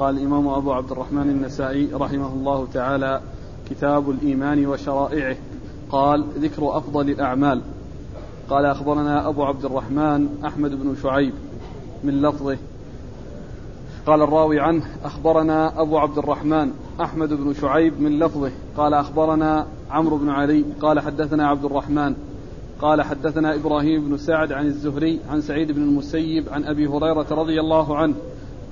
قال 0.00 0.18
الإمام 0.18 0.48
أبو 0.48 0.72
عبد 0.72 0.92
الرحمن 0.92 1.30
النسائي 1.30 1.88
رحمه 1.92 2.32
الله 2.32 2.66
تعالى 2.74 3.20
كتاب 3.70 4.10
الإيمان 4.10 4.66
وشرائعه. 4.66 5.36
قال 5.90 6.24
ذكر 6.38 6.76
أفضل 6.76 7.10
الأعمال. 7.10 7.60
قال 8.50 8.66
أخبرنا 8.66 9.28
أبو 9.28 9.44
عبد 9.44 9.64
الرحمن 9.64 10.28
أحمد 10.44 10.70
بن 10.70 10.96
شعيب 11.02 11.32
من 12.04 12.22
لفظه. 12.22 12.56
قال 14.06 14.22
الراوي 14.22 14.60
عنه 14.60 14.82
أخبرنا 15.04 15.80
أبو 15.80 15.98
عبد 15.98 16.18
الرحمن 16.18 16.72
أحمد 17.00 17.32
بن 17.32 17.54
شعيب 17.54 18.00
من 18.00 18.18
لفظه. 18.18 18.50
قال 18.76 18.94
أخبرنا 18.94 19.66
عمرو 19.90 20.16
بن 20.16 20.28
علي. 20.28 20.64
قال 20.80 21.00
حدثنا 21.00 21.48
عبد 21.48 21.64
الرحمن. 21.64 22.14
قال 22.80 23.02
حدثنا 23.02 23.54
إبراهيم 23.54 24.08
بن 24.08 24.16
سعد 24.16 24.52
عن 24.52 24.66
الزهري 24.66 25.20
عن 25.30 25.40
سعيد 25.40 25.72
بن 25.72 25.82
المسيب 25.82 26.48
عن 26.48 26.64
أبي 26.64 26.86
هريرة 26.86 27.26
رضي 27.30 27.60
الله 27.60 27.96
عنه. 27.96 28.14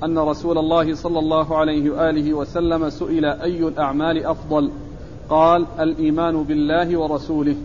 أن 0.05 0.19
رسول 0.19 0.59
الله 0.59 0.95
صلى 0.95 1.19
الله 1.19 1.57
عليه 1.57 1.91
وآله 1.91 2.35
وسلم 2.35 2.91
سئل 2.91 3.25
أي 3.25 3.69
الأعمال 3.69 4.27
أفضل؟ 4.27 4.71
قال 5.29 5.67
الإيمان 5.81 6.43
بالله 6.43 6.99
ورسوله. 6.99 7.57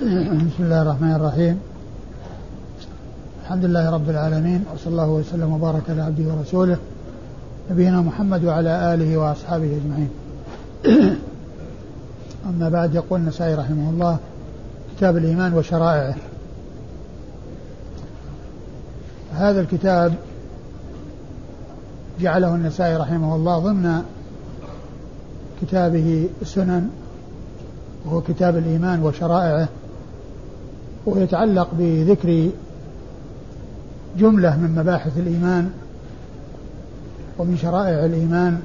بسم 0.00 0.64
الله 0.64 0.82
الرحمن 0.82 1.14
الرحيم. 1.14 1.60
الحمد 3.42 3.64
لله 3.64 3.90
رب 3.90 4.10
العالمين 4.10 4.64
وصلى 4.74 4.92
الله 4.92 5.10
وسلم 5.10 5.52
وبارك 5.52 5.82
على 5.88 6.02
عبده 6.02 6.24
ورسوله 6.34 6.76
نبينا 7.70 8.00
محمد 8.00 8.44
وعلى 8.44 8.94
آله 8.94 9.16
وأصحابه 9.16 9.76
أجمعين. 9.76 10.10
أما 12.50 12.68
بعد 12.68 12.94
يقول 12.94 13.20
النسائي 13.20 13.54
رحمه 13.54 13.90
الله 13.90 14.18
كتاب 14.96 15.16
الإيمان 15.16 15.54
وشرائعه. 15.54 16.14
هذا 19.32 19.60
الكتاب 19.60 20.14
جعله 22.22 22.54
النسائي 22.54 22.96
رحمه 22.96 23.36
الله 23.36 23.58
ضمن 23.58 24.02
كتابه 25.62 26.28
السنن 26.42 26.90
وهو 28.04 28.20
كتاب 28.20 28.56
الإيمان 28.56 29.02
وشرائعه 29.02 29.68
ويتعلق 31.06 31.68
بذكر 31.78 32.50
جملة 34.18 34.56
من 34.56 34.74
مباحث 34.78 35.18
الإيمان 35.18 35.70
ومن 37.38 37.56
شرائع 37.56 38.04
الإيمان 38.04 38.60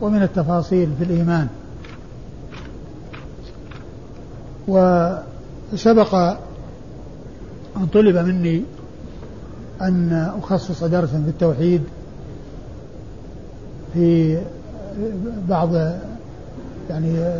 ومن 0.00 0.22
التفاصيل 0.22 0.90
في 0.98 1.04
الإيمان. 1.04 1.48
وسبق 4.68 6.14
أن 7.76 7.86
طلب 7.92 8.16
مني 8.16 8.62
أن 9.82 10.32
أخصص 10.42 10.84
درسا 10.84 11.22
في 11.22 11.28
التوحيد 11.28 11.82
في 13.94 14.38
بعض 15.48 15.68
يعني 16.90 17.34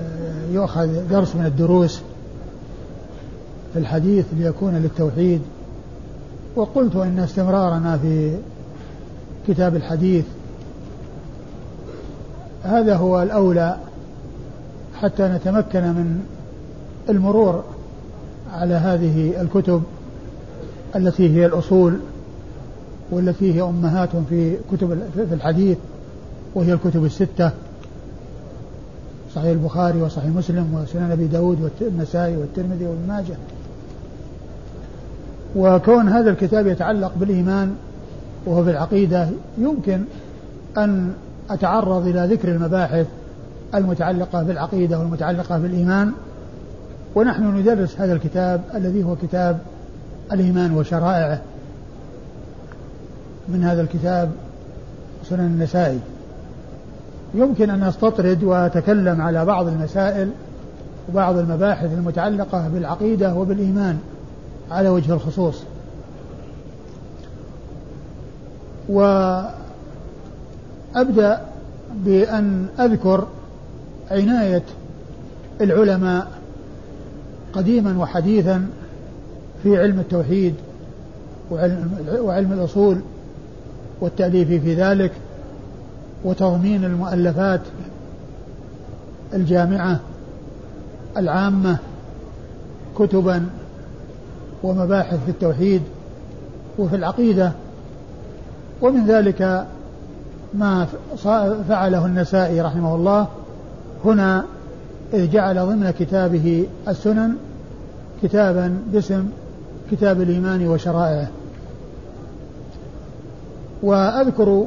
يؤخذ 0.53 1.09
درس 1.11 1.37
من 1.37 1.47
الدروس 1.47 2.01
في 3.73 3.79
الحديث 3.79 4.25
ليكون 4.39 4.75
للتوحيد. 4.75 5.41
وقلت 6.57 6.97
إن 6.97 7.19
استمرارنا 7.19 7.99
في 7.99 8.37
كتاب 9.49 9.77
الحديث 9.77 10.25
هذا 12.63 12.97
هو 12.97 13.23
الأولى 13.23 13.77
حتى 14.95 15.23
نتمكن 15.23 15.81
من 15.81 16.21
المرور 17.09 17.65
على 18.53 18.75
هذه 18.75 19.41
الكتب 19.41 19.83
التي 20.97 21.37
هي 21.37 21.47
الأصول. 21.47 21.99
والتي 23.11 23.55
هي 23.55 23.63
أمهات 23.63 24.09
في 24.29 24.57
كتب 24.73 24.99
في 25.15 25.35
الحديث 25.35 25.79
وهي 26.55 26.73
الكتب 26.73 27.05
الستة. 27.05 27.51
صحيح 29.35 29.51
البخاري 29.51 30.03
وصحيح 30.03 30.31
مسلم 30.31 30.75
وسنن 30.75 31.11
أبي 31.11 31.27
داود 31.27 31.71
والنسائي 31.81 32.37
والترمذي 32.37 32.87
وابن 32.87 33.09
ماجه. 33.09 33.37
وكون 35.57 36.09
هذا 36.09 36.31
الكتاب 36.31 36.67
يتعلق 36.67 37.13
بالإيمان 37.17 37.75
وهو 38.47 38.65
في 38.65 38.71
العقيدة 38.71 39.29
يمكن 39.59 40.05
أن 40.79 41.13
أتعرض 41.51 42.07
إلى 42.07 42.27
ذكر 42.35 42.49
المباحث 42.49 43.07
المتعلقة 43.75 44.43
بالعقيدة 44.43 44.99
والمتعلقة 44.99 45.59
بالإيمان. 45.59 46.13
ونحن 47.15 47.57
ندرس 47.57 48.01
هذا 48.01 48.13
الكتاب 48.13 48.61
الذي 48.75 49.05
هو 49.05 49.17
كتاب 49.17 49.59
الإيمان 50.33 50.73
وشرائعه. 50.73 51.41
من 53.49 53.65
هذا 53.65 53.83
الكتاب 53.83 54.31
سنن 55.29 55.41
النسائي. 55.41 55.99
يمكن 57.35 57.71
أن 57.71 57.83
أستطرد 57.83 58.45
وأتكلم 58.45 59.21
على 59.21 59.45
بعض 59.45 59.67
المسائل 59.67 60.31
وبعض 61.09 61.37
المباحث 61.37 61.93
المتعلقة 61.93 62.69
بالعقيدة 62.69 63.35
وبالإيمان 63.35 63.99
على 64.71 64.89
وجه 64.89 65.13
الخصوص. 65.13 65.63
وأبدأ 68.89 69.53
بأن 71.95 72.67
أذكر 72.81 73.27
عناية 74.11 74.63
العلماء 75.61 76.29
قديما 77.53 77.99
وحديثا 77.99 78.67
في 79.63 79.79
علم 79.79 80.01
التوحيد 80.01 80.55
وعلم, 81.51 81.91
وعلم 82.21 82.53
الأصول 82.53 83.01
والتأليف 84.01 84.49
في 84.49 84.75
ذلك 84.75 85.13
وتضمين 86.25 86.85
المؤلفات 86.85 87.61
الجامعة 89.35 90.01
العامة 91.17 91.79
كتبا 92.99 93.47
ومباحث 94.63 95.25
في 95.25 95.31
التوحيد 95.31 95.83
وفي 96.79 96.97
العقيدة. 96.97 97.53
ومن 98.83 99.07
ذلك 99.07 99.67
ما 100.55 100.87
فعله 101.69 102.07
النسائي 102.07 102.61
رحمه 102.61 102.95
الله. 102.95 103.27
هنا 104.05 104.45
إذ 105.15 105.31
جعل 105.31 105.67
ضمن 105.67 105.91
كتابه 105.91 106.67
السنن 106.89 107.37
كتابا 108.23 108.79
باسم 108.93 109.29
كتاب 109.91 110.21
الإيمان 110.21 110.69
وشرائعه. 110.69 111.29
وأذكر 113.83 114.67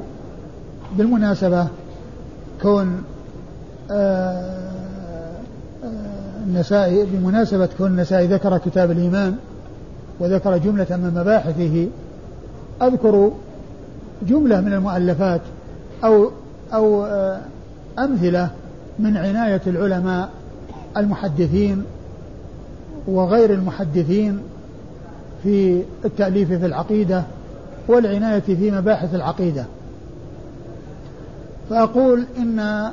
بالمناسبة 0.98 1.68
كون 2.62 3.04
آه، 3.92 4.72
آه، 5.84 6.44
النسائي 6.48 7.06
بمناسبة 7.06 7.70
كون 7.78 7.88
النسائي 7.88 8.28
ذكر 8.28 8.58
كتاب 8.58 8.92
الإيمان 8.92 9.36
وذكر 10.20 10.58
جملة 10.58 10.88
من 10.90 11.14
مباحثه 11.16 11.88
أذكر 12.82 13.32
جملة 14.28 14.62
من 14.62 14.74
المؤلفات 14.74 15.42
أو 16.04 16.32
أو 16.74 17.06
آه، 17.06 17.42
أمثلة 18.00 18.50
من 19.00 19.18
عناية 19.18 19.62
العلماء 19.68 20.30
المحدثين 20.98 21.84
وغير 23.08 23.54
المحدثين 23.54 24.40
في 25.44 25.84
التأليف 26.06 26.54
في 26.54 26.66
العقيدة 26.66 27.24
والعناية 27.88 28.40
في 28.40 28.72
مباحث 28.72 29.16
العقيدة. 29.16 29.66
فأقول 31.70 32.26
إن 32.38 32.92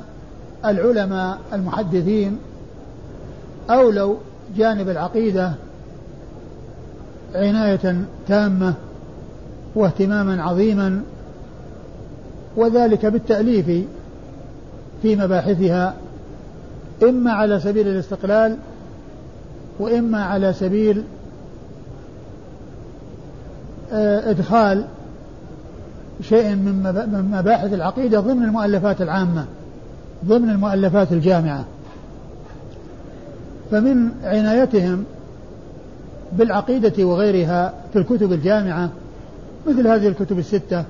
العلماء 0.65 1.38
المحدثين 1.53 2.38
أولوا 3.71 4.16
جانب 4.56 4.88
العقيدة 4.88 5.53
عناية 7.34 7.97
تامة 8.28 8.75
واهتماما 9.75 10.43
عظيما 10.43 11.03
وذلك 12.56 13.06
بالتأليف 13.06 13.66
في 15.03 15.16
مباحثها 15.16 15.95
إما 17.03 17.33
على 17.33 17.60
سبيل 17.60 17.89
الاستقلال 17.89 18.57
وإما 19.78 20.24
على 20.24 20.53
سبيل 20.53 21.03
إدخال 23.92 24.84
شيء 26.22 26.54
من 26.54 27.28
مباحث 27.32 27.72
العقيدة 27.72 28.20
ضمن 28.20 28.42
المؤلفات 28.42 29.02
العامة 29.02 29.44
ضمن 30.26 30.50
المؤلفات 30.50 31.12
الجامعة. 31.12 31.64
فمن 33.70 34.10
عنايتهم 34.24 35.04
بالعقيدة 36.32 37.04
وغيرها 37.04 37.74
في 37.92 37.98
الكتب 37.98 38.32
الجامعة 38.32 38.90
مثل 39.66 39.86
هذه 39.86 40.08
الكتب 40.08 40.38
الستة 40.38 40.84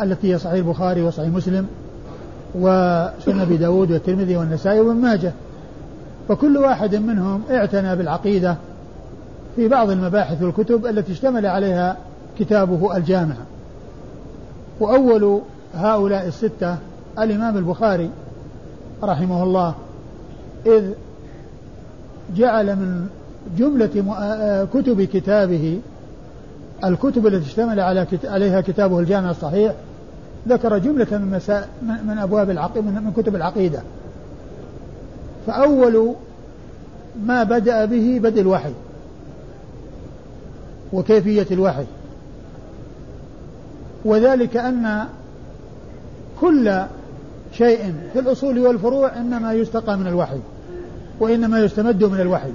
التي 0.00 0.34
هي 0.34 0.38
صحيح 0.38 0.54
البخاري 0.54 1.02
وصحيح 1.02 1.28
مسلم 1.28 1.66
وسنن 2.54 3.40
أبي 3.40 3.56
داود 3.56 3.90
والترمذي 3.90 4.36
والنسائي 4.36 4.80
وابن 4.80 5.00
ماجه. 5.00 5.32
فكل 6.28 6.56
واحد 6.56 6.94
منهم 6.94 7.42
اعتنى 7.50 7.96
بالعقيدة 7.96 8.56
في 9.56 9.68
بعض 9.68 9.90
المباحث 9.90 10.42
والكتب 10.42 10.86
التي 10.86 11.12
اشتمل 11.12 11.46
عليها 11.46 11.96
كتابه 12.38 12.96
الجامع. 12.96 13.34
وأول 14.80 15.40
هؤلاء 15.74 16.26
الستة 16.26 16.76
الإمام 17.18 17.56
البخاري 17.56 18.10
رحمه 19.02 19.42
الله 19.42 19.74
إذ 20.66 20.90
جعل 22.36 22.76
من 22.76 23.08
جملة 23.58 24.66
كتب 24.74 25.02
كتابه 25.02 25.80
الكتب 26.84 27.26
التي 27.26 27.46
اشتمل 27.46 27.80
على 27.80 28.06
عليها 28.24 28.60
كتابه 28.60 28.98
الجامع 28.98 29.30
الصحيح 29.30 29.74
ذكر 30.48 30.78
جملة 30.78 31.06
من 31.10 31.30
مساء 31.30 31.68
من 31.82 32.18
أبواب 32.18 32.50
العقيدة 32.50 32.80
من 32.80 33.12
كتب 33.16 33.36
العقيدة. 33.36 33.82
فأول 35.46 36.14
ما 37.24 37.42
بدأ 37.42 37.84
به 37.84 38.20
بدء 38.22 38.40
الوحي 38.40 38.72
وكيفية 40.92 41.46
الوحي. 41.50 41.84
وذلك 44.04 44.56
أن 44.56 45.04
كل 46.40 46.82
شيء 47.52 47.94
في 48.12 48.18
الأصول 48.18 48.58
والفروع 48.58 49.16
إنما 49.16 49.52
يستقى 49.52 49.98
من 49.98 50.06
الوحي 50.06 50.38
وإنما 51.20 51.60
يستمد 51.60 52.04
من 52.04 52.20
الوحي. 52.20 52.50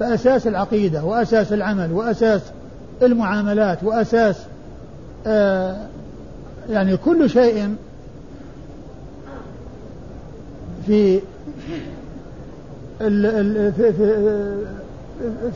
فأساس 0.00 0.46
العقيدة 0.46 1.04
وأساس 1.04 1.52
العمل 1.52 1.92
وأساس 1.92 2.40
المعاملات 3.02 3.84
وأساس 3.84 4.36
آه 5.26 5.76
يعني 6.70 6.96
كل 6.96 7.30
شيء 7.30 7.74
في 10.86 11.20
في, 12.98 13.92
في, 13.92 13.92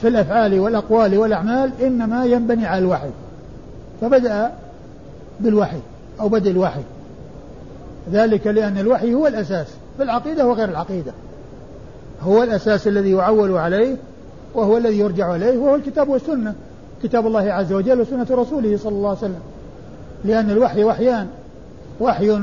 في 0.01 0.09
الأفعال 0.09 0.61
والأقوال 0.61 1.19
والأعمال 1.19 1.71
إنما 1.83 2.25
ينبني 2.25 2.67
على 2.67 2.79
الوحي. 2.79 3.11
فبدأ 4.01 4.53
بالوحي 5.41 5.81
أو 6.21 6.29
بدء 6.29 6.51
الوحي. 6.51 6.83
ذلك 8.13 8.47
لأن 8.47 8.79
الوحي 8.79 9.15
هو 9.15 9.27
الأساس 9.27 9.67
في 9.97 10.03
العقيدة 10.03 10.47
وغير 10.47 10.69
العقيدة. 10.69 11.13
هو 12.23 12.43
الأساس 12.43 12.89
الذي 12.89 13.11
يعول 13.11 13.53
عليه 13.57 13.97
وهو 14.55 14.77
الذي 14.77 14.99
يرجع 14.99 15.37
إليه 15.37 15.59
وهو 15.59 15.75
الكتاب 15.75 16.09
والسنة. 16.09 16.55
كتاب 17.03 17.27
الله 17.27 17.53
عز 17.53 17.73
وجل 17.73 18.01
وسنة 18.01 18.27
رسوله 18.31 18.77
صلى 18.77 18.93
الله 18.93 19.09
عليه 19.09 19.19
وسلم. 19.19 19.41
لأن 20.25 20.51
الوحي 20.51 20.85
وحيان. 20.85 21.29
وحي 22.01 22.41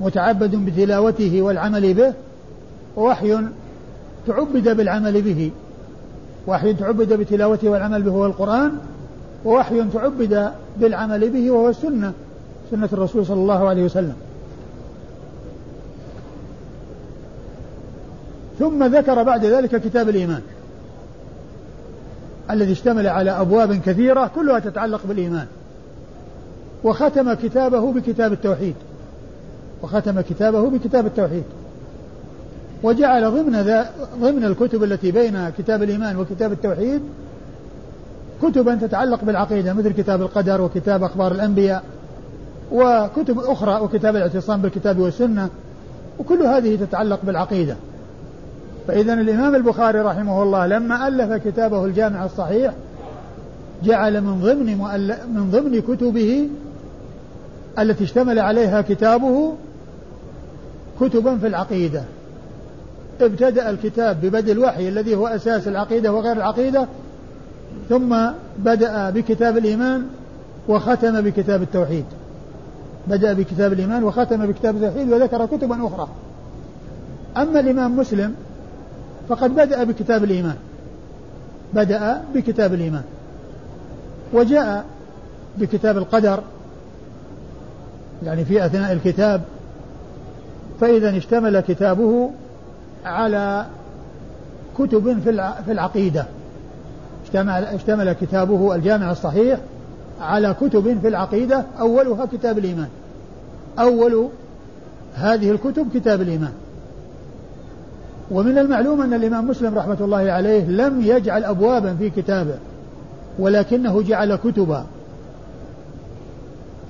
متعبد 0.00 0.56
بتلاوته 0.56 1.42
والعمل 1.42 1.94
به 1.94 2.12
ووحي 2.96 3.38
تعبد 4.26 4.76
بالعمل 4.76 5.22
به. 5.22 5.50
وحي 6.46 6.74
تعبد 6.74 7.12
بتلاوته 7.12 7.68
والعمل 7.68 8.02
به 8.02 8.10
هو 8.10 8.26
القرآن. 8.26 8.78
ووحي 9.44 9.84
تعبد 9.94 10.50
بالعمل 10.80 11.30
به 11.30 11.50
وهو 11.50 11.68
السنة 11.68 12.12
سنة 12.70 12.88
الرسول 12.92 13.26
صلى 13.26 13.40
الله 13.40 13.68
عليه 13.68 13.84
وسلم. 13.84 14.14
ثم 18.58 18.84
ذكر 18.84 19.22
بعد 19.22 19.44
ذلك 19.44 19.76
كتاب 19.76 20.08
الإيمان 20.08 20.40
الذي 22.50 22.72
اشتمل 22.72 23.06
على 23.06 23.30
أبواب 23.30 23.74
كثيرة 23.74 24.30
كلها 24.34 24.58
تتعلق 24.58 25.00
بالإيمان. 25.08 25.46
وختم 26.84 27.34
كتابه 27.34 27.92
بكتاب 27.92 28.32
التوحيد 28.32 28.74
وختم 29.82 30.20
كتابه 30.20 30.70
بكتاب 30.70 31.06
التوحيد. 31.06 31.44
وجعل 32.82 33.30
ضمن 33.30 33.84
ضمن 34.20 34.44
الكتب 34.44 34.84
التي 34.84 35.10
بين 35.10 35.50
كتاب 35.58 35.82
الإيمان 35.82 36.16
وكتاب 36.16 36.52
التوحيد 36.52 37.00
كتبا 38.42 38.74
تتعلق 38.74 39.24
بالعقيدة 39.24 39.72
مثل 39.72 39.92
كتاب 39.92 40.22
القدر 40.22 40.60
وكتاب 40.60 41.02
أخبار 41.02 41.32
الأنبياء 41.32 41.82
وكتب 42.72 43.38
أخرى 43.38 43.80
وكتاب 43.80 44.16
الاعتصام 44.16 44.62
بالكتاب 44.62 44.98
والسنة 44.98 45.48
وكل 46.18 46.42
هذه 46.42 46.76
تتعلق 46.76 47.20
بالعقيدة. 47.22 47.76
فإذا 48.88 49.14
الإمام 49.14 49.54
البخاري 49.54 50.00
رحمه 50.00 50.42
الله 50.42 50.66
لما 50.66 51.08
ألف 51.08 51.32
كتابه 51.48 51.84
الجامع 51.84 52.24
الصحيح 52.24 52.72
جعل 53.84 54.20
من 54.20 54.40
ضمن 54.40 54.78
من 55.34 55.50
ضمن 55.50 55.80
كتبه 55.80 56.48
التي 57.78 58.04
اشتمل 58.04 58.38
عليها 58.38 58.80
كتابه 58.80 59.54
كتبا 61.00 61.38
في 61.38 61.46
العقيدة. 61.46 62.02
ابتدأ 63.20 63.70
الكتاب 63.70 64.20
ببدء 64.20 64.52
الوحي 64.52 64.88
الذي 64.88 65.14
هو 65.14 65.26
أساس 65.26 65.68
العقيدة 65.68 66.12
وغير 66.12 66.36
العقيدة 66.36 66.86
ثم 67.88 68.16
بدأ 68.58 69.10
بكتاب 69.10 69.56
الإيمان 69.56 70.06
وختم 70.68 71.20
بكتاب 71.20 71.62
التوحيد. 71.62 72.04
بدأ 73.08 73.32
بكتاب 73.32 73.72
الإيمان 73.72 74.04
وختم 74.04 74.46
بكتاب 74.46 74.76
التوحيد 74.76 75.12
وذكر 75.12 75.46
كتبا 75.46 75.86
أخرى. 75.86 76.08
أما 77.36 77.60
الإمام 77.60 77.96
مسلم 77.96 78.34
فقد 79.28 79.54
بدأ 79.54 79.84
بكتاب 79.84 80.24
الإيمان. 80.24 80.56
بدأ 81.74 82.22
بكتاب 82.34 82.74
الإيمان. 82.74 83.02
وجاء 84.32 84.84
بكتاب 85.58 85.98
القدر 85.98 86.40
يعني 88.22 88.44
في 88.44 88.66
أثناء 88.66 88.92
الكتاب 88.92 89.42
فإذا 90.80 91.16
اشتمل 91.16 91.60
كتابه 91.60 92.30
على 93.04 93.66
كتب 94.78 95.18
في 95.64 95.72
العقيدة. 95.72 96.26
اشتمل, 97.34 97.64
اشتمل 97.64 98.12
كتابه 98.12 98.74
الجامع 98.74 99.10
الصحيح 99.10 99.58
على 100.20 100.54
كتب 100.60 100.98
في 101.00 101.08
العقيدة 101.08 101.64
أولها 101.80 102.26
كتاب 102.26 102.58
الإيمان. 102.58 102.88
أول 103.78 104.28
هذه 105.14 105.50
الكتب 105.50 105.88
كتاب 105.94 106.20
الإيمان. 106.20 106.52
ومن 108.30 108.58
المعلوم 108.58 109.02
أن 109.02 109.14
الإمام 109.14 109.48
مسلم 109.48 109.78
رحمة 109.78 109.96
الله 110.00 110.32
عليه 110.32 110.64
لم 110.64 111.02
يجعل 111.02 111.44
أبوابا 111.44 111.94
في 111.94 112.10
كتابه 112.10 112.54
ولكنه 113.38 114.02
جعل 114.02 114.36
كتبا. 114.36 114.86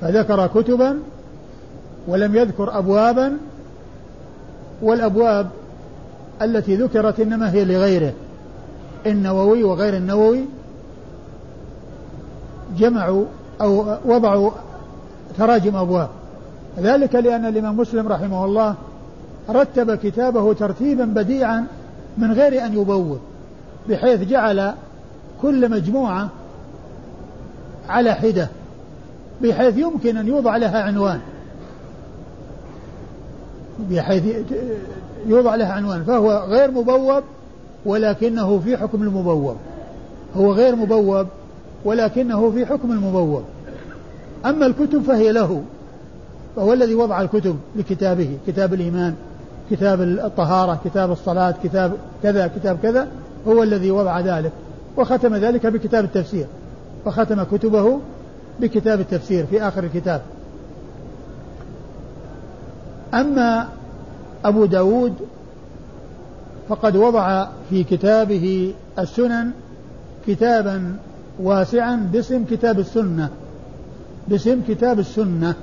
فذكر 0.01 0.47
كتبا 0.47 0.99
ولم 2.09 2.37
يذكر 2.37 2.79
أبوابا 2.79 3.37
والأبواب 4.83 5.49
التي 6.43 6.77
ذكرت 6.77 7.21
إنما 7.21 7.53
هي 7.53 7.65
لغيره. 7.65 8.13
النووي 9.07 9.65
وغير 9.65 9.97
النووي 9.97 10.45
جمعوا 12.79 13.25
أو 13.61 13.97
وضعوا 14.05 14.51
تراجم 15.39 15.77
أبواب. 15.77 16.09
ذلك 16.79 17.15
لأن 17.15 17.47
الإمام 17.47 17.77
مسلم 17.77 18.09
رحمه 18.09 18.45
الله 18.45 18.75
رتب 19.51 19.95
كتابه 19.95 20.53
ترتيبا 20.53 21.05
بديعا 21.05 21.67
من 22.19 22.33
غير 22.33 22.65
أن 22.65 22.73
يبوب 22.73 23.19
بحيث 23.89 24.21
جعل 24.21 24.75
كل 25.43 25.71
مجموعة 25.71 26.29
على 27.89 28.15
حدة 28.15 28.49
بحيث 29.43 29.79
يمكن 29.79 30.17
أن 30.17 30.29
يوضع 30.29 30.57
لها 30.57 30.83
عنوان. 30.83 31.21
بحيث 33.91 34.37
يوضع 35.27 35.55
لها 35.55 35.73
عنوان 35.73 36.05
فهو 36.05 36.45
غير 36.49 36.71
مبوب 36.71 37.23
ولكنه 37.87 38.59
في 38.59 38.77
حكم 38.77 39.03
المبوب. 39.03 39.57
هو 40.37 40.53
غير 40.53 40.77
مبوب 40.77 41.27
ولكنه 41.85 42.51
في 42.51 42.67
حكم 42.67 42.93
المبوب. 42.93 43.43
أما 44.47 44.67
الكتب 44.67 45.03
فهي 45.03 45.33
له 45.33 45.63
فهو 46.57 46.73
الذي 46.73 46.95
وضع 46.95 47.21
الكتب 47.21 47.57
لكتابه 47.77 48.39
كتاب 48.47 48.75
الإيمان 48.75 49.15
كتاب 49.71 50.03
الطهارة 50.03 50.81
كتاب 50.85 51.13
الصلاة 51.13 51.55
كتاب 51.65 51.93
كذا 52.23 52.47
كتاب 52.47 52.79
كذا 52.83 53.09
هو 53.49 53.63
الذي 53.63 53.91
وضع 53.91 54.21
ذلك. 54.21 54.53
وختم 54.97 55.35
ذلك 55.35 55.67
بكتاب 55.67 56.05
التفسير. 56.05 56.47
وختم 57.07 57.43
كتبه 57.43 58.01
بكتاب 58.61 59.01
التفسير 59.01 59.47
في 59.47 59.63
آخر 59.63 59.85
الكتاب. 59.85 60.23
أما 63.15 63.69
أبو 64.45 64.65
داود 64.65 65.15
فقد 66.69 66.97
وضع 66.97 67.47
في 67.71 67.85
كتابه 67.85 68.75
السنن 68.99 69.51
كتابا 70.27 70.97
واسعا 71.41 72.09
باسم 72.13 72.45
كتاب 72.45 72.79
السنة 72.79 73.31
باسم 74.29 74.61
كتاب 74.69 74.99
السنة. 74.99 75.55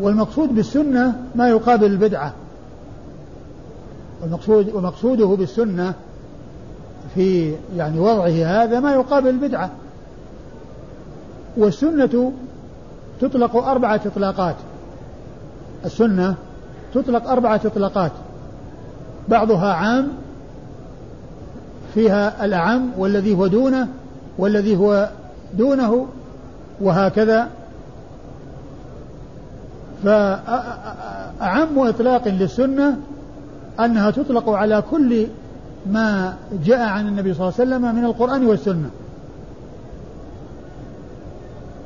والمقصود 0.00 0.54
بالسنة 0.54 1.22
ما 1.34 1.48
يقابل 1.48 1.86
البدعة. 1.86 2.32
والمقصود 4.22 4.74
ومقصوده 4.74 5.26
بالسنة 5.26 5.94
في 7.14 7.54
يعني 7.76 7.98
وضعه 7.98 8.62
هذا 8.62 8.80
ما 8.80 8.92
يقابل 8.92 9.28
البدعة. 9.28 9.70
والسنة 11.56 12.32
تطلق 13.20 13.56
أربعة 13.56 14.00
إطلاقات. 14.06 14.56
السنة 15.84 16.34
تطلق 16.94 17.28
أربعة 17.30 17.60
إطلاقات 17.64 18.12
بعضها 19.28 19.72
عام 19.72 20.08
فيها 21.94 22.44
الأعم 22.44 22.90
والذي 22.98 23.34
هو 23.34 23.46
دونه 23.46 23.88
والذي 24.38 24.76
هو 24.76 25.08
دونه 25.58 26.06
وهكذا. 26.80 27.48
فأعم 30.04 31.78
إطلاق 31.78 32.28
للسنة 32.28 32.96
أنها 33.80 34.10
تطلق 34.10 34.48
على 34.48 34.82
كل 34.90 35.26
ما 35.86 36.34
جاء 36.64 36.80
عن 36.80 37.08
النبي 37.08 37.34
صلى 37.34 37.48
الله 37.48 37.60
عليه 37.60 37.70
وسلم 37.70 37.94
من 37.94 38.04
القرآن 38.04 38.46
والسنة. 38.46 38.90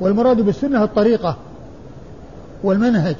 والمراد 0.01 0.41
بالسنة 0.41 0.83
الطريقة 0.83 1.35
والمنهج. 2.63 3.15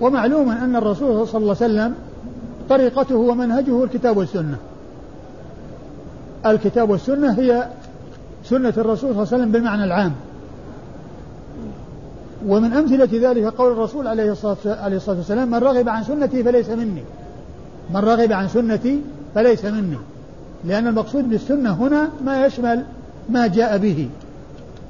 ومعلوم 0.00 0.50
أن 0.50 0.76
الرسول 0.76 1.28
صلى 1.28 1.42
الله 1.42 1.56
عليه 1.60 1.72
وسلم 1.72 1.94
طريقته 2.68 3.16
ومنهجه 3.16 3.84
الكتاب 3.84 4.16
والسنة. 4.16 4.56
الكتاب 6.46 6.90
والسنة 6.90 7.32
هي 7.32 7.68
سنة 8.44 8.74
الرسول 8.76 8.96
صلى 8.96 9.10
الله 9.10 9.26
عليه 9.32 9.36
وسلم 9.36 9.52
بالمعنى 9.52 9.84
العام. 9.84 10.12
ومن 12.46 12.72
أمثلة 12.72 13.30
ذلك 13.30 13.44
قول 13.44 13.72
الرسول 13.72 14.06
عليه 14.06 14.32
الصلاة 14.32 14.56
والسلام 15.08 15.50
من 15.50 15.58
رغب 15.58 15.88
عن 15.88 16.04
سنتي 16.04 16.42
فليس 16.42 16.70
مني. 16.70 17.02
من 17.90 18.00
رغب 18.00 18.32
عن 18.32 18.48
سنتي 18.48 19.00
فليس 19.34 19.64
مني. 19.64 19.98
لأن 20.64 20.86
المقصود 20.86 21.30
بالسنة 21.30 21.72
هنا 21.72 22.08
ما 22.24 22.46
يشمل 22.46 22.84
ما 23.28 23.46
جاء 23.46 23.78
به. 23.78 24.08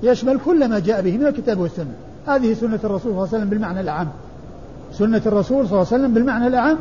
يشمل 0.02 0.38
كل 0.44 0.68
ما 0.68 0.78
جاء 0.78 1.02
به 1.02 1.18
من 1.18 1.26
الكتاب 1.26 1.58
والسنة. 1.58 1.94
هذه 2.26 2.54
سنة 2.54 2.80
الرسول 2.84 3.00
صلى 3.00 3.10
الله 3.10 3.28
عليه 3.28 3.36
وسلم 3.36 3.48
بالمعنى 3.48 3.80
الأعم 3.80 4.08
سنة 4.98 5.22
الرسول 5.26 5.68
صلى 5.68 5.72
الله 5.72 5.86
عليه 5.92 6.02
وسلم 6.02 6.14
بالمعنى 6.14 6.46
الأعم. 6.46 6.78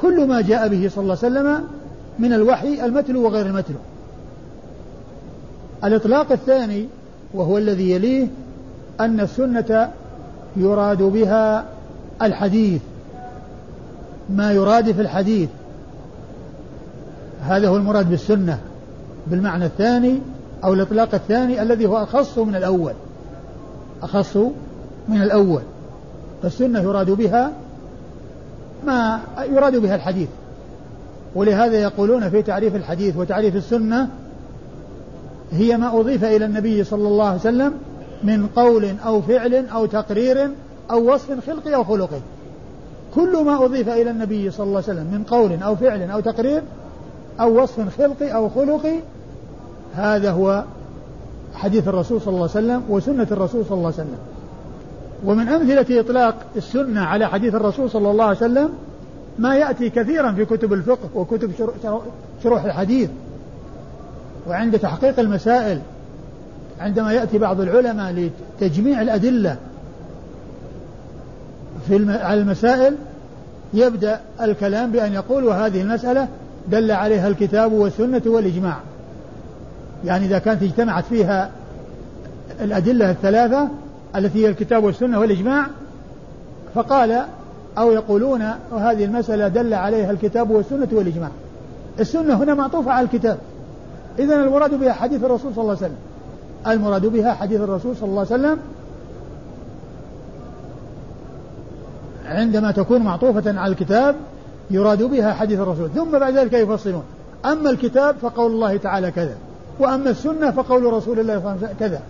كل 0.00 0.28
ما 0.28 0.40
جاء 0.40 0.68
به 0.68 0.88
صلى 0.94 1.02
الله 1.02 1.18
عليه 1.22 1.32
وسلم 1.32 1.64
من 2.18 2.32
الوحي 2.32 2.84
المتلو 2.84 3.24
وغير 3.24 3.46
المتلو. 3.46 3.76
الإطلاق 5.84 6.32
الثاني 6.32 6.86
وهو 7.34 7.58
الذي 7.58 7.90
يليه 7.90 8.26
أن 9.00 9.20
السنة 9.20 9.90
يراد 10.56 11.02
بها 11.02 11.64
الحديث. 12.22 12.80
ما 14.30 14.52
يراد 14.52 14.92
في 14.92 15.00
الحديث. 15.00 15.48
هذا 17.42 17.68
هو 17.68 17.76
المراد 17.76 18.10
بالسنة. 18.10 18.58
بالمعنى 19.26 19.66
الثاني 19.66 20.20
أو 20.64 20.74
الإطلاق 20.74 21.14
الثاني 21.14 21.62
الذي 21.62 21.86
هو 21.86 22.02
أخص 22.02 22.38
من 22.38 22.54
الأول. 22.56 22.92
أخص 24.02 24.36
من 25.08 25.22
الأول. 25.22 25.62
فالسنة 26.44 26.80
يراد 26.80 27.10
بها 27.10 27.52
ما 28.86 29.20
يراد 29.50 29.76
بها 29.76 29.94
الحديث. 29.94 30.28
ولهذا 31.34 31.76
يقولون 31.76 32.30
في 32.30 32.42
تعريف 32.42 32.76
الحديث 32.76 33.16
وتعريف 33.16 33.56
السنة 33.56 34.08
هي 35.52 35.76
ما 35.76 36.00
أضيف 36.00 36.24
إلى 36.24 36.44
النبي 36.44 36.84
صلى 36.84 37.08
الله 37.08 37.24
عليه 37.24 37.40
وسلم 37.40 37.72
من 38.22 38.46
قول 38.46 38.94
أو 39.06 39.22
فعل 39.22 39.54
أو 39.54 39.86
تقرير 39.86 40.50
أو 40.90 41.14
وصف 41.14 41.46
خلقي 41.46 41.74
أو 41.74 41.84
خلقي 41.84 42.20
كل 43.14 43.44
ما 43.44 43.64
أضيف 43.64 43.88
إلى 43.88 44.10
النبي 44.10 44.50
صلى 44.50 44.66
الله 44.66 44.82
عليه 44.88 44.92
وسلم 44.92 45.06
من 45.12 45.24
قول 45.24 45.62
أو 45.62 45.76
فعل 45.76 46.10
أو 46.10 46.20
تقرير 46.20 46.62
أو 47.40 47.62
وصف 47.62 47.98
خلقي 47.98 48.34
أو 48.34 48.48
خلقي 48.48 48.96
هذا 49.94 50.30
هو 50.30 50.64
حديث 51.54 51.88
الرسول 51.88 52.20
صلى 52.20 52.34
الله 52.34 52.50
عليه 52.54 52.66
وسلم 52.66 52.82
وسنة 52.88 53.26
الرسول 53.30 53.64
صلى 53.64 53.78
الله 53.78 53.92
عليه 53.92 53.96
وسلم. 53.96 54.18
ومن 55.24 55.48
أمثلة 55.48 56.00
إطلاق 56.00 56.34
السنة 56.56 57.00
على 57.00 57.28
حديث 57.28 57.54
الرسول 57.54 57.90
صلى 57.90 58.10
الله 58.10 58.24
عليه 58.24 58.36
وسلم 58.36 58.68
ما 59.38 59.56
يأتي 59.56 59.90
كثيرا 59.90 60.32
في 60.32 60.44
كتب 60.44 60.72
الفقه 60.72 61.08
وكتب 61.14 61.50
شروح 62.42 62.64
الحديث. 62.64 63.10
وعند 64.48 64.78
تحقيق 64.78 65.20
المسائل 65.20 65.80
عندما 66.80 67.12
يأتي 67.12 67.38
بعض 67.38 67.60
العلماء 67.60 68.30
لتجميع 68.60 69.02
الأدلة 69.02 69.56
في 71.88 72.18
على 72.22 72.40
المسائل 72.40 72.96
يبدأ 73.74 74.20
الكلام 74.40 74.90
بأن 74.90 75.12
يقول 75.12 75.44
وهذه 75.44 75.82
المسألة 75.82 76.28
دل 76.68 76.90
عليها 76.90 77.28
الكتاب 77.28 77.72
والسنة 77.72 78.22
والإجماع. 78.26 78.76
يعني 80.04 80.26
إذا 80.26 80.38
كانت 80.38 80.62
اجتمعت 80.62 81.04
فيها 81.04 81.50
الأدلة 82.60 83.10
الثلاثة 83.10 83.68
التي 84.16 84.44
هي 84.44 84.48
الكتاب 84.48 84.84
والسنة 84.84 85.20
والإجماع 85.20 85.66
فقال 86.74 87.24
أو 87.78 87.92
يقولون 87.92 88.50
وهذه 88.72 89.04
المسألة 89.04 89.48
دل 89.48 89.74
عليها 89.74 90.10
الكتاب 90.10 90.50
والسنة 90.50 90.88
والإجماع. 90.92 91.30
السنة 92.00 92.34
هنا 92.34 92.54
معطوفة 92.54 92.90
على 92.90 93.04
الكتاب. 93.04 93.38
إذا 94.18 94.34
المراد 94.34 94.74
بها 94.74 94.92
حديث 94.92 95.24
الرسول 95.24 95.54
صلى 95.54 95.62
الله 95.62 95.76
عليه 95.76 95.86
وسلم. 95.86 95.96
المراد 96.66 97.06
بها 97.06 97.34
حديث 97.34 97.60
الرسول 97.60 97.96
صلى 97.96 98.08
الله 98.08 98.26
عليه 98.30 98.42
وسلم 98.42 98.58
عندما 102.26 102.70
تكون 102.72 103.02
معطوفة 103.02 103.60
على 103.60 103.72
الكتاب 103.72 104.16
يراد 104.70 105.02
بها 105.02 105.32
حديث 105.32 105.60
الرسول. 105.60 105.90
ثم 105.90 106.18
بعد 106.18 106.34
ذلك 106.34 106.52
يفصلون. 106.52 107.02
أما 107.44 107.70
الكتاب 107.70 108.16
فقول 108.22 108.52
الله 108.52 108.76
تعالى 108.76 109.10
كذا 109.10 109.34
وأما 109.80 110.10
السنة 110.10 110.50
فقول 110.50 110.84
رسول 110.84 111.18
الله 111.18 111.34
صلى 111.34 111.42
الله 111.42 111.50
عليه 111.50 111.60
وسلم 111.60 111.76
كذا. 111.80 112.00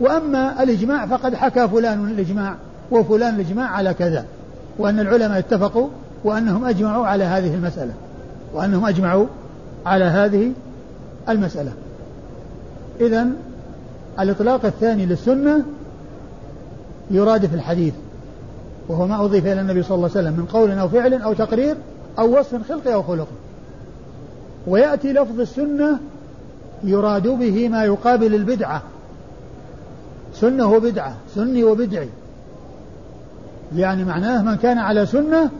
وأما 0.00 0.62
الإجماع 0.62 1.06
فقد 1.06 1.34
حكى 1.34 1.68
فلان 1.68 2.08
الإجماع 2.08 2.54
وفلان 2.90 3.34
الإجماع 3.34 3.68
على 3.68 3.94
كذا 3.94 4.24
وأن 4.78 5.00
العلماء 5.00 5.38
اتفقوا 5.38 5.88
وأنهم 6.24 6.64
أجمعوا 6.64 7.06
على 7.06 7.24
هذه 7.24 7.54
المسألة 7.54 7.92
وأنهم 8.54 8.86
أجمعوا 8.86 9.26
على 9.86 10.04
هذه 10.04 10.52
المسألة. 11.28 11.72
إذا 13.00 13.26
الإطلاق 14.20 14.64
الثاني 14.64 15.06
للسنة 15.06 15.64
يراد 17.10 17.46
في 17.46 17.54
الحديث 17.54 17.94
وهو 18.88 19.06
ما 19.06 19.24
أضيف 19.24 19.46
إلى 19.46 19.60
النبي 19.60 19.82
صلى 19.82 19.94
الله 19.94 20.10
عليه 20.16 20.20
وسلم 20.20 20.40
من 20.40 20.46
قول 20.46 20.70
أو 20.70 20.88
فعل 20.88 21.14
أو 21.14 21.32
تقرير 21.32 21.76
أو 22.18 22.38
وصف 22.38 22.68
خلقي 22.68 22.94
أو 22.94 23.02
خلق 23.02 23.28
ويأتي 24.66 25.12
لفظ 25.12 25.40
السنة 25.40 25.98
يراد 26.84 27.28
به 27.28 27.68
ما 27.68 27.84
يقابل 27.84 28.34
البدعة. 28.34 28.82
سنة 30.40 30.72
وبدعة 30.72 31.14
سني 31.34 31.64
وبدعي. 31.64 32.08
يعني 33.76 34.04
معناه 34.04 34.42
من 34.42 34.56
كان 34.56 34.78
على 34.78 35.06
سنة 35.06 35.50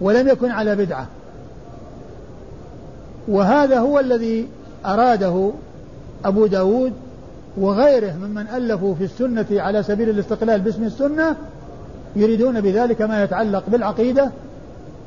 ولم 0.00 0.28
يكن 0.28 0.50
على 0.50 0.76
بدعة. 0.76 1.06
وهذا 3.28 3.78
هو 3.78 4.00
الذي 4.00 4.48
أراده 4.86 5.50
أبو 6.24 6.46
داود 6.46 6.92
وغيره 7.56 8.12
ممن 8.12 8.46
ألفوا 8.56 8.94
في 8.94 9.04
السنة 9.04 9.46
على 9.50 9.82
سبيل 9.82 10.10
الاستقلال 10.10 10.60
باسم 10.60 10.84
السنة 10.84 11.36
يريدون 12.16 12.60
بذلك 12.60 13.02
ما 13.02 13.24
يتعلق 13.24 13.64
بالعقيدة 13.68 14.30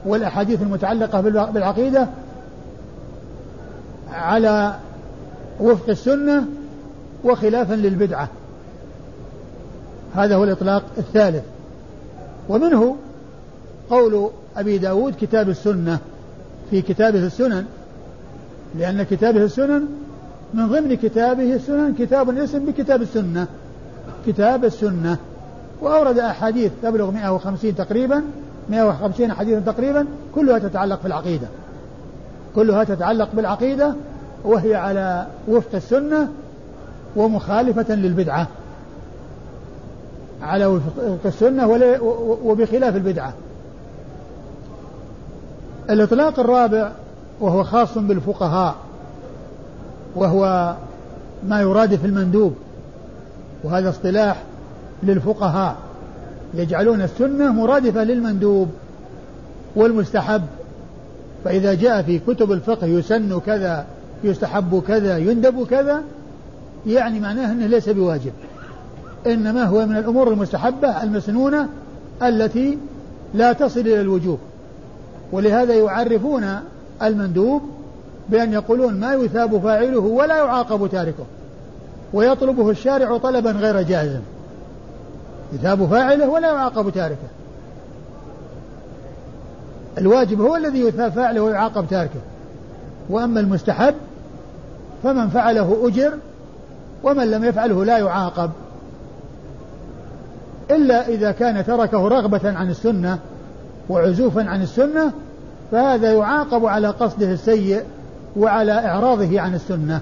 والأحاديث 0.06 0.62
المتعلقة 0.62 1.22
بالعقيدة 1.52 2.08
على 4.14 4.76
وفق 5.60 5.90
السنة 5.90 6.46
وخلافا 7.24 7.74
للبدعة. 7.74 8.30
هذا 10.16 10.36
هو 10.36 10.44
الإطلاق 10.44 10.84
الثالث. 10.98 11.44
ومنه 12.50 12.96
قول 13.90 14.30
أبي 14.58 14.78
داود 14.78 15.16
كتاب 15.22 15.50
السنة. 15.50 16.00
في 16.70 16.82
كتابه 16.82 17.26
السنن 17.26 17.66
لأن 18.76 19.04
كتابه 19.04 19.44
السنن 19.44 19.86
من 20.54 20.68
ضمن 20.68 20.96
كتابه 20.96 21.54
السنن 21.54 21.96
كتاب 22.00 22.38
اسم 22.38 22.66
بكتاب 22.66 23.02
السنة. 23.02 23.48
كتاب 24.28 24.66
السنة. 24.66 25.18
وأورد 25.82 26.20
أحاديث 26.20 26.72
تبلغ 26.84 27.12
150 27.12 27.76
تقريبا 27.76 28.22
150 28.70 29.34
حديثا 29.34 29.60
تقريبا 29.60 30.06
كلها 30.36 30.60
تتعلق 30.60 31.00
بالعقيدة. 31.04 31.48
كلها 32.56 32.84
تتعلق 32.84 33.30
بالعقيدة 33.34 33.96
وهي 34.44 34.76
على 34.76 35.28
وفق 35.48 35.76
السنة 35.76 36.30
ومخالفة 37.16 37.96
للبدعة. 37.96 38.48
على 40.42 40.66
وفق 40.66 41.20
السنة 41.26 41.68
وبخلاف 42.44 42.96
البدعة. 42.96 43.34
الإطلاق 45.90 46.40
الرابع 46.40 46.92
وهو 47.40 47.64
خاص 47.64 47.98
بالفقهاء 47.98 48.76
وهو 50.16 50.76
ما 51.48 51.62
يراد 51.62 51.96
في 51.96 52.08
المندوب 52.08 52.56
وهذا 53.64 53.90
اصطلاح 53.90 54.44
للفقهاء. 55.04 55.76
يجعلون 56.54 57.02
السنة 57.02 57.52
مرادفة 57.52 58.04
للمندوب 58.04 58.70
والمستحب. 59.76 60.42
فإذا 61.44 61.74
جاء 61.74 62.02
في 62.02 62.20
كتب 62.20 62.52
الفقه 62.52 62.88
يسن 62.88 63.40
كذا 63.40 63.86
يستحب 64.24 64.84
كذا 64.88 65.18
يندب 65.18 65.68
كذا 65.68 66.02
يعني 66.88 67.20
معناه 67.20 67.52
أنه 67.52 67.68
ليس 67.68 67.90
بواجب. 67.90 68.32
إنما 69.28 69.64
هو 69.64 69.86
من 69.86 69.98
الأمور 69.98 70.32
المستحبة 70.32 71.04
المسنونة 71.04 71.70
التي 72.24 72.78
لا 73.34 73.54
تصل 73.54 73.80
إلى 73.80 74.02
الوجوب 74.02 74.40
ولهذا 75.32 75.74
يعرفون 75.74 76.60
المندوب 77.02 77.62
بأن 78.30 78.54
يقولون 78.54 78.94
ما 78.94 79.14
يثاب 79.14 79.62
فاعله 79.62 80.00
ولا 80.00 80.38
يعاقب 80.38 80.90
تاركه 80.92 81.26
ويطلبه 82.14 82.70
الشارع 82.70 83.18
طلبا 83.18 83.52
غير 83.52 83.82
جازم 83.82 84.20
يثاب 85.54 85.86
فاعله 85.86 86.30
ولا 86.30 86.52
يعاقب 86.52 86.90
تاركه. 86.90 87.28
الواجب 89.98 90.42
هو 90.42 90.56
الذي 90.56 90.80
يثاب 90.80 91.12
فاعله 91.12 91.42
ويعاقب 91.42 91.86
تاركه. 91.90 92.20
وأما 93.10 93.40
المستحب 93.40 93.94
فمن 95.04 95.30
فعله 95.30 95.88
أجر 95.88 96.14
ومن 97.04 97.32
لم 97.32 97.44
يفعله 97.44 97.86
لا 97.86 97.98
يعاقب. 97.98 98.52
إلا 100.72 101.08
إذا 101.08 101.32
كان 101.32 101.66
تركه 101.66 102.08
رغبة 102.08 102.42
عن 102.44 102.70
السنة 102.70 103.20
وعزوفا 103.90 104.44
عن 104.44 104.62
السنة 104.62 105.12
فهذا 105.72 106.14
يعاقب 106.14 106.66
على 106.66 106.88
قصده 106.88 107.32
السيء 107.32 107.84
وعلى 108.38 108.72
إعراضه 108.72 109.42
عن 109.42 109.56
السنة. 109.56 110.02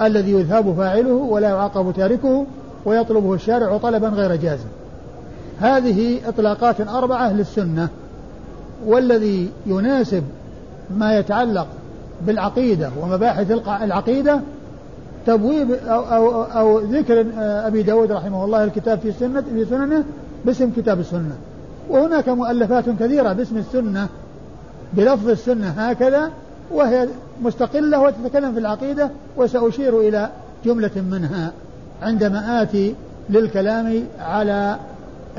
الذي 0.00 0.32
يذهب 0.32 0.74
فاعله 0.76 1.12
ولا 1.12 1.48
يعاقب 1.48 1.92
تاركه 1.96 2.46
ويطلبه 2.84 3.34
الشارع 3.34 3.78
طلبا 3.78 4.08
غير 4.08 4.36
جازم. 4.36 4.68
هذه 5.60 6.28
إطلاقات 6.28 6.80
أربعة 6.80 7.32
للسنة. 7.32 7.88
والذي 8.86 9.48
يناسب 9.66 10.22
ما 10.96 11.18
يتعلق 11.18 11.66
بالعقيدة 12.26 12.90
ومباحث 13.00 13.50
العقيدة 13.82 14.40
تبويب 15.26 15.70
أو, 15.70 16.00
أو, 16.00 16.42
أو 16.42 16.78
ذكر 16.78 17.26
أبي 17.38 17.82
داود 17.82 18.12
رحمه 18.12 18.44
الله 18.44 18.64
الكتاب 18.64 18.98
في 18.98 19.12
سنة 19.12 19.40
في 19.40 19.64
سننه 19.64 20.04
باسم 20.44 20.70
كتاب 20.76 21.00
السنة. 21.00 21.36
وهناك 21.90 22.28
مؤلفات 22.28 22.84
كثيرة 23.00 23.32
باسم 23.32 23.56
السنة 23.56 24.08
بلفظ 24.92 25.28
السنة 25.28 25.68
هكذا 25.68 26.30
وهي 26.70 27.08
مستقلة 27.42 28.00
وتتكلم 28.00 28.52
في 28.52 28.58
العقيدة 28.58 29.10
وسأشير 29.36 30.00
إلى 30.00 30.30
جملة 30.64 30.90
منها. 31.10 31.52
عندما 32.02 32.62
آتي 32.62 32.94
للكلام 33.30 34.02
على 34.20 34.76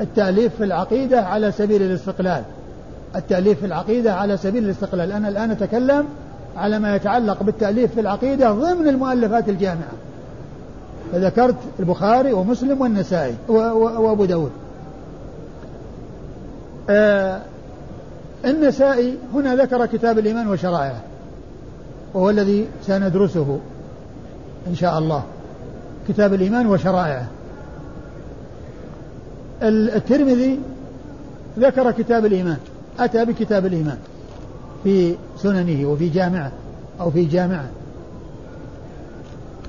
التأليف 0.00 0.56
في 0.56 0.64
العقيدة 0.64 1.20
على 1.20 1.52
سبيل 1.52 1.82
الاستقلال. 1.82 2.42
التأليف 3.16 3.60
في 3.60 3.66
العقيدة 3.66 4.14
على 4.14 4.36
سبيل 4.36 4.64
الاستقلال. 4.64 5.12
أنا 5.12 5.28
الآن 5.28 5.50
أتكلم 5.50 6.04
على 6.56 6.78
ما 6.78 6.96
يتعلق 6.96 7.42
بالتأليف 7.42 7.94
في 7.94 8.00
العقيدة 8.00 8.50
ضمن 8.52 8.88
المؤلفات 8.88 9.48
الجامعة. 9.48 9.92
فذكرت 11.12 11.56
البخاري 11.80 12.32
ومسلم 12.32 12.80
والنسائي 12.80 13.34
وأبو 13.48 14.24
داود. 14.24 14.50
آه 16.90 17.40
النسائي 18.44 19.18
هنا 19.34 19.56
ذكر 19.56 19.86
كتاب 19.86 20.18
الإيمان 20.18 20.48
وشرائعه 20.48 21.00
وهو 22.14 22.30
الذي 22.30 22.66
سندرسه 22.86 23.58
إن 24.66 24.74
شاء 24.74 24.98
الله. 24.98 25.22
كتاب 26.08 26.34
الإيمان 26.34 26.66
وشرائعه. 26.66 27.26
الترمذي 29.62 30.60
ذكر 31.58 31.90
كتاب 31.90 32.26
الإيمان. 32.26 32.56
أتى 33.00 33.24
بكتاب 33.24 33.66
الإيمان 33.66 33.98
في 34.84 35.14
سننه 35.36 35.88
وفي 35.88 36.08
جامعه 36.08 36.52
أو 37.00 37.10
في 37.10 37.24
جامعة. 37.24 37.68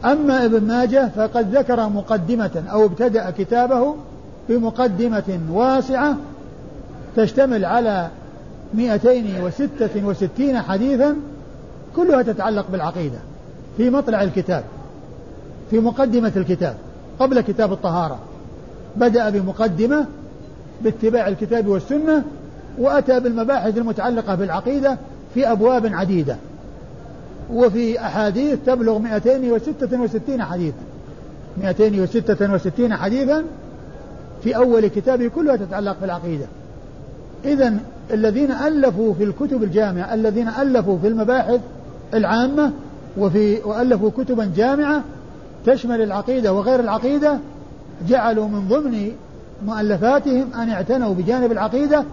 أما 0.05 0.45
ابن 0.45 0.63
ماجه 0.63 1.11
فقد 1.15 1.55
ذكر 1.55 1.89
مقدمة 1.89 2.63
أو 2.71 2.85
ابتدأ 2.85 3.29
كتابه 3.29 3.95
بمقدمة 4.49 5.39
واسعة 5.51 6.17
تشتمل 7.15 7.65
على 7.65 8.09
266 8.73 10.57
حديثا 10.61 11.15
كلها 11.95 12.21
تتعلق 12.21 12.65
بالعقيدة 12.71 13.17
في 13.77 13.89
مطلع 13.89 14.23
الكتاب 14.23 14.63
في 15.69 15.79
مقدمة 15.79 16.31
الكتاب 16.35 16.75
قبل 17.19 17.41
كتاب 17.41 17.73
الطهارة. 17.73 18.19
بدأ 18.95 19.29
بمقدمة 19.29 20.05
باتباع 20.83 21.27
الكتاب 21.27 21.67
والسنة 21.67 22.23
وأتى 22.77 23.19
بالمباحث 23.19 23.77
المتعلقة 23.77 24.35
بالعقيدة 24.35 24.97
في 25.33 25.51
أبواب 25.51 25.85
عديدة 25.93 26.35
وفي 27.53 27.99
أحاديث 27.99 28.59
تبلغ 28.65 28.97
266 28.97 30.41
حديثا. 30.41 30.83
266 31.57 32.93
حديثا 32.93 33.43
في 34.43 34.55
أول 34.55 34.87
كتابه 34.87 35.27
كلها 35.27 35.55
تتعلق 35.55 35.95
بالعقيدة. 36.01 36.45
إذا 37.45 37.73
الذين 38.13 38.51
ألفوا 38.51 39.13
في 39.13 39.23
الكتب 39.23 39.63
الجامعة 39.63 40.13
الذين 40.13 40.47
ألفوا 40.47 40.97
في 40.97 41.07
المباحث 41.07 41.59
العامة 42.13 42.71
وفي 43.17 43.57
وألفوا 43.65 44.09
كتبا 44.17 44.51
جامعة 44.55 45.03
تشمل 45.65 46.01
العقيدة 46.01 46.53
وغير 46.53 46.79
العقيدة 46.79 47.37
جعلوا 48.07 48.47
من 48.47 48.67
ضمن 48.67 49.11
مؤلفاتهم 49.65 50.53
أن 50.53 50.69
اعتنوا 50.69 51.13
بجانب 51.13 51.51
العقيدة 51.51 52.03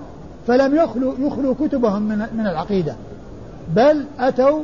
فلم 0.48 0.74
يخلوا 0.74 1.14
يخلوا 1.18 1.54
كتبهم 1.54 2.02
من 2.02 2.18
من 2.18 2.46
العقيدة 2.46 2.94
بل 3.76 4.04
أتوا 4.20 4.62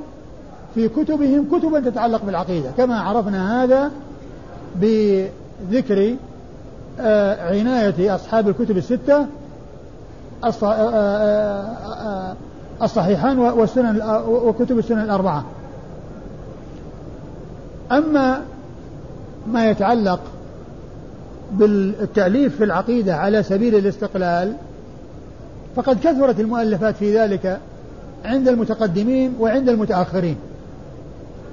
في 0.75 0.89
كتبهم 0.89 1.59
كتبا 1.59 1.81
تتعلق 1.81 2.25
بالعقيدة 2.25 2.71
كما 2.77 3.01
عرفنا 3.01 3.65
هذا 3.65 3.91
بذكر 4.77 6.17
آه، 7.01 7.51
عناية 7.51 8.15
أصحاب 8.15 8.49
الكتب 8.49 8.77
الستة 8.77 9.27
آه، 10.45 10.55
آه، 10.63 12.35
الصحيحان 12.83 13.39
والسنن 13.39 14.23
وكتب 14.29 14.79
السنن 14.79 15.01
الأربعة. 15.01 15.45
أما 17.93 18.41
ما 19.47 19.71
يتعلق 19.71 20.21
بالتأليف 21.53 22.57
في 22.57 22.65
العقيدة 22.65 23.17
على 23.17 23.43
سبيل 23.43 23.75
الاستقلال 23.75 24.57
فقد 25.77 25.99
كثرت 26.01 26.41
المؤلفات 26.41 26.97
في 26.97 27.19
ذلك 27.19 27.61
عند 28.25 28.49
المتقدمين 28.49 29.35
وعند 29.41 29.69
المتأخرين. 29.69 30.37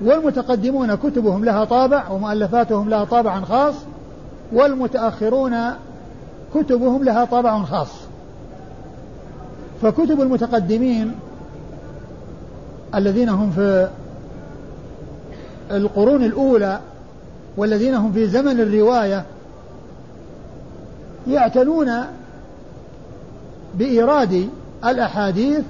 والمتقدمون 0.05 0.95
كتبهم 0.95 1.45
لها 1.45 1.65
طابع 1.65 2.09
ومؤلفاتهم 2.09 2.89
لها 2.89 3.03
طابع 3.03 3.41
خاص 3.41 3.75
والمتأخرون 4.53 5.55
كتبهم 6.55 7.03
لها 7.03 7.25
طابع 7.25 7.63
خاص. 7.63 7.91
فكتب 9.81 10.21
المتقدمين 10.21 11.11
الذين 12.95 13.29
هم 13.29 13.51
في 13.51 13.89
القرون 15.71 16.23
الأولى 16.23 16.79
والذين 17.57 17.95
هم 17.95 18.11
في 18.11 18.27
زمن 18.27 18.59
الرواية 18.59 19.25
يعتنون 21.27 21.91
بإيراد 23.75 24.49
الأحاديث 24.85 25.63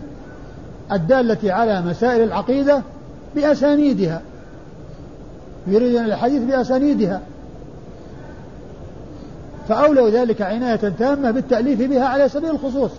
الدالة 0.92 1.54
على 1.54 1.82
مسائل 1.82 2.24
العقيدة 2.24 2.82
بأسانيدها. 3.36 4.22
يريدون 5.68 6.06
الحديث 6.06 6.44
بأسانيدها. 6.44 7.22
فأولوا 9.70 10.10
ذلك 10.10 10.42
عناية 10.42 10.76
تامة 10.76 11.32
بالتأليف 11.32 11.82
بها 11.82 12.06
على 12.06 12.30
سبيل 12.30 12.50
الخصوص. 12.50 12.92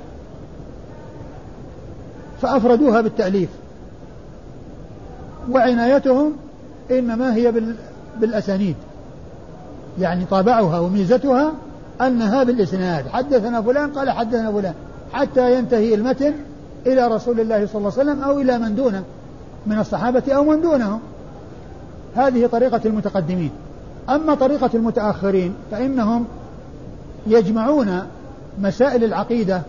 فأفردوها 2.43 3.01
بالتأليف. 3.01 3.49
وعنايتهم 5.51 6.33
إنما 6.91 7.35
هي 7.35 7.53
بالأسانيد. 8.21 8.77
يعني 10.01 10.25
طابعها 10.25 10.79
وميزتها 10.79 11.53
أنها 12.01 12.45
بالإسناد. 12.45 13.09
حدثنا 13.09 13.63
فلان 13.63 13.91
قال 13.91 14.11
حدثنا 14.11 14.53
فلان. 14.53 14.75
حتى 15.13 15.55
ينتهي 15.59 15.95
المتن 15.95 16.33
إلى 16.87 17.07
رسول 17.07 17.41
الله 17.41 17.67
صلى 17.67 17.79
الله 17.79 17.93
عليه 17.99 18.11
وسلم 18.11 18.23
أو 18.23 18.41
إلى 18.41 18.59
من 18.59 18.75
دونه 18.75 19.03
من 19.67 19.79
الصحابة 19.79 20.23
أو 20.29 20.45
من 20.45 20.61
دونهم. 20.61 21.01
هذه 22.17 22.47
طريقة 22.47 22.81
المتقدمين. 22.85 23.51
أما 24.11 24.35
طريقة 24.35 24.71
المتأخرين 24.75 25.55
فإنهم 25.71 26.25
يجمعون 27.27 28.03
مسائل 28.59 29.05
العقيدة 29.05 29.63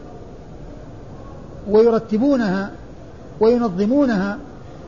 ويرتبونها 1.69 2.71
وينظمونها 3.39 4.38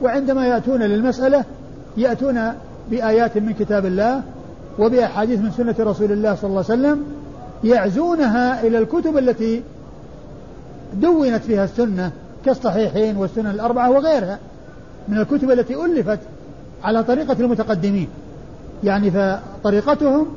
وعندما 0.01 0.47
يأتون 0.47 0.83
للمسألة 0.83 1.43
يأتون 1.97 2.53
بآيات 2.91 3.37
من 3.37 3.53
كتاب 3.53 3.85
الله 3.85 4.21
وبأحاديث 4.79 5.39
من 5.39 5.51
سنة 5.51 5.75
رسول 5.79 6.11
الله 6.11 6.35
صلى 6.35 6.49
الله 6.49 6.65
عليه 6.69 6.79
وسلم 6.79 7.03
يعزونها 7.63 8.61
إلى 8.67 8.77
الكتب 8.77 9.17
التي 9.17 9.63
دونت 11.01 11.43
فيها 11.43 11.63
السنة 11.63 12.11
كالصحيحين 12.45 13.17
والسنن 13.17 13.49
الأربعة 13.49 13.91
وغيرها 13.91 14.39
من 15.07 15.17
الكتب 15.17 15.51
التي 15.51 15.75
ألفت 15.85 16.19
على 16.83 17.03
طريقة 17.03 17.35
المتقدمين. 17.39 18.07
يعني 18.83 19.11
فطريقتهم 19.11 20.27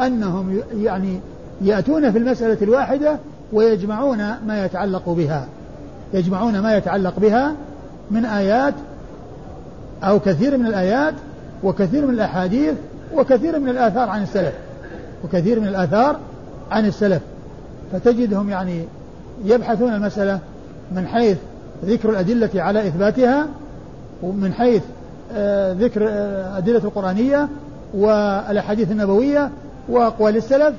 أنهم 0.00 0.60
يعني 0.76 1.20
يأتون 1.60 2.12
في 2.12 2.18
المسألة 2.18 2.58
الواحدة 2.62 3.16
ويجمعون 3.52 4.18
ما 4.46 4.64
يتعلق 4.64 5.08
بها. 5.08 5.46
يجمعون 6.14 6.60
ما 6.60 6.76
يتعلق 6.76 7.18
بها 7.18 7.54
من 8.10 8.24
آيات 8.24 8.74
أو 10.02 10.20
كثير 10.20 10.56
من 10.56 10.66
الآيات 10.66 11.14
وكثير 11.64 12.06
من 12.06 12.14
الأحاديث 12.14 12.74
وكثير 13.14 13.58
من 13.58 13.68
الآثار 13.68 14.08
عن 14.08 14.22
السلف 14.22 14.54
وكثير 15.24 15.60
من 15.60 15.68
الآثار 15.68 16.16
عن 16.70 16.86
السلف. 16.86 17.22
فتجدهم 17.92 18.50
يعني 18.50 18.84
يبحثون 19.44 19.94
المسألة 19.94 20.38
من 20.92 21.06
حيث 21.06 21.38
ذكر 21.84 22.10
الأدلة 22.10 22.50
على 22.54 22.88
إثباتها 22.88 23.46
ومن 24.22 24.52
حيث 24.52 24.82
آه، 25.32 25.72
ذكر 25.72 26.08
آه، 26.08 26.58
القرآنية 26.68 27.48
والأحاديث 27.94 28.90
النبوية 28.90 29.50
وأقوال 29.88 30.36
السلف. 30.36 30.74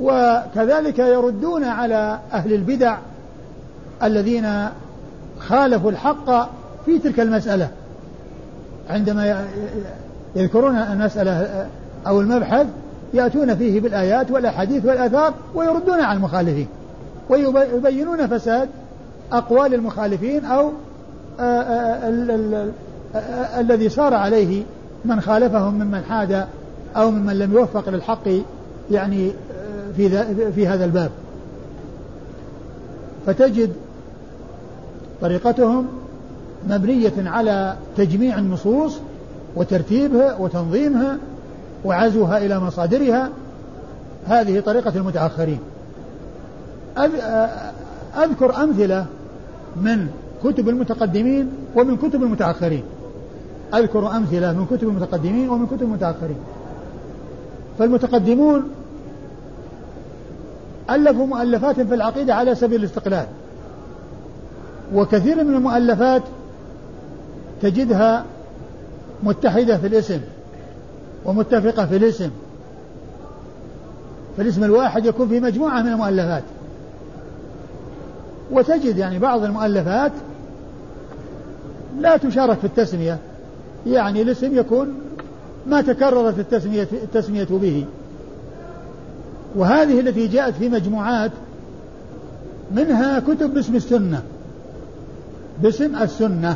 وكذلك 0.00 0.98
يردون 0.98 1.64
على 1.64 2.18
أهل 2.32 2.52
البدع 2.52 2.98
الذين 4.02 4.68
خالفوا 5.38 5.90
الحق 5.90 6.50
في 6.86 6.98
تلك 6.98 7.20
المسألة. 7.20 7.68
عندما 8.90 9.44
يذكرون 10.36 10.76
المسألة 10.76 11.66
أو 12.06 12.20
المبحث 12.20 12.66
يأتون 13.14 13.54
فيه 13.54 13.80
بالآيات 13.80 14.30
والأحاديث 14.30 14.84
والآثار 14.84 15.34
ويردون 15.54 16.00
على 16.00 16.16
المخالفين. 16.16 16.68
ويبينون 17.28 18.26
فساد 18.26 18.68
أقوال 19.32 19.74
المخالفين 19.74 20.44
أو 20.44 20.72
الذي 23.58 23.88
صار 23.88 24.14
عليه 24.14 24.62
من 25.04 25.20
خالفهم 25.20 25.74
ممن 25.74 26.02
حاد 26.08 26.44
أو 26.96 27.10
ممن 27.10 27.38
لم 27.38 27.52
يوفق 27.52 27.88
للحق 27.88 28.28
يعني 28.90 29.32
في 29.96 30.24
في 30.52 30.66
هذا 30.66 30.84
الباب. 30.84 31.10
فتجد 33.26 33.72
طريقتهم 35.20 35.86
مبنية 36.68 37.12
على 37.18 37.76
تجميع 37.96 38.38
النصوص 38.38 38.98
وترتيبها 39.56 40.36
وتنظيمها 40.36 41.18
وعزوها 41.84 42.38
إلى 42.38 42.60
مصادرها. 42.60 43.30
هذه 44.26 44.60
طريقة 44.60 44.92
المتأخرين. 44.96 45.58
أذكر 48.16 48.62
أمثلة 48.62 49.06
من 49.76 50.08
كتب 50.44 50.68
المتقدمين 50.68 51.52
ومن 51.74 51.96
كتب 51.96 52.22
المتأخرين. 52.22 52.82
أذكر 53.74 54.16
أمثلة 54.16 54.52
من 54.52 54.66
كتب 54.66 54.88
المتقدمين 54.88 55.48
ومن 55.48 55.66
كتب 55.66 55.82
المتأخرين. 55.82 56.38
فالمتقدمون 57.78 58.62
ألفوا 60.90 61.26
مؤلفات 61.26 61.80
في 61.80 61.94
العقيدة 61.94 62.34
على 62.34 62.54
سبيل 62.54 62.80
الاستقلال. 62.80 63.26
وكثير 64.94 65.44
من 65.44 65.54
المؤلفات 65.54 66.22
تجدها 67.62 68.24
متحدة 69.22 69.78
في 69.78 69.86
الاسم 69.86 70.20
ومتفقة 71.24 71.86
في 71.86 71.96
الاسم. 71.96 72.30
فالاسم 74.36 74.64
الواحد 74.64 75.06
يكون 75.06 75.28
في 75.28 75.40
مجموعة 75.40 75.82
من 75.82 75.92
المؤلفات. 75.92 76.42
وتجد 78.52 78.96
يعني 78.96 79.18
بعض 79.18 79.44
المؤلفات 79.44 80.12
لا 82.00 82.16
تشارك 82.16 82.58
في 82.58 82.64
التسمية. 82.64 83.18
يعني 83.86 84.22
الاسم 84.22 84.58
يكون 84.58 84.94
ما 85.66 85.80
تكررت 85.80 86.38
التسمية, 86.38 86.88
التسمية 86.92 87.46
به. 87.50 87.84
وهذه 89.56 90.00
التي 90.00 90.26
جاءت 90.26 90.54
في 90.54 90.68
مجموعات 90.68 91.30
منها 92.74 93.20
كتب 93.20 93.54
باسم 93.54 93.76
السنة. 93.76 94.22
باسم 95.62 95.96
السنة. 95.96 96.54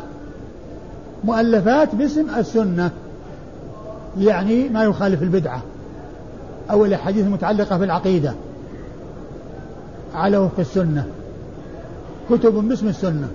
مؤلفات 1.23 1.95
باسم 1.95 2.25
السنة. 2.37 2.91
يعني 4.19 4.69
ما 4.69 4.83
يخالف 4.83 5.23
البدعة 5.23 5.61
أو 6.71 6.85
الأحاديث 6.85 7.25
المتعلقة 7.25 7.77
بالعقيدة. 7.77 8.33
على 10.15 10.37
وفق 10.37 10.59
السنة. 10.59 11.05
كتب 12.29 12.53
باسم 12.53 12.87
السنة 12.87 13.27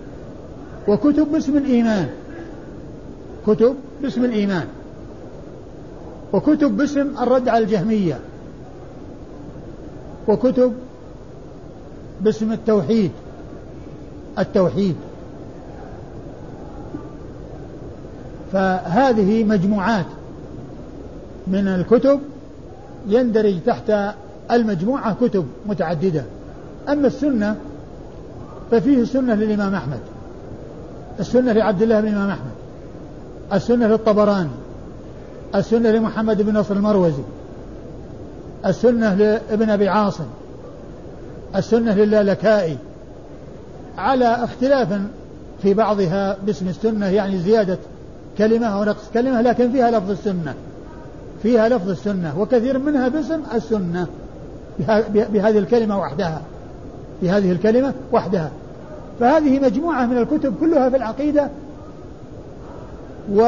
وكتب 0.88 1.32
باسم 1.32 1.56
الإيمان. 1.56 2.08
كتب 3.46 3.74
باسم 4.02 4.24
الإيمان. 4.24 4.66
وكتب 6.32 6.76
باسم 6.76 7.18
الرد 7.22 7.48
على 7.48 7.64
الجهمية. 7.64 8.18
وكتب 10.28 10.72
باسم 12.20 12.52
التوحيد. 12.52 13.10
التوحيد. 14.38 14.96
فهذه 18.52 19.44
مجموعات 19.44 20.06
من 21.46 21.68
الكتب 21.68 22.20
يندرج 23.08 23.54
تحت 23.66 24.14
المجموعة 24.50 25.16
كتب 25.20 25.46
متعددة. 25.66 26.24
أما 26.88 27.06
السنة 27.06 27.56
ففيه 28.70 28.98
السنة 28.98 29.34
للإمام 29.34 29.74
أحمد. 29.74 30.00
السنة 31.20 31.52
لعبد 31.52 31.82
الله 31.82 32.00
بن 32.00 32.08
الإمام 32.08 32.30
أحمد. 32.30 32.52
السنة 33.52 33.86
للطبراني. 33.86 34.50
السنة 35.54 35.90
لمحمد 35.90 36.42
بن 36.42 36.56
نصر 36.56 36.74
المروزي. 36.74 37.22
السنة 38.66 39.14
لابن 39.14 39.70
أبي 39.70 39.88
عاصم. 39.88 40.24
السنة 41.56 41.94
للألكائي. 41.94 42.76
على 43.98 44.44
اختلاف 44.44 45.00
في 45.62 45.74
بعضها 45.74 46.36
باسم 46.46 46.68
السنة 46.68 47.06
يعني 47.06 47.38
زيادة 47.38 47.78
كلمة 48.38 48.66
أو 48.66 48.84
نقص 48.84 49.10
كلمة 49.14 49.40
لكن 49.42 49.72
فيها 49.72 49.90
لفظ 49.90 50.10
السنة. 50.10 50.54
فيها 51.42 51.68
لفظ 51.68 51.90
السنة 51.90 52.40
وكثير 52.40 52.78
منها 52.78 53.08
باسم 53.08 53.40
السنة. 53.54 54.06
بهذه 55.14 55.58
الكلمة 55.58 55.98
وحدها. 55.98 56.42
بهذه 57.22 57.52
الكلمة 57.52 57.92
وحدها. 58.12 58.50
فهذه 59.20 59.60
مجموعة 59.60 60.06
من 60.06 60.18
الكتب 60.18 60.54
كلها 60.60 60.90
في 60.90 60.96
العقيدة 60.96 61.48
و 63.32 63.42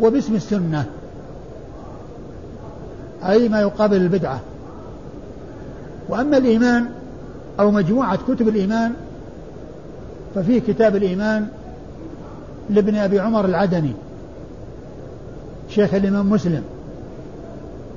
وباسم 0.00 0.34
السنة. 0.34 0.86
أي 3.24 3.48
ما 3.48 3.60
يقابل 3.60 3.96
البدعة. 3.96 4.40
وأما 6.08 6.36
الإيمان 6.36 6.86
أو 7.60 7.70
مجموعة 7.70 8.16
كتب 8.16 8.48
الإيمان 8.48 8.92
ففيه 10.34 10.60
كتاب 10.60 10.96
الإيمان 10.96 11.48
لابن 12.70 12.94
أبي 12.94 13.20
عمر 13.20 13.44
العدني 13.44 13.92
شيخ 15.68 15.94
الإمام 15.94 16.30
مسلم 16.30 16.62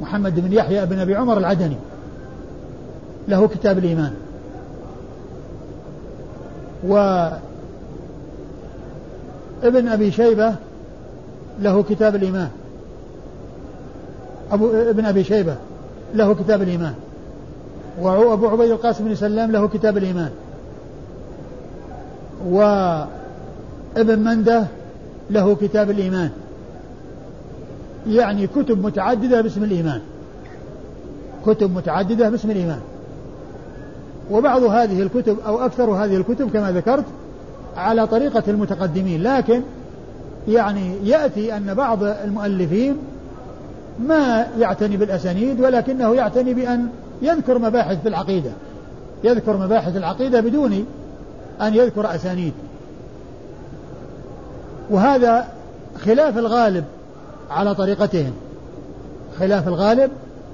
محمد 0.01 0.39
بن 0.39 0.53
يحيى 0.53 0.85
بن 0.85 0.99
أبي 0.99 1.15
عمر 1.15 1.37
العدني 1.37 1.77
له 3.27 3.47
كتاب 3.47 3.77
الإيمان. 3.77 4.13
وابن 6.87 7.37
أبي 9.87 10.11
شيبة 10.11 10.55
له 11.61 11.83
كتاب 11.83 12.15
الإيمان. 12.15 12.49
أبو 14.51 14.71
ابن 14.71 15.05
أبي 15.05 15.23
شيبة 15.23 15.55
له 16.15 16.33
كتاب 16.33 16.61
الإيمان. 16.61 16.93
وأبو 18.01 18.47
عبيد 18.47 18.71
القاسم 18.71 19.05
بن 19.05 19.15
سلام 19.15 19.51
له 19.51 19.67
كتاب 19.67 19.97
الإيمان. 19.97 20.29
وابن 22.47 24.19
مندة 24.19 24.67
له 25.29 25.55
كتاب 25.55 25.89
الإيمان. 25.89 26.29
يعني 28.07 28.47
كتب 28.47 28.85
متعددة 28.85 29.41
باسم 29.41 29.63
الإيمان. 29.63 30.01
كتب 31.45 31.75
متعددة 31.75 32.29
باسم 32.29 32.51
الإيمان. 32.51 32.79
وبعض 34.33 34.63
هذه 34.63 35.01
الكتب 35.01 35.37
أو 35.47 35.65
أكثر 35.65 35.91
هذه 35.91 36.17
الكتب 36.17 36.51
كما 36.51 36.71
ذكرت 36.71 37.05
على 37.77 38.07
طريقة 38.07 38.43
المتقدمين 38.47 39.23
لكن 39.23 39.61
يعني 40.47 40.95
يأتي 41.03 41.57
أن 41.57 41.73
بعض 41.73 42.03
المؤلفين 42.03 42.97
ما 43.99 44.47
يعتني 44.59 44.97
بالأسانيد 44.97 45.61
ولكنه 45.61 46.15
يعتني 46.15 46.53
بأن 46.53 46.87
يذكر 47.21 47.59
مباحث 47.59 48.01
في 48.01 48.07
العقيدة. 48.07 48.51
يذكر 49.23 49.57
مباحث 49.57 49.97
العقيدة 49.97 50.41
بدون 50.41 50.85
أن 51.61 51.73
يذكر 51.73 52.15
أسانيد. 52.15 52.53
وهذا 54.89 55.47
خلاف 56.05 56.37
الغالب 56.37 56.83
على 57.49 57.75
طريقتهم. 57.75 58.33
خلاف 59.39 59.67
الغالب 59.67 60.11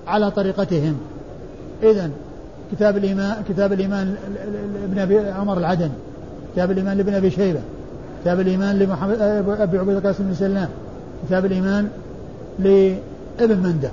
على 0.08 0.32
طريقتهم. 0.32 0.98
إذا 1.84 2.10
كتاب 2.72 2.98
الإيمان 2.98 3.44
كتاب 3.50 3.74
الإيمان 3.74 4.16
لابن 4.82 5.00
أبي 5.00 5.30
عمر 5.30 5.58
العدني 5.58 5.92
كتاب 6.54 6.72
الإيمان 6.72 6.98
لابن 6.98 7.14
أبي 7.14 7.32
شيبة 7.32 7.60
كتاب 8.22 8.40
الإيمان 8.40 8.80
لمحمد 8.80 9.22
أبي 9.22 9.78
عبيد 9.78 9.96
القاسم 9.96 10.24
بن 10.24 10.34
سلام 10.34 10.70
كتاب 11.28 11.46
الإيمان 11.46 11.90
لابن 12.60 13.58
منده 13.58 13.90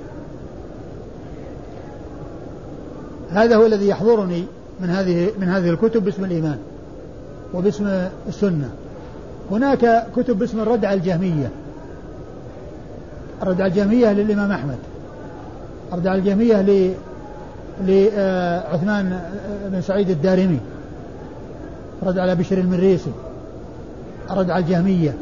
هذا 3.31 3.55
هو 3.55 3.65
الذي 3.65 3.87
يحضرني 3.87 4.43
من 4.79 4.89
هذه 4.89 5.29
من 5.39 5.49
هذه 5.49 5.69
الكتب 5.69 6.05
باسم 6.05 6.25
الإيمان 6.25 6.57
وباسم 7.53 8.07
السنة. 8.27 8.69
هناك 9.51 10.05
كتب 10.15 10.39
باسم 10.39 10.59
الرد 10.59 10.85
على 10.85 10.99
الجهمية. 10.99 11.49
الرد 13.41 13.61
على 13.61 13.71
الجهمية 13.71 14.11
للإمام 14.11 14.51
أحمد. 14.51 14.77
الرد 15.93 16.07
على 16.07 16.19
الجهمية 16.19 16.61
لعثمان 17.85 19.19
بن 19.71 19.81
سعيد 19.81 20.09
الدارمي. 20.09 20.59
الرد 22.03 22.19
على 22.19 22.35
بشر 22.35 22.57
المريسي. 22.57 23.11
الرد 24.31 24.49
على 24.49 24.63
الجهمية. 24.63 25.13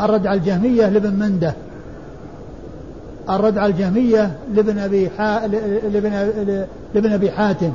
الرد 0.00 0.26
على 0.26 0.38
الجهمية 0.38 0.88
لابن 0.88 1.12
منده. 1.12 1.54
الرد 3.30 3.58
على 3.58 3.72
الجهمية 3.72 4.36
لابن 4.54 4.78
أبي 4.78 5.10
حا... 5.18 5.46
لابن... 5.46 6.66
لابن 6.94 7.12
أبي 7.12 7.30
حاتم. 7.30 7.72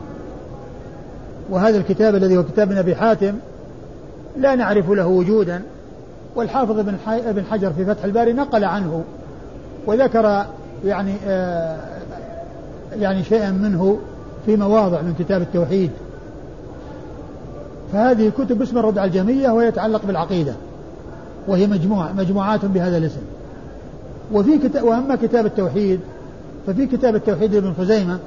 وهذا 1.49 1.77
الكتاب 1.77 2.15
الذي 2.15 2.37
هو 2.37 2.43
كتاب 2.43 2.67
ابن 2.67 2.77
أبي 2.77 2.95
حاتم 2.95 3.33
لا 4.37 4.55
نعرف 4.55 4.89
له 4.89 5.07
وجودا 5.07 5.61
والحافظ 6.35 6.79
ابن 7.07 7.43
حجر 7.51 7.73
في 7.73 7.85
فتح 7.85 8.03
الباري 8.03 8.33
نقل 8.33 8.63
عنه 8.63 9.03
وذكر 9.87 10.45
يعني 10.85 11.13
آه 11.27 11.77
يعني 12.99 13.23
شيئا 13.23 13.51
منه 13.51 13.99
في 14.45 14.55
مواضع 14.55 15.01
من 15.01 15.13
كتاب 15.19 15.41
التوحيد. 15.41 15.91
فهذه 17.93 18.31
كتب 18.37 18.57
باسم 18.57 18.77
الرد 18.77 18.97
على 18.97 19.07
الجمية 19.07 19.49
وهي 19.49 19.67
يتعلق 19.67 20.05
بالعقيدة 20.05 20.53
وهي 21.47 21.67
مجموعة 21.67 22.13
مجموعات 22.13 22.65
بهذا 22.65 22.97
الاسم. 22.97 23.21
وفي 24.33 24.57
كتاب 24.57 24.83
وأما 24.83 25.15
كتاب 25.15 25.45
التوحيد 25.45 25.99
ففي 26.67 26.85
كتاب 26.85 27.15
التوحيد 27.15 27.53
لابن 27.53 27.73
خزيمة 27.79 28.19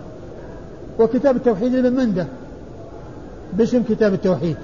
وكتاب 0.98 1.36
التوحيد 1.36 1.74
لابن 1.74 1.96
منده 1.96 2.26
باسم 3.52 3.82
كتاب 3.82 4.14
التوحيد. 4.14 4.56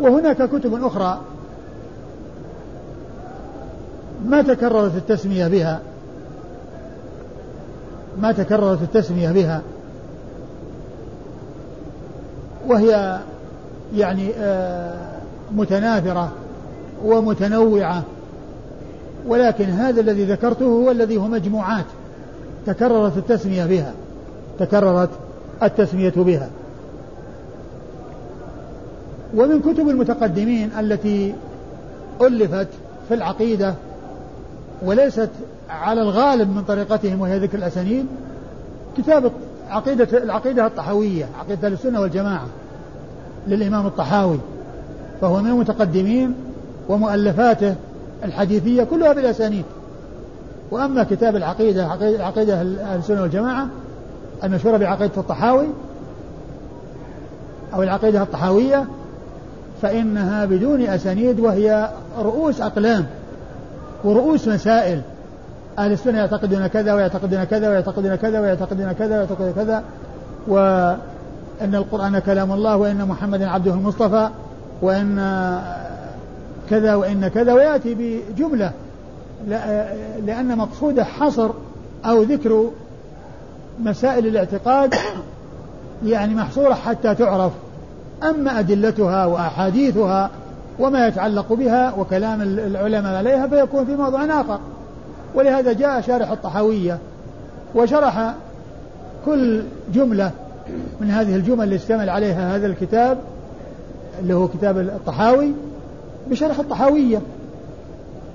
وهناك 0.00 0.42
كتب 0.42 0.84
أخرى 0.84 1.20
ما 4.26 4.42
تكررت 4.42 4.96
التسمية 4.96 5.48
بها. 5.48 5.80
ما 8.18 8.32
تكررت 8.32 8.82
التسمية 8.82 9.30
بها. 9.30 9.62
وهي 12.66 13.18
يعني 13.96 14.30
آه، 14.38 15.18
متناثرة 15.52 16.32
ومتنوعة. 17.04 18.02
ولكن 19.26 19.64
هذا 19.64 20.00
الذي 20.00 20.24
ذكرته 20.24 20.64
هو 20.64 20.90
الذي 20.90 21.16
هو 21.16 21.28
مجموعات 21.28 21.84
تكررت 22.66 23.16
التسمية 23.16 23.66
بها 23.66 23.92
تكررت 24.58 25.10
التسمية 25.62 26.12
بها. 26.16 26.48
ومن 29.34 29.60
كتب 29.60 29.88
المتقدمين 29.88 30.70
التي 30.78 31.34
ألفت 32.22 32.68
في 33.08 33.14
العقيدة 33.14 33.74
وليست 34.82 35.30
على 35.70 36.02
الغالب 36.02 36.56
من 36.56 36.62
طريقتهم 36.62 37.20
وهي 37.20 37.38
ذكر 37.38 37.58
الأسانيد 37.58 38.06
كتاب 38.98 39.32
عقيدة 39.70 40.18
العقيدة 40.18 40.66
الطحاوية 40.66 41.28
عقيدة 41.40 41.68
السنة 41.68 42.00
والجماعة 42.00 42.46
للإمام 43.48 43.86
الطحاوي 43.86 44.38
فهو 45.20 45.40
من 45.40 45.50
المتقدمين 45.50 46.34
ومؤلفاته 46.88 47.74
الحديثية 48.24 48.84
كلها 48.84 49.12
بالأسانيد. 49.12 49.64
وأما 50.70 51.04
كتاب 51.04 51.36
العقيدة 51.36 51.86
عقيدة 52.20 52.62
السنة 52.94 53.22
والجماعة 53.22 53.66
المشهورة 54.44 54.76
بعقيدة 54.76 55.12
الطحاوي 55.16 55.66
أو 57.74 57.82
العقيدة 57.82 58.22
الطحاوية 58.22 58.86
فإنها 59.82 60.44
بدون 60.44 60.82
أسانيد 60.82 61.40
وهي 61.40 61.90
رؤوس 62.18 62.60
أقلام 62.60 63.06
ورؤوس 64.04 64.48
مسائل 64.48 65.00
أهل 65.84 65.92
السنة 65.92 66.18
يعتقدون 66.18 66.66
كذا 66.66 66.94
ويعتقدون 66.94 67.44
كذا 67.44 67.68
ويعتقدون 67.68 68.14
كذا 68.14 68.40
ويعتقدون 68.40 68.92
كذا 68.92 69.16
ويعتقدون 69.16 69.52
كذا 69.52 69.82
وأن 70.48 71.74
القرآن 71.74 72.18
كلام 72.18 72.52
الله 72.52 72.76
وأن 72.76 73.08
محمدا 73.08 73.48
عبده 73.48 73.72
المصطفى 73.72 74.28
وأن 74.82 75.16
كذا 76.70 76.94
وإن 76.94 77.28
كذا 77.28 77.52
ويأتي 77.52 77.94
بجملة 77.94 78.72
لأن 80.26 80.56
مقصوده 80.56 81.04
حصر 81.04 81.50
أو 82.04 82.22
ذكر 82.22 82.70
مسائل 83.80 84.26
الاعتقاد 84.26 84.94
يعني 86.04 86.34
محصورة 86.34 86.74
حتى 86.74 87.14
تعرف. 87.14 87.52
أما 88.22 88.58
أدلتها 88.58 89.26
وأحاديثها 89.26 90.30
وما 90.78 91.06
يتعلق 91.06 91.52
بها 91.52 91.94
وكلام 91.94 92.42
العلماء 92.42 93.14
عليها 93.14 93.46
فيكون 93.46 93.84
في 93.84 93.96
موضوع 93.96 94.24
آخر. 94.40 94.60
ولهذا 95.34 95.72
جاء 95.72 96.00
شارح 96.00 96.30
الطحاوية 96.30 96.98
وشرح 97.74 98.34
كل 99.26 99.62
جملة 99.94 100.30
من 101.00 101.10
هذه 101.10 101.36
الجمل 101.36 101.64
اللي 101.64 101.76
اشتمل 101.76 102.10
عليها 102.10 102.56
هذا 102.56 102.66
الكتاب 102.66 103.18
اللي 104.20 104.34
هو 104.34 104.48
كتاب 104.48 104.78
الطحاوي 104.78 105.52
بشرح 106.30 106.58
الطحاوية. 106.58 107.20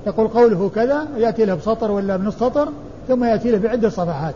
يقول 0.08 0.27
قوله 0.27 0.71
كذا 0.75 1.08
يأتي 1.17 1.45
له 1.45 1.55
بسطر 1.55 1.91
ولا 1.91 2.17
بنص 2.17 2.36
سطر 2.36 2.69
ثم 3.08 3.23
يأتي 3.23 3.51
له 3.51 3.58
بعدة 3.58 3.89
صفحات. 3.89 4.36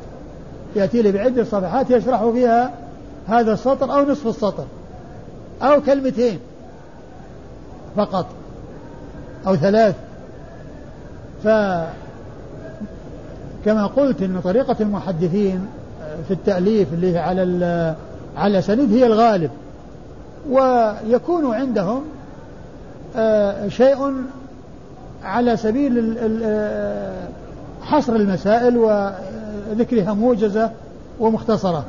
يأتي 0.75 1.01
له 1.01 1.11
بعدة 1.11 1.43
صفحات 1.43 1.91
يشرح 1.91 2.29
فيها 2.29 2.71
هذا 3.27 3.53
السطر 3.53 3.93
أو 3.93 4.05
نصف 4.11 4.27
السطر 4.27 4.65
أو 5.61 5.81
كلمتين 5.81 6.39
فقط 7.95 8.25
أو 9.47 9.55
ثلاث. 9.55 9.95
فكما 13.65 13.85
قلت 13.85 14.21
أن 14.21 14.41
طريقة 14.43 14.75
المحدثين 14.79 15.67
في 16.27 16.33
التأليف 16.33 16.93
اللي 16.93 17.17
على 17.17 17.95
على 18.37 18.51
الأسانيد 18.51 18.93
هي 18.93 19.05
الغالب 19.05 19.51
ويكون 20.49 21.53
عندهم 21.53 22.03
آه، 23.15 23.67
شيء 23.67 24.13
على 25.23 25.57
سبيل 25.57 26.17
آه، 26.43 27.27
حصر 27.81 28.15
المسائل 28.15 28.77
وذكرها 28.77 30.13
موجزة 30.13 30.71
ومختصرة. 31.19 31.83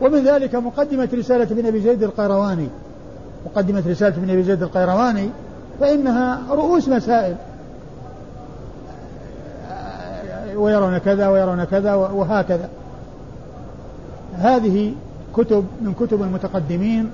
ومن 0.00 0.24
ذلك 0.24 0.54
مقدمة 0.54 1.08
رسالة 1.14 1.42
ابن 1.42 1.66
أبي 1.66 1.80
زيد 1.80 2.02
القيرواني. 2.02 2.68
مقدمة 3.46 3.82
رسالة 3.86 4.16
ابن 4.16 4.30
أبي 4.30 4.42
زيد 4.42 4.62
القيرواني 4.62 5.28
فإنها 5.80 6.40
رؤوس 6.50 6.88
مسائل. 6.88 7.36
ويرون 10.56 10.98
كذا 10.98 11.28
ويرون 11.28 11.64
كذا 11.64 11.94
وهكذا. 11.94 12.68
هذه 14.34 14.92
كتب 15.36 15.64
من 15.80 15.94
كتب 16.00 16.22
المتقدمين 16.22 17.10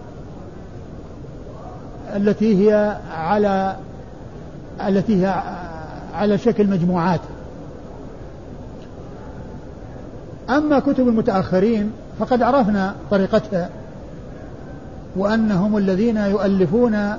التي 2.16 2.70
هي 2.70 2.96
على 3.12 3.76
التي 4.86 5.26
هي 5.26 5.42
على 6.14 6.38
شكل 6.38 6.66
مجموعات. 6.66 7.20
أما 10.50 10.78
كتب 10.78 11.08
المتأخرين 11.08 11.92
فقد 12.18 12.42
عرفنا 12.42 12.94
طريقتها 13.10 13.68
وأنهم 15.16 15.76
الذين 15.76 16.16
يؤلفون 16.16 17.12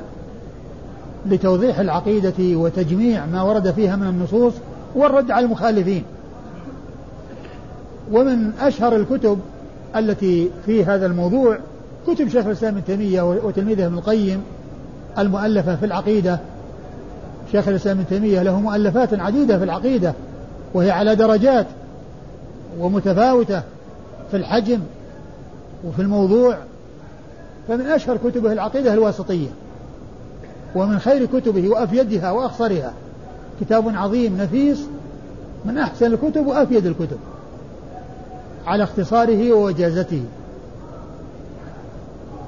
لتوضيح 1.26 1.80
العقيدة 1.80 2.34
وتجميع 2.40 3.26
ما 3.26 3.42
ورد 3.42 3.72
فيها 3.72 3.96
من 3.96 4.08
النصوص 4.08 4.54
والرد 4.96 5.32
على 5.32 5.46
المخالفين 5.46 6.04
ومن 8.12 8.52
أشهر 8.62 8.96
الكتب 8.96 9.40
التي 9.96 10.50
في 10.66 10.86
هذا 10.86 11.06
الموضوع 11.06 11.58
كتب 12.08 12.30
شيخ 12.30 12.46
الإسلام 12.46 12.74
ابن 12.74 12.86
تيمية 12.86 13.22
وتلميذه 13.22 13.86
ابن 13.86 13.98
القيم 13.98 14.44
المؤلفة 15.18 15.76
في 15.76 15.86
العقيدة. 15.86 16.40
شيخ 17.52 17.68
الإسلام 17.68 17.98
ابن 17.98 18.08
تيمية 18.08 18.44
له 18.44 18.60
مؤلفات 18.60 19.20
عديدة 19.20 19.58
في 19.58 19.64
العقيدة 19.64 20.14
وهي 20.74 20.92
على 20.92 21.16
درجات 21.16 21.66
ومتفاوتة 22.80 23.62
في 24.32 24.38
الحجم 24.38 24.80
وفي 25.88 26.02
الموضوع. 26.02 26.58
فمن 27.68 27.86
أشهر 27.86 28.18
كتبه 28.18 28.52
العقيدة 28.52 28.94
الواسطية 28.94 29.50
ومن 30.76 31.00
خير 31.00 31.26
كتبه 31.26 31.70
وأفيدها 31.70 32.32
وأخصرها 32.32 32.94
كتاب 33.60 33.90
عظيم 33.96 34.38
نفيس 34.38 34.86
من 35.66 35.78
أحسن 35.78 36.14
الكتب 36.14 36.48
وأفيد 36.48 36.86
الكتب 36.86 37.18
على 38.68 38.84
اختصاره 38.84 39.54
ووجازته 39.54 40.24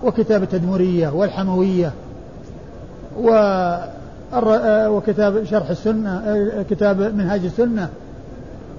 وكتاب 0.04 0.44
التدمرية 0.44 1.10
والحموية 1.10 1.92
وكتاب 4.88 5.44
شرح 5.44 5.70
السنة 5.70 6.66
كتاب 6.70 7.02
منهاج 7.02 7.46
السنة 7.46 7.90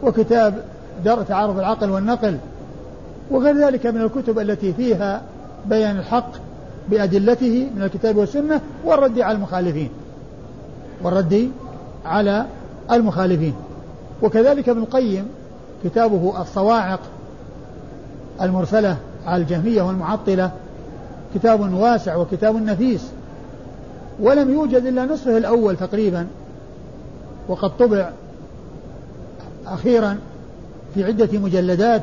وكتاب 0.03 0.55
درء 1.05 1.23
تعارض 1.23 1.59
العقل 1.59 1.91
والنقل 1.91 2.37
وغير 3.31 3.67
ذلك 3.67 3.87
من 3.87 4.01
الكتب 4.01 4.39
التي 4.39 4.73
فيها 4.73 5.23
بيان 5.67 5.97
الحق 5.97 6.31
بأدلته 6.91 7.71
من 7.77 7.83
الكتاب 7.83 8.17
والسنة 8.17 8.61
والرد 8.85 9.21
على 9.21 9.37
المخالفين. 9.37 9.91
والرد 11.03 11.51
على 12.05 12.47
المخالفين. 12.93 13.55
وكذلك 14.23 14.69
ابن 14.69 14.83
القيم 14.83 15.29
كتابه 15.85 16.43
الصواعق 16.43 17.01
المرسلة 18.43 18.97
على 19.27 19.43
الجهمية 19.43 19.83
والمعطلة 19.83 20.51
كتاب 21.35 21.75
واسع 21.75 22.17
وكتاب 22.17 22.57
نفيس 22.57 23.03
ولم 24.21 24.53
يوجد 24.53 24.87
إلا 24.87 25.05
نصفه 25.05 25.39
الأول 25.39 25.77
تقريبا 25.77 26.27
وقد 27.49 27.77
طبع 27.77 28.11
أخيرا 29.67 30.19
في 30.95 31.05
عدة 31.05 31.39
مجلدات 31.39 32.03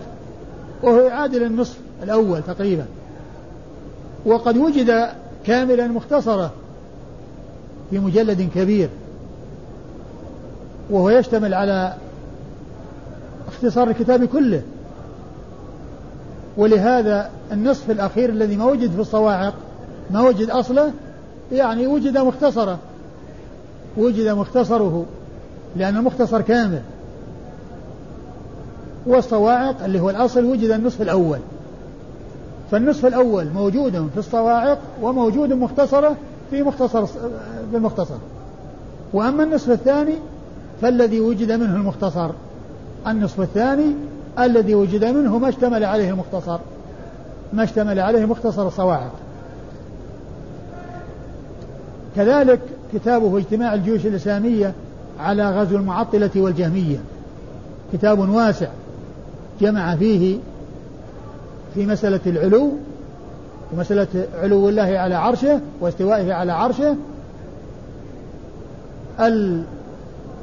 وهو 0.83 0.99
يعادل 0.99 1.43
النصف 1.43 1.77
الأول 2.03 2.41
تقريبا. 2.43 2.85
وقد 4.25 4.57
وجد 4.57 5.09
كاملا 5.45 5.87
مختصرة 5.87 6.51
في 7.89 7.99
مجلد 7.99 8.49
كبير. 8.55 8.89
وهو 10.89 11.09
يشتمل 11.09 11.53
على 11.53 11.93
اختصار 13.47 13.89
الكتاب 13.89 14.25
كله. 14.25 14.61
ولهذا 16.57 17.29
النصف 17.51 17.91
الأخير 17.91 18.29
الذي 18.29 18.55
ما 18.55 18.65
وجد 18.65 18.91
في 18.91 19.01
الصواعق 19.01 19.53
ما 20.11 20.21
وجد 20.21 20.49
أصله 20.49 20.91
يعني 21.51 21.87
وجد 21.87 22.17
مختصرة. 22.17 22.77
وجد 23.97 24.27
مختصره 24.27 25.05
لأن 25.75 25.97
المختصر 25.97 26.41
كامل. 26.41 26.81
والصواعق 29.05 29.83
اللي 29.83 29.99
هو 29.99 30.09
الأصل 30.09 30.45
وجد 30.45 30.69
النصف 30.69 31.01
الأول. 31.01 31.39
فالنصف 32.71 33.05
الأول 33.05 33.49
موجود 33.49 34.09
في 34.13 34.17
الصواعق 34.17 34.79
وموجود 35.01 35.53
مختصرة 35.53 36.15
في 36.49 36.63
مختصر 36.63 37.05
في 37.05 37.75
المختصر 37.77 38.15
وأما 39.13 39.43
النصف 39.43 39.69
الثاني 39.69 40.13
فالذي 40.81 41.19
وجد 41.19 41.51
منه 41.51 41.75
المختصر؟ 41.75 42.29
النصف 43.07 43.41
الثاني 43.41 43.93
الذي 44.39 44.75
وجد 44.75 45.05
منه 45.05 45.37
ما 45.37 45.49
اشتمل 45.49 45.83
عليه 45.83 46.09
المختصر. 46.09 46.59
ما 47.53 47.63
اشتمل 47.63 47.99
عليه 47.99 48.25
مختصر 48.25 48.67
الصواعق. 48.67 49.11
كذلك 52.15 52.59
كتابه 52.93 53.37
اجتماع 53.37 53.73
الجيوش 53.73 54.05
الإسلامية 54.05 54.73
على 55.19 55.49
غزو 55.49 55.77
المعطلة 55.77 56.31
والجهمية. 56.35 56.97
كتاب 57.93 58.29
واسع 58.29 58.67
جمع 59.61 59.95
فيه 59.95 60.37
في 61.73 61.85
مسألة 61.85 62.19
العلو 62.25 62.71
ومسألة 63.73 64.07
علو 64.41 64.69
الله 64.69 64.97
على 64.97 65.15
عرشه 65.15 65.59
واستوائه 65.81 66.33
على 66.33 66.51
عرشه. 66.51 66.95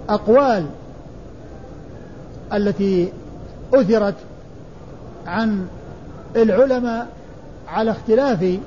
الأقوال 0.07 0.67
التي 2.53 3.13
أثرت 3.75 4.15
عن 5.27 5.67
العلماء 6.37 7.07
على 7.69 7.91
اختلاف 7.91 8.59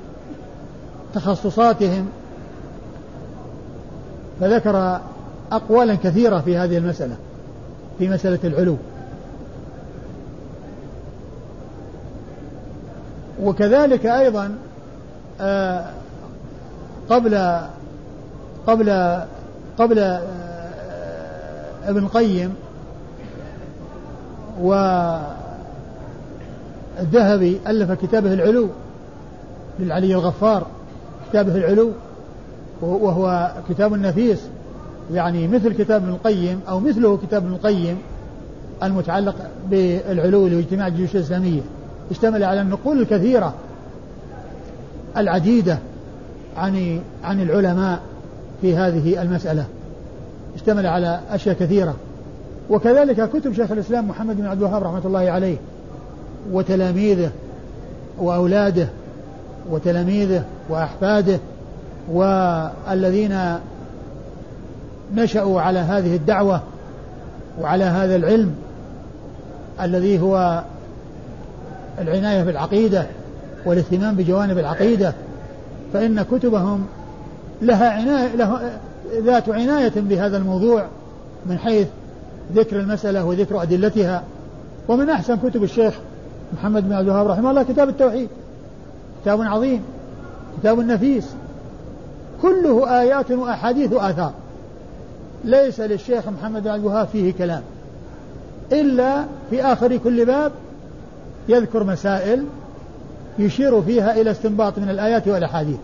تخصصاتهم 1.14 2.08
فذكر 4.40 5.00
أقوالا 5.52 5.94
كثيرة 5.94 6.38
في 6.38 6.56
هذه 6.56 6.78
المسألة 6.78 7.16
في 7.98 8.08
مسألة 8.08 8.38
العلو. 8.44 8.76
وكذلك 13.42 14.06
أيضا 14.06 14.54
آه، 15.40 15.84
قبل 17.10 17.60
قبل 18.66 19.20
قبل 19.78 19.98
آه، 19.98 20.49
ابن 21.86 21.98
القيم 21.98 22.54
والذهبي 27.00 27.60
ألف 27.66 27.92
كتابه 27.92 28.34
العلو 28.34 28.68
للعلي 29.78 30.14
الغفار 30.14 30.66
كتابه 31.30 31.56
العلو 31.56 31.92
وهو 32.82 33.52
كتاب 33.68 33.92
نفيس 33.92 34.40
يعني 35.12 35.48
مثل 35.48 35.72
كتاب 35.72 36.02
ابن 36.02 36.12
القيم 36.12 36.60
أو 36.68 36.80
مثله 36.80 37.16
كتاب 37.16 37.44
ابن 37.44 37.52
القيم 37.52 37.98
المتعلق 38.82 39.34
بالعلو 39.70 40.46
لإجتماع 40.46 40.86
الجيوش 40.86 41.16
الإسلامية. 41.16 41.60
اشتمل 42.10 42.44
على 42.44 42.60
النقول 42.60 43.00
الكثيرة 43.00 43.54
العديدة 45.16 45.78
عن 46.56 47.00
عن 47.24 47.42
العلماء 47.42 48.00
في 48.60 48.76
هذه 48.76 49.22
المسألة. 49.22 49.64
اشتمل 50.54 50.86
على 50.86 51.20
أشياء 51.30 51.54
كثيرة. 51.54 51.94
وكذلك 52.70 53.30
كتب 53.30 53.52
شيخ 53.52 53.70
الإسلام 53.72 54.08
محمد 54.08 54.36
بن 54.36 54.46
عبد 54.46 54.62
الوهاب 54.62 54.82
رحمة 54.82 55.02
الله 55.04 55.30
عليه 55.30 55.56
وتلاميذه 56.52 57.30
وأولاده 58.18 58.88
وتلاميذه 59.70 60.44
وأحفاده 60.68 61.38
والذين 62.08 63.38
نشأوا 65.14 65.60
على 65.60 65.78
هذه 65.78 66.16
الدعوة 66.16 66.62
وعلى 67.60 67.84
هذا 67.84 68.16
العلم 68.16 68.54
الذي 69.80 70.20
هو 70.20 70.62
العناية 71.98 72.42
بالعقيدة 72.42 73.06
والاهتمام 73.64 74.14
بجوانب 74.14 74.58
العقيدة 74.58 75.12
فإن 75.92 76.22
كتبهم 76.22 76.86
لها 77.62 77.90
عناية 77.90 78.36
له 78.36 78.60
ذات 79.22 79.48
عناية 79.48 79.92
بهذا 79.96 80.36
الموضوع 80.36 80.86
من 81.46 81.58
حيث 81.58 81.88
ذكر 82.54 82.80
المسألة 82.80 83.24
وذكر 83.24 83.62
أدلتها. 83.62 84.22
ومن 84.88 85.10
أحسن 85.10 85.36
كتب 85.36 85.62
الشيخ 85.62 85.94
محمد 86.52 86.88
بن 86.88 86.92
عبد 86.92 87.08
الوهاب 87.08 87.26
رحمه 87.26 87.50
الله 87.50 87.62
كتاب 87.62 87.88
التوحيد. 87.88 88.28
كتاب 89.22 89.40
عظيم. 89.42 89.82
كتاب 90.60 90.78
نفيس. 90.78 91.26
كله 92.42 93.00
آيات 93.00 93.30
وأحاديث 93.30 93.92
وآثار. 93.92 94.32
ليس 95.44 95.80
للشيخ 95.80 96.28
محمد 96.28 96.62
بن 96.62 96.68
عبد 96.68 96.84
الوهاب 96.84 97.08
فيه 97.08 97.32
كلام. 97.32 97.62
إلا 98.72 99.24
في 99.50 99.62
آخر 99.62 99.96
كل 99.96 100.24
باب 100.24 100.52
يذكر 101.48 101.84
مسائل 101.84 102.44
يشير 103.38 103.82
فيها 103.82 104.20
إلى 104.20 104.30
استنباط 104.30 104.78
من 104.78 104.90
الآيات 104.90 105.28
والأحاديث. 105.28 105.78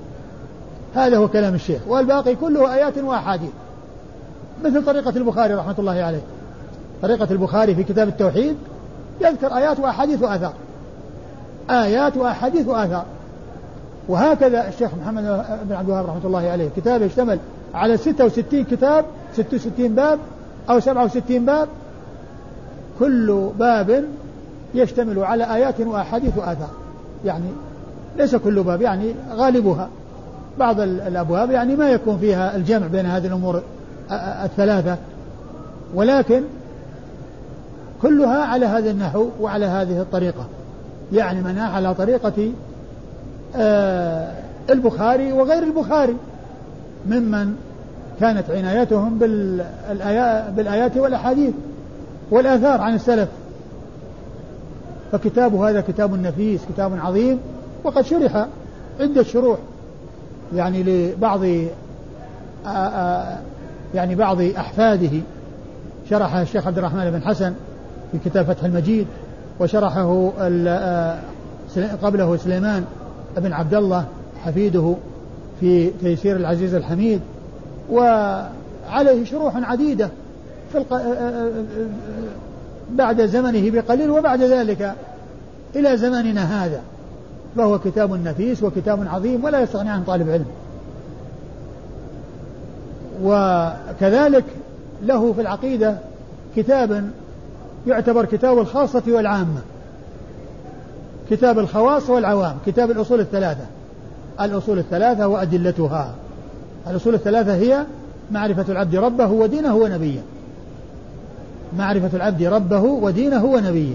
هذا 0.96 1.16
هو 1.16 1.28
كلام 1.28 1.54
الشيخ. 1.54 1.80
والباقي 1.88 2.34
كله 2.34 2.74
آيات 2.74 2.98
وأحاديث. 2.98 3.50
مثل 4.64 4.84
طريقة 4.84 5.16
البخاري 5.16 5.54
رحمة 5.54 5.74
الله 5.78 6.02
عليه. 6.02 6.20
طريقة 7.02 7.28
البخاري 7.30 7.74
في 7.74 7.84
كتاب 7.84 8.08
التوحيد 8.08 8.56
يذكر 9.20 9.56
آيات 9.56 9.80
وأحاديث 9.80 10.22
وآثار. 10.22 10.52
آيات 11.70 12.16
وأحاديث 12.16 12.68
وآثار. 12.68 13.04
وهكذا 14.08 14.68
الشيخ 14.68 14.90
محمد 15.02 15.22
بن 15.68 15.74
عبد 15.74 15.88
الوهاب 15.88 16.06
رحمة 16.06 16.20
الله 16.24 16.48
عليه. 16.48 16.68
كتابه 16.76 17.04
يشتمل 17.04 17.38
على 17.74 17.96
66 17.96 18.64
كتاب 18.64 19.04
66 19.34 19.94
باب 19.94 20.18
أو 20.70 20.80
67 20.80 21.44
باب. 21.44 21.68
كل 22.98 23.50
باب 23.58 24.04
يشتمل 24.74 25.24
على 25.24 25.54
آيات 25.54 25.80
وأحاديث 25.80 26.38
وآثار. 26.38 26.70
يعني 27.24 27.48
ليس 28.16 28.36
كل 28.36 28.62
باب 28.62 28.82
يعني 28.82 29.14
غالبها. 29.32 29.88
بعض 30.58 30.80
الأبواب 30.80 31.50
يعني 31.50 31.76
ما 31.76 31.90
يكون 31.90 32.18
فيها 32.18 32.56
الجمع 32.56 32.86
بين 32.86 33.06
هذه 33.06 33.26
الأمور 33.26 33.62
الثلاثة. 34.44 34.96
ولكن 35.94 36.42
كلها 38.02 38.44
على 38.44 38.66
هذا 38.66 38.90
النحو 38.90 39.28
وعلى 39.40 39.66
هذه 39.66 40.00
الطريقة. 40.00 40.46
يعني 41.12 41.42
منها 41.42 41.68
على 41.68 41.94
طريقة 41.94 42.50
آه، 43.56 44.32
البخاري 44.70 45.32
وغير 45.32 45.62
البخاري 45.62 46.16
ممن 47.06 47.56
كانت 48.20 48.50
عنايتهم 48.50 49.18
بالآيات 50.56 50.96
والأحاديث 50.96 51.54
والآثار 52.30 52.80
عن 52.80 52.94
السلف. 52.94 53.28
فكتابه 55.12 55.70
هذا 55.70 55.80
كتاب 55.80 56.22
نفيس 56.22 56.60
كتاب 56.74 56.98
عظيم 57.00 57.38
وقد 57.84 58.04
شرح 58.04 58.46
عدة 59.00 59.22
شروح. 59.22 59.58
يعني 60.54 60.82
لبعض 60.82 61.40
يعني 63.94 64.14
بعض 64.14 64.40
أحفاده. 64.40 65.20
شرحها 66.10 66.42
الشيخ 66.42 66.66
عبد 66.66 66.78
الرحمن 66.78 67.10
بن 67.10 67.22
حسن 67.22 67.54
في 68.12 68.18
كتاب 68.24 68.44
فتح 68.44 68.64
المجيد 68.64 69.06
وشرحه 69.60 70.32
قبله 72.02 72.36
سليمان 72.36 72.84
بن 73.36 73.52
عبد 73.52 73.74
الله 73.74 74.04
حفيده 74.44 74.94
في 75.60 75.90
تيسير 76.00 76.36
العزيز 76.36 76.74
الحميد. 76.74 77.20
وعليه 77.90 79.24
شروح 79.24 79.70
عديدة 79.70 80.08
في 80.72 80.78
الق... 80.78 81.02
بعد 82.90 83.26
زمنه 83.26 83.70
بقليل 83.70 84.10
وبعد 84.10 84.42
ذلك 84.42 84.94
إلى 85.76 85.96
زماننا 85.96 86.64
هذا. 86.64 86.80
فهو 87.56 87.78
كتاب 87.78 88.12
نفيس 88.12 88.62
وكتاب 88.62 89.08
عظيم 89.08 89.44
ولا 89.44 89.60
يستغني 89.60 89.90
عنه 89.90 90.04
طالب 90.06 90.30
علم. 90.30 90.46
وكذلك 93.22 94.44
له 95.02 95.32
في 95.32 95.40
العقيدة 95.40 95.98
كتاب 96.56 97.10
يعتبر 97.86 98.24
كتاب 98.24 98.58
الخاصة 98.58 99.02
والعامة 99.08 99.60
كتاب 101.30 101.58
الخواص 101.58 102.10
والعوام 102.10 102.56
كتاب 102.66 102.90
الأصول 102.90 103.20
الثلاثة. 103.20 103.64
الأصول 104.40 104.78
الثلاثة 104.78 105.28
وأدلتها. 105.28 106.14
الأصول 106.90 107.14
الثلاثة 107.14 107.54
هي 107.54 107.84
معرفة 108.30 108.72
العبد 108.72 108.96
ربه 108.96 109.26
ودينه 109.26 109.76
ونبيه. 109.76 110.20
معرفة 111.78 112.16
العبد 112.16 112.42
ربه 112.42 112.80
ودينه 112.80 113.44
ونبيه. 113.44 113.94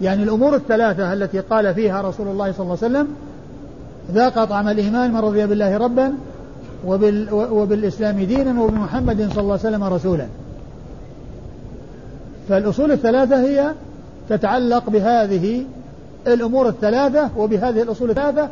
يعني 0.00 0.22
الأمور 0.22 0.54
الثلاثة 0.54 1.12
التي 1.12 1.40
قال 1.40 1.74
فيها 1.74 2.02
رسول 2.02 2.28
الله 2.28 2.52
صلى 2.52 2.60
الله 2.64 2.78
عليه 2.82 2.92
وسلم 2.92 3.08
ذاق 4.12 4.44
طعم 4.44 4.68
الإيمان 4.68 5.12
من 5.12 5.20
رضي 5.20 5.46
بالله 5.46 5.76
ربا 5.76 6.12
وبال 6.86 7.28
وبالإسلام 7.32 8.22
دينا 8.22 8.62
وبمحمد 8.62 9.16
صلى 9.16 9.40
الله 9.40 9.58
عليه 9.64 9.76
وسلم 9.76 9.84
رسولا. 9.84 10.26
فالأصول 12.48 12.92
الثلاثة 12.92 13.42
هي 13.42 13.72
تتعلق 14.28 14.90
بهذه 14.90 15.64
الأمور 16.26 16.68
الثلاثة 16.68 17.30
وبهذه 17.36 17.82
الأصول 17.82 18.10
الثلاثة 18.10 18.48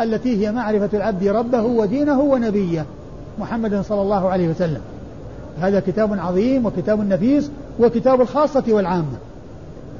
التي 0.00 0.46
هي 0.46 0.52
معرفة 0.52 0.88
العبد 0.92 1.26
ربه 1.26 1.62
ودينه 1.62 2.20
ونبيه 2.20 2.86
محمد 3.38 3.80
صلى 3.88 4.02
الله 4.02 4.28
عليه 4.28 4.48
وسلم. 4.48 4.80
هذا 5.60 5.80
كتاب 5.80 6.18
عظيم 6.20 6.66
وكتاب 6.66 7.08
نفيس 7.08 7.50
وكتاب 7.80 8.20
الخاصة 8.20 8.64
والعامة. 8.68 9.16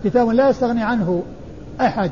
كتاب 0.05 0.28
لا 0.28 0.48
يستغني 0.48 0.82
عنه 0.82 1.22
أحد 1.80 2.11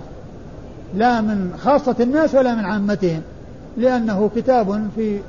لا 0.95 1.20
من 1.20 1.55
خاصة 1.59 1.97
الناس 2.01 2.34
ولا 2.34 2.55
من 2.55 2.64
عامتهم 2.64 3.22
لأنه 3.76 4.30
كتاب 4.36 4.88
في 4.97 5.20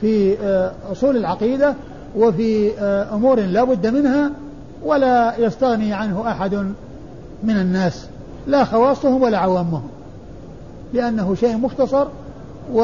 في 0.00 0.38
آه، 0.42 0.72
أصول 0.92 1.16
العقيدة 1.16 1.74
وفي 2.16 2.78
آه، 2.78 3.14
أمور 3.14 3.40
لا 3.40 3.64
بد 3.64 3.86
منها 3.86 4.30
ولا 4.84 5.34
يستغني 5.38 5.92
عنه 5.92 6.30
أحد 6.30 6.54
من 7.42 7.56
الناس 7.56 8.06
لا 8.46 8.64
خواصهم 8.64 9.22
ولا 9.22 9.38
عوامهم 9.38 9.88
لأنه 10.92 11.34
شيء 11.34 11.56
مختصر 11.56 12.06
و 12.72 12.80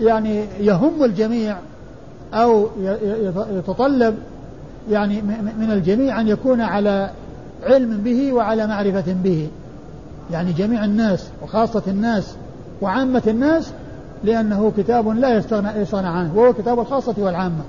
يعني 0.00 0.44
يهم 0.60 1.04
الجميع 1.04 1.56
أو 2.34 2.66
يتطلب 3.56 4.14
يعني 4.90 5.22
من 5.58 5.70
الجميع 5.72 6.20
أن 6.20 6.28
يكون 6.28 6.60
على 6.60 7.10
علم 7.62 7.96
به 7.96 8.32
وعلى 8.32 8.66
معرفة 8.66 9.12
به. 9.24 9.48
يعني 10.30 10.52
جميع 10.52 10.84
الناس 10.84 11.28
وخاصة 11.42 11.82
الناس 11.88 12.34
وعامة 12.82 13.22
الناس 13.26 13.72
لأنه 14.24 14.72
كتاب 14.76 15.08
لا 15.08 15.36
يستغنى 15.36 16.08
عنه 16.08 16.36
وهو 16.36 16.52
كتاب 16.52 16.80
الخاصة 16.80 17.14
والعامة. 17.18 17.62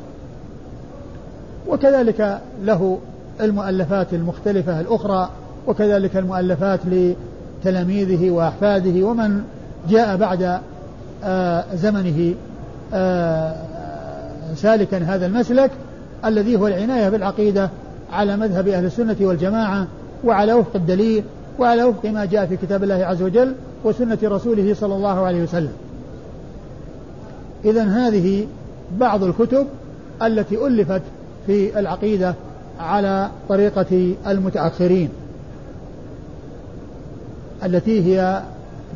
وكذلك 1.68 2.42
له 2.64 2.98
المؤلفات 3.42 4.14
المختلفة 4.14 4.80
الأخرى 4.80 5.30
وكذلك 5.68 6.18
المؤلفات 6.18 6.80
لتلاميذه 6.86 8.32
وأحفاده 8.32 9.06
ومن 9.06 9.44
جاء 9.90 10.18
بعد 10.18 10.60
آه، 11.24 11.66
زمنه 11.76 12.34
آه، 12.94 13.56
سالكا 14.56 14.98
هذا 14.98 15.26
المسلك 15.26 15.72
الذي 16.26 16.56
هو 16.56 16.68
العناية 16.68 17.10
بالعقيدة 17.10 17.70
على 18.12 18.38
مذهب 18.38 18.68
أهل 18.68 18.86
السنة 18.86 19.16
والجماعة 19.22 19.88
وعلى 20.24 20.54
وفق 20.54 20.76
الدليل 20.76 21.24
وعلى 21.60 21.84
وفق 21.84 22.06
ما 22.06 22.26
جاء 22.26 22.46
في 22.46 22.58
كتاب 22.58 22.84
الله 22.84 22.96
عز 23.06 23.22
وجل 23.22 23.54
وسنة 23.84 24.18
رسوله 24.24 24.74
صلى 24.74 24.96
الله 24.96 25.26
عليه 25.26 25.44
وسلم. 25.44 25.74
إذا 27.66 27.84
هذه 27.84 28.48
بعض 29.00 29.24
الكتب 29.24 29.68
التي 30.22 30.68
ألفت 30.68 31.02
في 31.48 31.80
العقيدة 31.80 32.36
على 32.80 33.30
طريقة 33.50 34.16
المتأخرين 34.28 35.10
التي 37.66 38.06
هي 38.06 38.42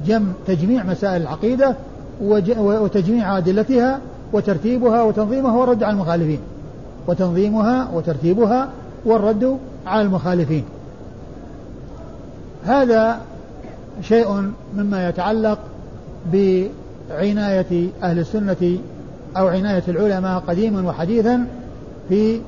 جم 0.07 0.33
تجميع 0.47 0.83
مسائل 0.83 1.21
العقيدة 1.21 1.75
وتجميع 2.21 3.37
أدلتها 3.37 3.99
وترتيبها 4.33 5.03
وتنظيمها 5.03 5.57
والرد 5.57 5.83
على 5.83 5.93
المخالفين 5.93 6.39
وتنظيمها 7.07 7.89
وترتيبها 7.93 8.69
والرد 9.05 9.57
على 9.85 10.01
المخالفين. 10.01 10.63
هذا 12.65 13.19
شيء 14.01 14.51
مما 14.77 15.09
يتعلق 15.09 15.59
بعناية 16.33 17.89
أهل 18.03 18.19
السنة 18.19 18.77
أو 19.37 19.47
عناية 19.47 19.83
العلماء 19.87 20.39
قديما 20.39 20.89
وحديثا 20.89 21.45
في 22.09 22.41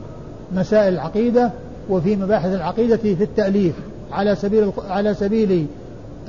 مسائل 0.55 0.93
العقيدة 0.93 1.51
وفي 1.89 2.15
مباحث 2.15 2.55
العقيدة 2.55 2.97
في 2.97 3.23
التأليف 3.23 3.75
على 4.11 4.35
سبيل 4.35 4.71
على 4.89 5.13
سبيل 5.13 5.65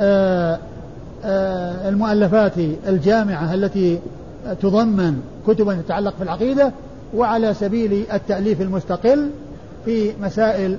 آه، 0.01 0.59
آه، 1.25 1.89
المؤلفات 1.89 2.53
الجامعة 2.89 3.55
التي 3.55 3.99
تضمن 4.63 5.21
كتبا 5.47 5.75
تتعلق 5.75 6.15
في 6.17 6.23
العقيدة 6.23 6.73
وعلى 7.17 7.55
سبيل 7.55 8.05
التأليف 8.13 8.61
المستقل 8.63 9.31
في 9.85 10.13
مسائل 10.23 10.77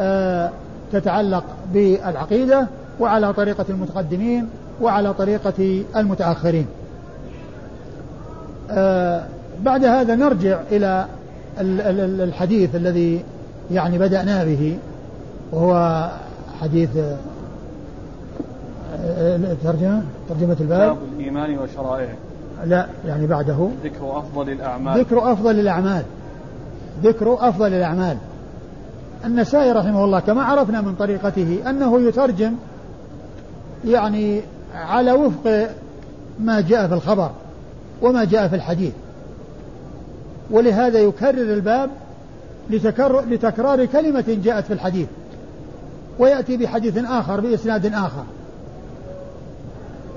آه، 0.00 0.50
تتعلق 0.92 1.44
بالعقيدة 1.72 2.66
وعلى 3.00 3.32
طريقة 3.32 3.64
المتقدمين 3.68 4.48
وعلى 4.80 5.14
طريقة 5.14 5.84
المتأخرين. 5.96 6.66
بعد 9.62 9.84
هذا 9.84 10.14
نرجع 10.14 10.60
إلى 10.72 11.06
الحديث 11.60 12.74
الذي 12.74 13.24
يعني 13.70 13.98
بدأنا 13.98 14.44
به 14.44 14.78
وهو 15.52 16.10
حديث 16.60 16.90
ترجمة؟ 19.64 20.02
ترجمة 20.28 20.56
الباب؟ 20.60 20.96
الإيمان 21.16 21.58
وشرائعه. 21.58 22.14
لا 22.64 22.86
يعني 23.06 23.26
بعده. 23.26 23.68
ذكر 23.84 24.18
أفضل 24.18 24.50
الأعمال. 24.50 25.00
ذكر 25.00 25.32
أفضل 25.32 25.60
الأعمال. 25.60 26.02
ذكر 27.02 27.48
أفضل 27.48 27.74
الأعمال. 27.74 28.16
النسائي 29.26 29.72
رحمه 29.72 30.04
الله 30.04 30.20
كما 30.20 30.42
عرفنا 30.42 30.80
من 30.80 30.94
طريقته 30.94 31.58
أنه 31.70 32.00
يترجم 32.00 32.52
يعني 33.84 34.40
على 34.74 35.12
وفق 35.12 35.70
ما 36.40 36.60
جاء 36.60 36.88
في 36.88 36.94
الخبر 36.94 37.30
وما 38.02 38.24
جاء 38.24 38.48
في 38.48 38.56
الحديث. 38.56 38.92
ولهذا 40.50 40.98
يكرر 40.98 41.54
الباب 41.54 41.90
لتكرر 42.70 43.20
لتكرار 43.20 43.84
كلمة 43.84 44.38
جاءت 44.44 44.64
في 44.64 44.72
الحديث. 44.72 45.08
ويأتي 46.18 46.56
بحديث 46.56 46.98
آخر 46.98 47.40
بإسناد 47.40 47.86
آخر. 47.86 48.24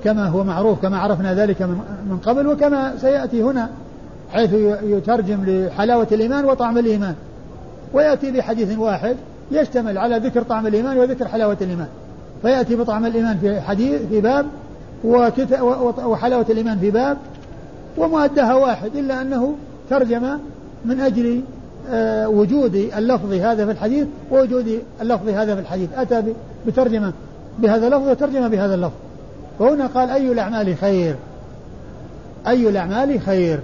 كما 0.03 0.27
هو 0.27 0.43
معروف 0.43 0.81
كما 0.81 0.97
عرفنا 0.97 1.33
ذلك 1.33 1.61
من 2.09 2.19
قبل 2.25 2.47
وكما 2.47 2.97
سيأتي 2.97 3.43
هنا 3.43 3.69
حيث 4.33 4.53
يترجم 4.83 5.43
لحلاوة 5.47 6.07
الإيمان 6.11 6.45
وطعم 6.45 6.77
الإيمان. 6.77 7.15
ويأتي 7.93 8.31
بحديث 8.31 8.77
واحد 8.77 9.15
يشتمل 9.51 9.97
على 9.97 10.17
ذكر 10.17 10.41
طعم 10.41 10.67
الإيمان 10.67 10.97
وذكر 10.97 11.27
حلاوة 11.27 11.57
الإيمان. 11.61 11.87
فيأتي 12.41 12.75
بطعم 12.75 13.05
الإيمان 13.05 13.37
في 13.37 13.61
حديث 13.61 14.01
في 14.09 14.21
باب 14.21 14.45
وحلاوة 16.05 16.45
الإيمان 16.49 16.79
في 16.79 16.91
باب 16.91 17.17
ومؤداها 17.97 18.53
واحد 18.53 18.95
إلا 18.95 19.21
أنه 19.21 19.55
ترجم 19.89 20.37
من 20.85 20.99
أجل 20.99 21.41
آه، 21.89 22.29
وجود 22.29 22.75
اللفظ 22.75 23.33
هذا 23.33 23.65
في 23.65 23.71
الحديث 23.71 24.07
ووجود 24.31 24.81
اللفظ 25.01 25.29
هذا 25.29 25.55
في 25.55 25.61
الحديث. 25.61 25.89
أتى 25.97 26.23
بترجمة 26.67 27.13
بهذا 27.59 27.87
اللفظ 27.87 28.07
وترجمة 28.07 28.47
بهذا 28.47 28.75
اللفظ. 28.75 28.95
وهنا 29.59 29.87
قال 29.87 30.09
أي 30.09 30.31
الأعمال 30.31 30.75
خير؟ 30.77 31.15
أي 32.47 32.69
الأعمال 32.69 33.21
خير؟ 33.21 33.59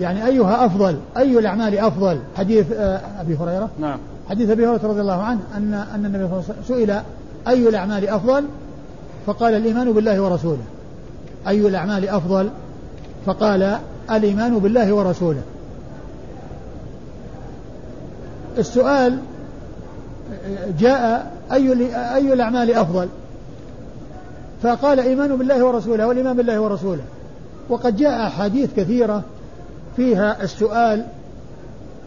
يعني 0.00 0.26
أيها 0.26 0.66
أفضل 0.66 0.96
أي 1.16 1.38
الأعمال 1.38 1.78
أفضل؟ 1.78 2.18
حديث 2.36 2.72
آه، 2.72 3.00
أبي 3.20 3.36
هريرة. 3.36 3.70
نعم. 3.80 3.98
حديث 4.30 4.50
أبي 4.50 4.66
هريرة 4.66 4.80
رضي 4.86 5.00
الله 5.00 5.22
عنه 5.22 5.40
أن 5.56 5.74
أن 5.74 6.06
النبي 6.06 6.28
صلى 6.28 6.32
الله 6.32 6.44
عليه 6.48 6.60
وسلم 6.60 6.76
سئل 6.76 7.00
أي 7.48 7.68
الأعمال 7.68 8.08
أفضل؟ 8.08 8.44
فقال 9.26 9.54
الإيمان 9.54 9.92
بالله 9.92 10.20
ورسوله. 10.20 10.62
أي 11.48 11.68
الأعمال 11.68 12.08
أفضل؟ 12.08 12.50
فقال 13.26 13.78
الإيمان 14.10 14.58
بالله 14.58 14.92
ورسوله. 14.92 15.42
السؤال 18.58 19.18
جاء 20.78 21.32
أي 21.52 21.72
أي 22.14 22.32
الأعمال 22.32 22.70
أفضل؟ 22.74 23.08
فقال 24.62 25.00
إيمان 25.00 25.36
بالله 25.36 25.64
ورسوله 25.64 26.06
والإيمان 26.06 26.36
بالله 26.36 26.60
ورسوله. 26.60 27.02
وقد 27.68 27.96
جاء 27.96 28.26
أحاديث 28.26 28.70
كثيرة 28.76 29.22
فيها 29.96 30.42
السؤال 30.42 31.06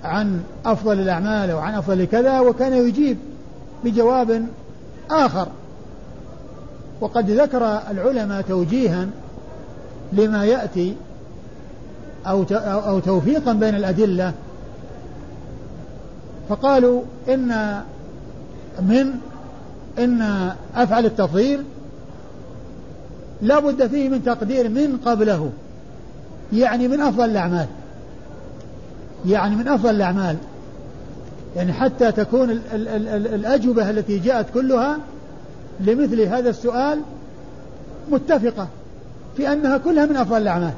عن 0.04 0.44
أفضل 0.66 1.00
الأعمال 1.00 1.50
أو 1.50 1.60
عن 1.60 1.74
أفضل 1.74 2.06
كذا 2.06 2.40
وكان 2.40 2.74
يجيب 2.74 3.18
بجواب 3.84 4.46
آخر. 5.12 5.48
وقد 7.02 7.30
ذكر 7.30 7.82
العلماء 7.92 8.42
توجيها 8.42 9.08
لما 10.14 10.46
يأتي 10.46 10.96
أو 12.28 12.46
أو 12.62 13.00
توفيقا 13.00 13.54
بين 13.54 13.76
الأدلة. 13.76 14.34
فقالوا 16.50 17.02
إن 17.30 17.82
من 18.82 19.14
إن 20.00 20.52
أفعل 20.76 21.06
التفضيل 21.06 21.64
لا 23.42 23.60
بد 23.60 23.88
فيه 23.88 24.10
من 24.10 24.24
تقدير 24.24 24.70
من 24.70 24.98
قبله. 25.06 25.52
يعني 26.54 26.88
من 26.88 27.02
أفضل 27.02 27.24
الأعمال. 27.26 27.66
يعني 29.26 29.56
من 29.56 29.68
أفضل 29.68 29.90
الأعمال. 29.90 30.38
يعني 31.56 31.74
حتى 31.74 32.12
تكون 32.12 32.50
ال 32.50 32.62
ال 32.74 32.88
ال 32.88 33.28
الأجوبة 33.28 33.90
التي 33.90 34.20
جاءت 34.20 34.46
كلها 34.54 34.98
لمثل 35.80 36.22
هذا 36.22 36.50
السؤال 36.50 37.00
متفقة 38.12 38.68
في 39.38 39.54
أنها 39.54 39.78
كلها 39.78 40.06
من 40.06 40.18
أفضل 40.18 40.38
الأعمال. 40.38 40.74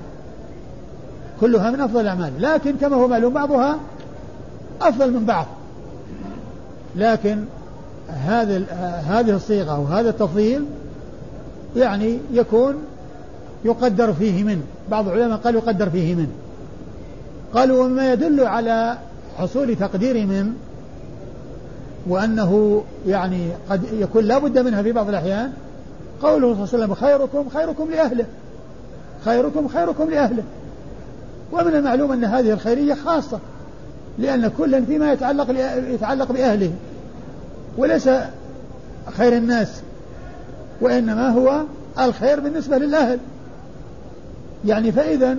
كلها 1.42 1.72
من 1.72 1.82
أفضل 1.82 2.02
الأعمال. 2.02 2.32
لكن 2.40 2.76
كما 2.82 2.96
هو 2.96 3.08
معلوم 3.08 3.34
بعضها 3.34 3.78
أفضل 4.82 5.14
من 5.14 5.26
بعض. 5.26 5.46
لكن 6.96 7.46
هذا 8.10 8.64
هذه 9.08 9.36
الصيغة 9.36 9.80
وهذا 9.80 10.10
التفضيل 10.10 10.66
يعني 11.76 12.20
يكون 12.34 12.76
يقدر 13.66 14.14
فيه 14.14 14.44
من 14.44 14.64
بعض 14.92 15.08
العلماء 15.08 15.38
قال 15.38 15.56
يقدر 15.56 15.90
فيه 15.90 16.16
من 16.16 16.28
قالوا 17.54 17.84
وما 17.86 18.14
يدل 18.14 18.46
على 18.46 18.98
حصول 19.38 19.76
تقدير 19.76 20.28
من 20.28 20.54
وأنه 22.08 22.84
يعني 23.08 23.50
قد 23.70 23.84
يكون 23.94 24.24
لا 24.24 24.38
بد 24.38 24.60
منها 24.60 24.84
في 24.84 24.92
بعض 24.92 25.10
الأحيان. 25.10 25.52
قوله 26.22 26.54
صلى 26.54 26.54
الله 26.54 26.68
عليه 26.74 26.84
وسلم 26.84 26.94
خيركم 26.94 27.50
خيركم 27.50 27.92
لأهله. 27.92 28.26
خيركم 29.26 29.68
خيركم 29.68 30.10
لأهله. 30.10 30.44
ومن 31.52 31.76
المعلوم 31.76 32.12
أن 32.12 32.26
هذه 32.26 32.52
الخيرية 32.52 32.94
خاصة 32.94 33.40
لأن 34.20 34.52
كلا 34.58 34.86
فيما 34.86 35.14
يتعلق 35.14 35.48
يتعلق 35.90 36.32
بأهله. 36.32 36.72
وليس 37.78 38.10
خير 39.18 39.38
الناس 39.38 39.82
وإنما 40.82 41.30
هو 41.30 41.62
الخير 42.00 42.40
بالنسبة 42.40 42.78
للأهل. 42.78 43.20
يعني 44.66 44.92
فإذا 44.92 45.38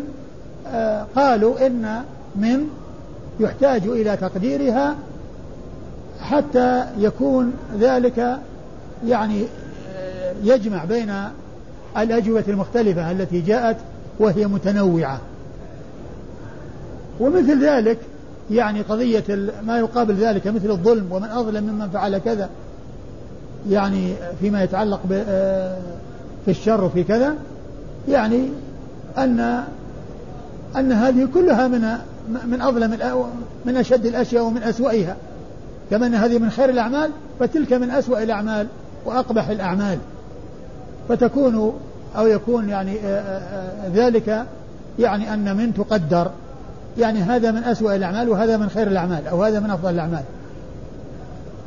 آه، 0.66 1.06
قالوا 1.16 1.66
إن 1.66 2.02
من 2.36 2.68
يحتاج 3.40 3.82
إلى 3.86 4.16
تقديرها 4.16 4.96
حتى 6.20 6.84
يكون 6.98 7.52
ذلك 7.80 8.38
يعني 9.06 9.44
آه، 9.96 10.34
يجمع 10.44 10.84
بين 10.84 11.12
الأجوبة 11.98 12.44
المختلفة 12.48 13.10
التي 13.10 13.40
جاءت 13.40 13.76
وهي 14.18 14.46
متنوعة. 14.46 15.20
ومثل 17.20 17.64
ذلك 17.64 17.98
يعني 18.50 18.82
قضية 18.82 19.24
ما 19.66 19.78
يقابل 19.78 20.14
ذلك 20.14 20.46
مثل 20.46 20.70
الظلم 20.70 21.06
ومن 21.10 21.28
أظلم 21.28 21.64
ممن 21.64 21.88
فعل 21.88 22.18
كذا 22.18 22.48
يعني 23.70 24.14
فيما 24.40 24.62
يتعلق 24.62 25.00
آه، 25.12 25.78
في 26.44 26.50
الشر 26.50 26.84
وفي 26.84 27.04
كذا 27.04 27.34
يعني 28.08 28.48
أن 29.18 29.64
أن 30.76 30.92
هذه 30.92 31.28
كلها 31.34 31.68
من 31.68 31.88
من 32.46 32.62
أظلم 32.62 32.98
من 33.64 33.76
أشد 33.76 34.06
الأشياء 34.06 34.44
ومن 34.44 34.62
أسوأها. 34.62 35.16
كما 35.90 36.06
أن 36.06 36.14
هذه 36.14 36.38
من 36.38 36.50
خير 36.50 36.68
الأعمال 36.68 37.10
فتلك 37.40 37.72
من 37.72 37.90
أسوأ 37.90 38.22
الأعمال 38.22 38.66
وأقبح 39.04 39.48
الأعمال. 39.48 39.98
فتكون 41.08 41.72
أو 42.16 42.26
يكون 42.26 42.68
يعني 42.68 42.98
ذلك 43.94 44.46
يعني 44.98 45.34
أن 45.34 45.56
من 45.56 45.74
تقدر. 45.74 46.30
يعني 46.98 47.18
هذا 47.22 47.50
من 47.50 47.64
أسوأ 47.64 47.96
الأعمال 47.96 48.28
وهذا 48.28 48.56
من 48.56 48.68
خير 48.68 48.86
الأعمال 48.86 49.26
أو 49.26 49.44
هذا 49.44 49.60
من 49.60 49.70
أفضل 49.70 49.90
الأعمال. 49.90 50.22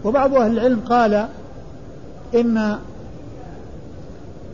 وبعض 0.03 0.33
أهل 0.33 0.51
العلم 0.51 0.79
قال 0.79 1.25
إن 2.35 2.77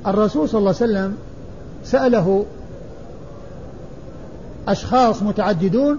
الرسول 0.07 0.49
صلى 0.49 0.59
الله 0.59 0.75
عليه 0.81 0.91
وسلم 0.91 1.17
سأله 1.83 2.45
أشخاص 4.67 5.23
متعددون 5.23 5.97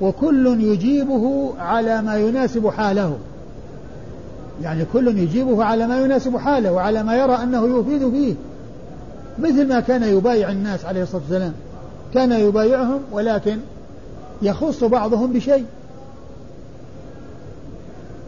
وكل 0.00 0.46
يجيبه 0.60 1.52
على 1.58 2.02
ما 2.02 2.16
يناسب 2.16 2.68
حاله. 2.68 3.16
يعني 4.62 4.84
كل 4.92 5.18
يجيبه 5.18 5.64
على 5.64 5.86
ما 5.86 6.00
يناسب 6.00 6.36
حاله 6.36 6.72
وعلى 6.72 7.02
ما 7.02 7.16
يرى 7.16 7.34
أنه 7.34 7.78
يفيد 7.78 8.10
فيه. 8.10 8.34
مثل 9.38 9.68
ما 9.68 9.80
كان 9.80 10.02
يبايع 10.02 10.50
الناس 10.50 10.84
عليه 10.84 11.02
الصلاة 11.02 11.22
والسلام. 11.22 11.52
كان 12.14 12.32
يبايعهم 12.32 13.00
ولكن 13.12 13.58
يخص 14.42 14.84
بعضهم 14.84 15.32
بشيء. 15.32 15.64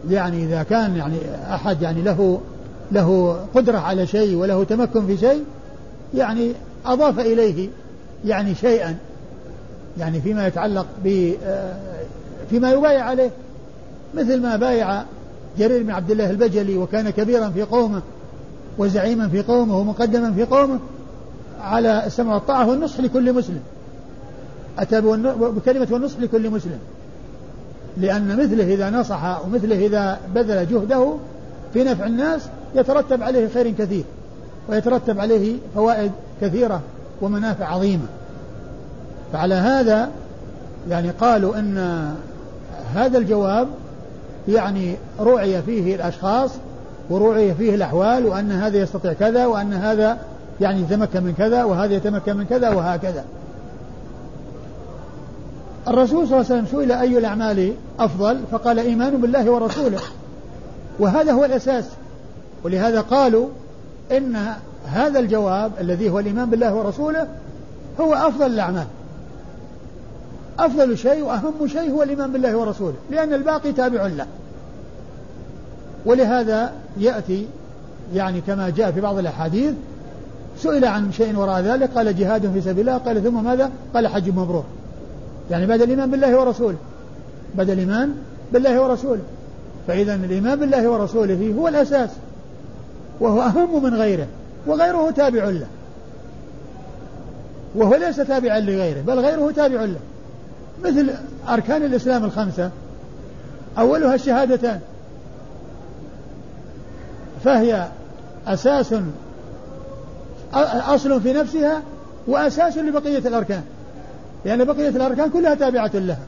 يعني 0.09 0.43
إذا 0.43 0.63
كان 0.63 0.95
يعني 0.95 1.17
أحد 1.49 1.81
يعني 1.81 2.01
له 2.01 2.41
له 2.91 3.39
قدرة 3.55 3.77
على 3.77 4.07
شيء 4.07 4.35
وله 4.35 4.63
تمكن 4.63 5.05
في 5.05 5.17
شيء 5.17 5.43
يعني 6.13 6.51
أضاف 6.85 7.19
إليه 7.19 7.69
يعني 8.25 8.55
شيئا. 8.55 8.97
يعني 9.97 10.21
فيما 10.21 10.47
يتعلق 10.47 10.85
ب 11.03 11.33
فيما 12.49 12.71
يبايع 12.71 13.05
عليه 13.05 13.29
مثل 14.15 14.41
ما 14.41 14.55
بايع 14.55 15.03
جرير 15.57 15.83
بن 15.83 15.91
عبد 15.91 16.11
الله 16.11 16.29
البجلي 16.29 16.77
وكان 16.77 17.09
كبيرا 17.09 17.49
في 17.49 17.63
قومه 17.63 18.01
وزعيما 18.77 19.27
في 19.27 19.41
قومه 19.41 19.77
ومقدما 19.79 20.31
في 20.31 20.43
قومه 20.43 20.79
على 21.61 22.05
السمع 22.05 22.33
والطاعة 22.33 22.69
والنصح 22.69 22.99
لكل 22.99 23.33
مسلم. 23.33 23.59
أتى 24.79 25.01
بكلمة 25.01 25.87
والنصح 25.91 26.19
لكل 26.19 26.49
مسلم. 26.49 26.79
لأن 27.97 28.37
مثله 28.37 28.73
إذا 28.73 28.89
نصح 28.89 29.45
ومثله 29.45 29.85
إذا 29.85 30.19
بذل 30.35 30.67
جهده 30.67 31.13
في 31.73 31.83
نفع 31.83 32.05
الناس 32.05 32.41
يترتب 32.75 33.23
عليه 33.23 33.47
خير 33.47 33.69
كثير 33.69 34.03
ويترتب 34.69 35.19
عليه 35.19 35.55
فوائد 35.75 36.11
كثيرة 36.41 36.81
ومنافع 37.21 37.65
عظيمة. 37.65 38.05
فعلى 39.33 39.55
هذا 39.55 40.09
يعني 40.89 41.09
قالوا 41.09 41.59
أن 41.59 42.05
هذا 42.95 43.17
الجواب 43.17 43.67
يعني 44.47 44.97
روعي 45.19 45.61
فيه 45.61 45.95
الأشخاص 45.95 46.51
وروعي 47.09 47.53
فيه 47.53 47.75
الأحوال 47.75 48.25
وأن 48.25 48.51
هذا 48.51 48.77
يستطيع 48.77 49.13
كذا 49.13 49.45
وأن 49.45 49.73
هذا 49.73 50.17
يعني 50.61 50.81
يتمكن 50.81 51.23
من 51.23 51.33
كذا 51.37 51.63
وهذا 51.63 51.93
يتمكن 51.93 52.37
من 52.37 52.45
كذا 52.45 52.69
وهكذا. 52.69 53.23
الرسول 55.87 56.27
صلى 56.27 56.37
الله 56.37 56.51
عليه 56.51 56.63
وسلم 56.63 56.79
سئل 56.79 56.91
أي 56.91 57.17
الأعمال 57.17 57.73
أفضل؟ 57.99 58.39
فقال 58.51 58.79
إيمان 58.79 59.21
بالله 59.21 59.49
ورسوله. 59.49 59.99
وهذا 60.99 61.31
هو 61.31 61.45
الأساس. 61.45 61.85
ولهذا 62.63 63.01
قالوا 63.01 63.47
إن 64.11 64.37
هذا 64.85 65.19
الجواب 65.19 65.71
الذي 65.79 66.09
هو 66.09 66.19
الإيمان 66.19 66.49
بالله 66.49 66.73
ورسوله 66.73 67.27
هو 67.99 68.13
أفضل 68.13 68.45
الأعمال. 68.45 68.85
أفضل 70.59 70.97
شيء 70.97 71.23
وأهم 71.23 71.67
شيء 71.67 71.91
هو 71.91 72.03
الإيمان 72.03 72.31
بالله 72.31 72.57
ورسوله 72.57 72.95
لأن 73.11 73.33
الباقي 73.33 73.71
تابع 73.71 74.07
له. 74.07 74.27
ولهذا 76.05 76.71
يأتي 76.97 77.47
يعني 78.13 78.41
كما 78.41 78.69
جاء 78.69 78.91
في 78.91 79.01
بعض 79.01 79.17
الأحاديث 79.17 79.73
سئل 80.57 80.85
عن 80.85 81.11
شيء 81.11 81.37
وراء 81.37 81.61
ذلك 81.61 81.89
قال 81.95 82.17
جهاد 82.17 82.51
في 82.53 82.61
سبيل 82.61 82.79
الله 82.79 82.97
قال 82.97 83.23
ثم 83.23 83.43
ماذا؟ 83.43 83.71
قال 83.93 84.07
حج 84.07 84.29
مبرور 84.29 84.63
يعني 85.51 85.65
بعد 85.65 85.81
الإيمان 85.81 86.11
بالله 86.11 86.39
ورسوله. 86.39 86.77
بعد 87.55 87.69
الإيمان 87.69 88.15
بالله 88.53 88.81
ورسوله. 88.81 89.21
فإذا 89.87 90.15
الإيمان 90.15 90.59
بالله 90.59 90.89
ورسوله 90.89 91.53
هو 91.57 91.67
الأساس 91.67 92.09
وهو 93.19 93.41
أهم 93.41 93.83
من 93.83 93.93
غيره 93.93 94.27
وغيره 94.67 95.11
تابع 95.11 95.43
له. 95.43 95.67
وهو 97.75 97.95
ليس 97.95 98.15
تابعا 98.15 98.59
لغيره 98.59 99.01
بل 99.01 99.19
غيره 99.19 99.51
تابع 99.51 99.81
له. 99.81 99.99
مثل 100.83 101.09
أركان 101.49 101.83
الإسلام 101.83 102.23
الخمسة. 102.23 102.71
أولها 103.77 104.15
الشهادتان. 104.15 104.79
فهي 107.43 107.87
أساس 108.47 108.95
أصل 110.53 111.21
في 111.21 111.33
نفسها 111.33 111.81
وأساس 112.27 112.77
لبقية 112.77 113.17
الأركان. 113.17 113.63
لأن 114.45 114.63
بقية 114.63 114.89
الأركان 114.89 115.29
كلها 115.29 115.55
تابعة 115.55 115.91
لها. 115.93 116.19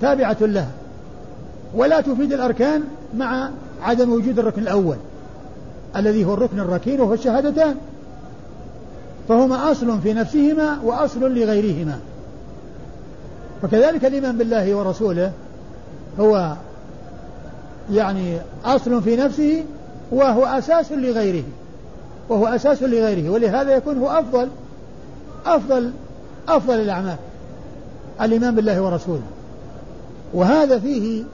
تابعة 0.00 0.36
لها. 0.40 0.70
ولا 1.74 2.00
تفيد 2.00 2.32
الأركان 2.32 2.82
مع 3.16 3.50
عدم 3.82 4.12
وجود 4.12 4.38
الركن 4.38 4.62
الأول. 4.62 4.96
الذي 5.96 6.24
هو 6.24 6.34
الركن 6.34 6.60
الركين 6.60 7.00
وهو 7.00 7.14
الشهادتان. 7.14 7.74
فهما 9.28 9.70
أصل 9.70 10.00
في 10.00 10.12
نفسهما 10.12 10.78
وأصل 10.84 11.20
لغيرهما. 11.20 11.98
وكذلك 13.64 14.04
الإيمان 14.04 14.38
بالله 14.38 14.74
ورسوله 14.74 15.32
هو 16.20 16.52
يعني 17.92 18.38
أصل 18.64 19.02
في 19.02 19.16
نفسه 19.16 19.64
وهو 20.12 20.44
أساس 20.44 20.92
لغيره 20.92 21.44
وهو 22.28 22.46
أساس 22.46 22.82
لغيره 22.82 23.30
ولهذا 23.30 23.76
يكون 23.76 23.98
هو 23.98 24.08
أفضل 24.08 24.48
أفضل 25.46 25.90
أفضل 26.48 26.74
الأعمال 26.74 27.16
الإيمان 28.20 28.54
بالله 28.54 28.80
ورسوله. 28.82 29.22
وهذا 30.34 30.78
فيه 30.78 31.24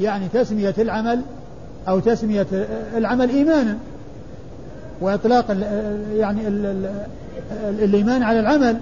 يعني 0.00 0.28
تسمية 0.28 0.74
العمل 0.78 1.20
أو 1.88 2.00
تسمية 2.00 2.46
العمل 2.96 3.30
إيمانا 3.30 3.78
وإطلاق 5.00 5.56
يعني 6.12 6.48
الإيمان 7.68 8.22
على 8.22 8.40
العمل. 8.40 8.76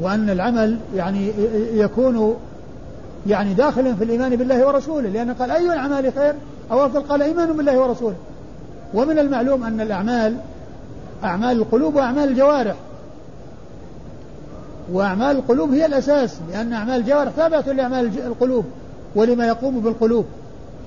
وأن 0.00 0.30
العمل 0.30 0.78
يعني 0.96 1.32
يكون 1.72 2.36
يعني 3.26 3.54
داخلا 3.54 3.94
في 3.94 4.04
الإيمان 4.04 4.36
بالله 4.36 4.66
ورسوله 4.66 5.08
لأنه 5.08 5.32
قال 5.32 5.50
أي 5.50 5.66
الأعمال 5.66 6.12
خير؟ 6.12 6.34
أو 6.70 6.86
أفضل 6.86 7.00
قال 7.00 7.22
إيمان 7.22 7.52
بالله 7.52 7.78
ورسوله. 7.78 8.16
ومن 8.94 9.18
المعلوم 9.18 9.64
أن 9.64 9.80
الأعمال 9.80 10.36
أعمال 11.24 11.56
القلوب 11.56 11.94
وأعمال 11.94 12.28
الجوارح. 12.28 12.74
وأعمال 14.92 15.36
القلوب 15.36 15.72
هي 15.72 15.86
الأساس 15.86 16.36
لأن 16.52 16.72
أعمال 16.72 17.00
الجوارح 17.00 17.32
تابعة 17.36 17.60
لأعمال 17.60 18.10
القلوب 18.26 18.64
ولما 19.14 19.46
يقوم 19.46 19.80
بالقلوب. 19.80 20.24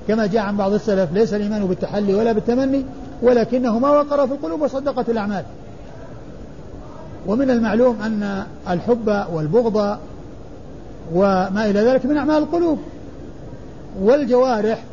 كما 0.08 0.26
جاء 0.26 0.44
عن 0.44 0.58
بعض 0.58 0.74
السلف 0.74 1.14
ليس 1.14 1.34
الإيمان 1.34 1.66
بالتحلي 1.66 2.14
ولا 2.14 2.32
بالتمني 2.32 2.86
ولكنه 3.22 3.80
ما 3.80 3.90
وقر 3.90 4.28
في 4.28 4.34
القلوب 4.34 4.62
وصدقت 4.62 5.10
الأعمال. 5.10 5.44
ومن 7.28 7.50
المعلوم 7.50 8.02
أن 8.02 8.44
الحب 8.70 9.26
والبغض 9.34 9.98
وما 11.14 11.66
إلى 11.70 11.80
ذلك 11.80 12.06
من 12.06 12.18
أعمال 12.18 12.38
القلوب 12.38 12.80
والجوارح 14.02 14.84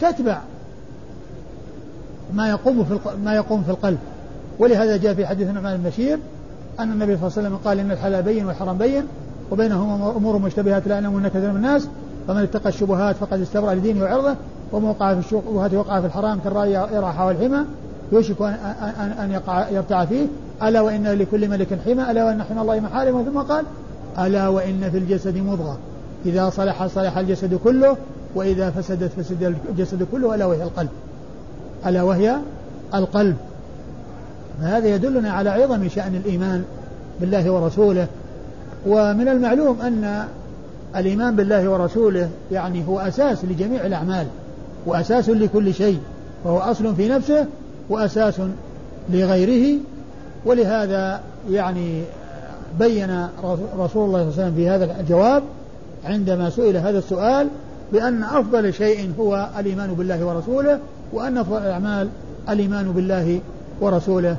تتبع 0.00 0.38
ما 2.34 2.48
يقوم 2.48 2.84
في 2.84 2.98
ما 3.24 3.34
يقوم 3.34 3.62
في 3.62 3.70
القلب. 3.70 3.98
ولهذا 4.58 4.96
جاء 4.96 5.14
في 5.14 5.26
حديث 5.26 5.48
النعمان 5.48 5.76
بن 5.76 5.88
بشير 5.88 6.18
أن 6.80 6.92
النبي 6.92 7.16
صلى 7.16 7.26
الله 7.26 7.38
عليه 7.38 7.48
وسلم 7.48 7.56
قال 7.56 7.78
إن 7.78 7.90
الحلال 7.90 8.22
بين 8.22 8.46
والحرام 8.46 8.78
بين 8.78 9.04
وبينهما 9.50 10.10
أمور 10.16 10.38
مشتبهات 10.38 10.88
لا 10.88 10.94
يعلمون 10.94 11.28
كثير 11.28 11.50
من 11.50 11.56
الناس 11.56 11.88
فمن 12.28 12.42
اتقى 12.42 12.68
الشبهات 12.68 13.16
فقد 13.16 13.40
استبرأ 13.40 13.74
لدينه 13.74 14.04
وعرضه 14.04 14.36
ومن 14.72 14.88
وقع 14.88 15.14
في 15.14 15.20
الشبهات 15.20 15.74
وقع 15.74 16.00
في 16.00 16.06
الحرام 16.06 16.40
كالرأي 16.40 16.72
يرى 16.72 17.12
حول 17.12 17.34
الحمى 17.34 17.64
يوشك 18.12 18.42
أن, 18.42 18.54
أن, 18.98 19.10
أن 19.10 19.30
يقع 19.30 19.68
يرتع 19.68 20.04
فيه 20.04 20.26
ألا 20.62 20.80
وإن 20.80 21.06
لكل 21.06 21.48
ملك 21.48 21.78
حمى 21.84 22.10
ألا 22.10 22.24
وإن 22.24 22.42
حمى 22.42 22.60
الله 22.60 22.80
محارمه 22.80 23.24
ثم 23.24 23.38
قال 23.38 23.64
ألا 24.18 24.48
وإن 24.48 24.90
في 24.90 24.98
الجسد 24.98 25.36
مضغة. 25.36 25.78
إذا 26.26 26.50
صلح 26.50 26.86
صلح 26.86 27.18
الجسد 27.18 27.54
كله 27.54 27.96
وإذا 28.34 28.70
فسدت 28.70 29.10
فسد 29.20 29.54
الجسد 29.70 30.06
كله 30.12 30.34
ألا 30.34 30.44
وهي 30.44 30.62
القلب. 30.62 30.88
ألا 31.86 32.02
وهي 32.02 32.36
القلب. 32.94 33.36
فهذا 34.60 34.88
يدلنا 34.88 35.32
على 35.32 35.50
عظم 35.50 35.88
شأن 35.88 36.14
الإيمان 36.14 36.64
بالله 37.20 37.50
ورسوله. 37.50 38.06
ومن 38.86 39.28
المعلوم 39.28 39.80
أن 39.80 40.24
الإيمان 40.96 41.36
بالله 41.36 41.68
ورسوله 41.68 42.28
يعني 42.52 42.84
هو 42.88 43.00
أساس 43.00 43.44
لجميع 43.44 43.86
الأعمال 43.86 44.26
وأساس 44.86 45.28
لكل 45.28 45.74
شيء 45.74 45.98
وهو 46.44 46.58
أصل 46.58 46.94
في 46.94 47.08
نفسه 47.08 47.46
وأساس 47.88 48.34
لغيره 49.10 49.78
ولهذا 50.46 51.20
يعني 51.50 52.02
بين 52.78 53.28
رسول 53.44 53.68
الله 53.74 53.88
صلى 53.88 54.04
الله 54.04 54.18
عليه 54.18 54.28
وسلم 54.28 54.54
في 54.54 54.68
هذا 54.68 55.00
الجواب 55.00 55.42
عندما 56.04 56.50
سئل 56.50 56.76
هذا 56.76 56.98
السؤال 56.98 57.48
بأن 57.92 58.22
أفضل 58.22 58.74
شيء 58.74 59.12
هو 59.20 59.48
الإيمان 59.58 59.94
بالله 59.94 60.24
ورسوله 60.26 60.78
وأن 61.12 61.38
أفضل 61.38 61.58
الأعمال 61.58 62.08
الإيمان 62.48 62.92
بالله 62.92 63.40
ورسوله. 63.80 64.36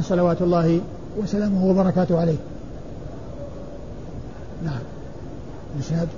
صلوات 0.00 0.42
الله 0.42 0.80
وسلامه 1.22 1.66
وبركاته 1.66 2.20
عليه. 2.20 2.36
نعم. 4.64 4.80
نشهد. 5.78 6.08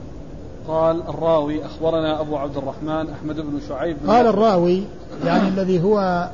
قال 0.69 1.03
الراوي 1.09 1.65
أخبرنا 1.65 2.21
أبو 2.21 2.37
عبد 2.37 2.57
الرحمن 2.57 3.11
أحمد 3.11 3.37
بن 3.37 3.61
شعيب 3.69 3.97
بن 4.03 4.11
قال 4.11 4.27
الراوي 4.27 4.83
يعني 5.25 5.49
الذي 5.49 5.83
هو 5.83 6.29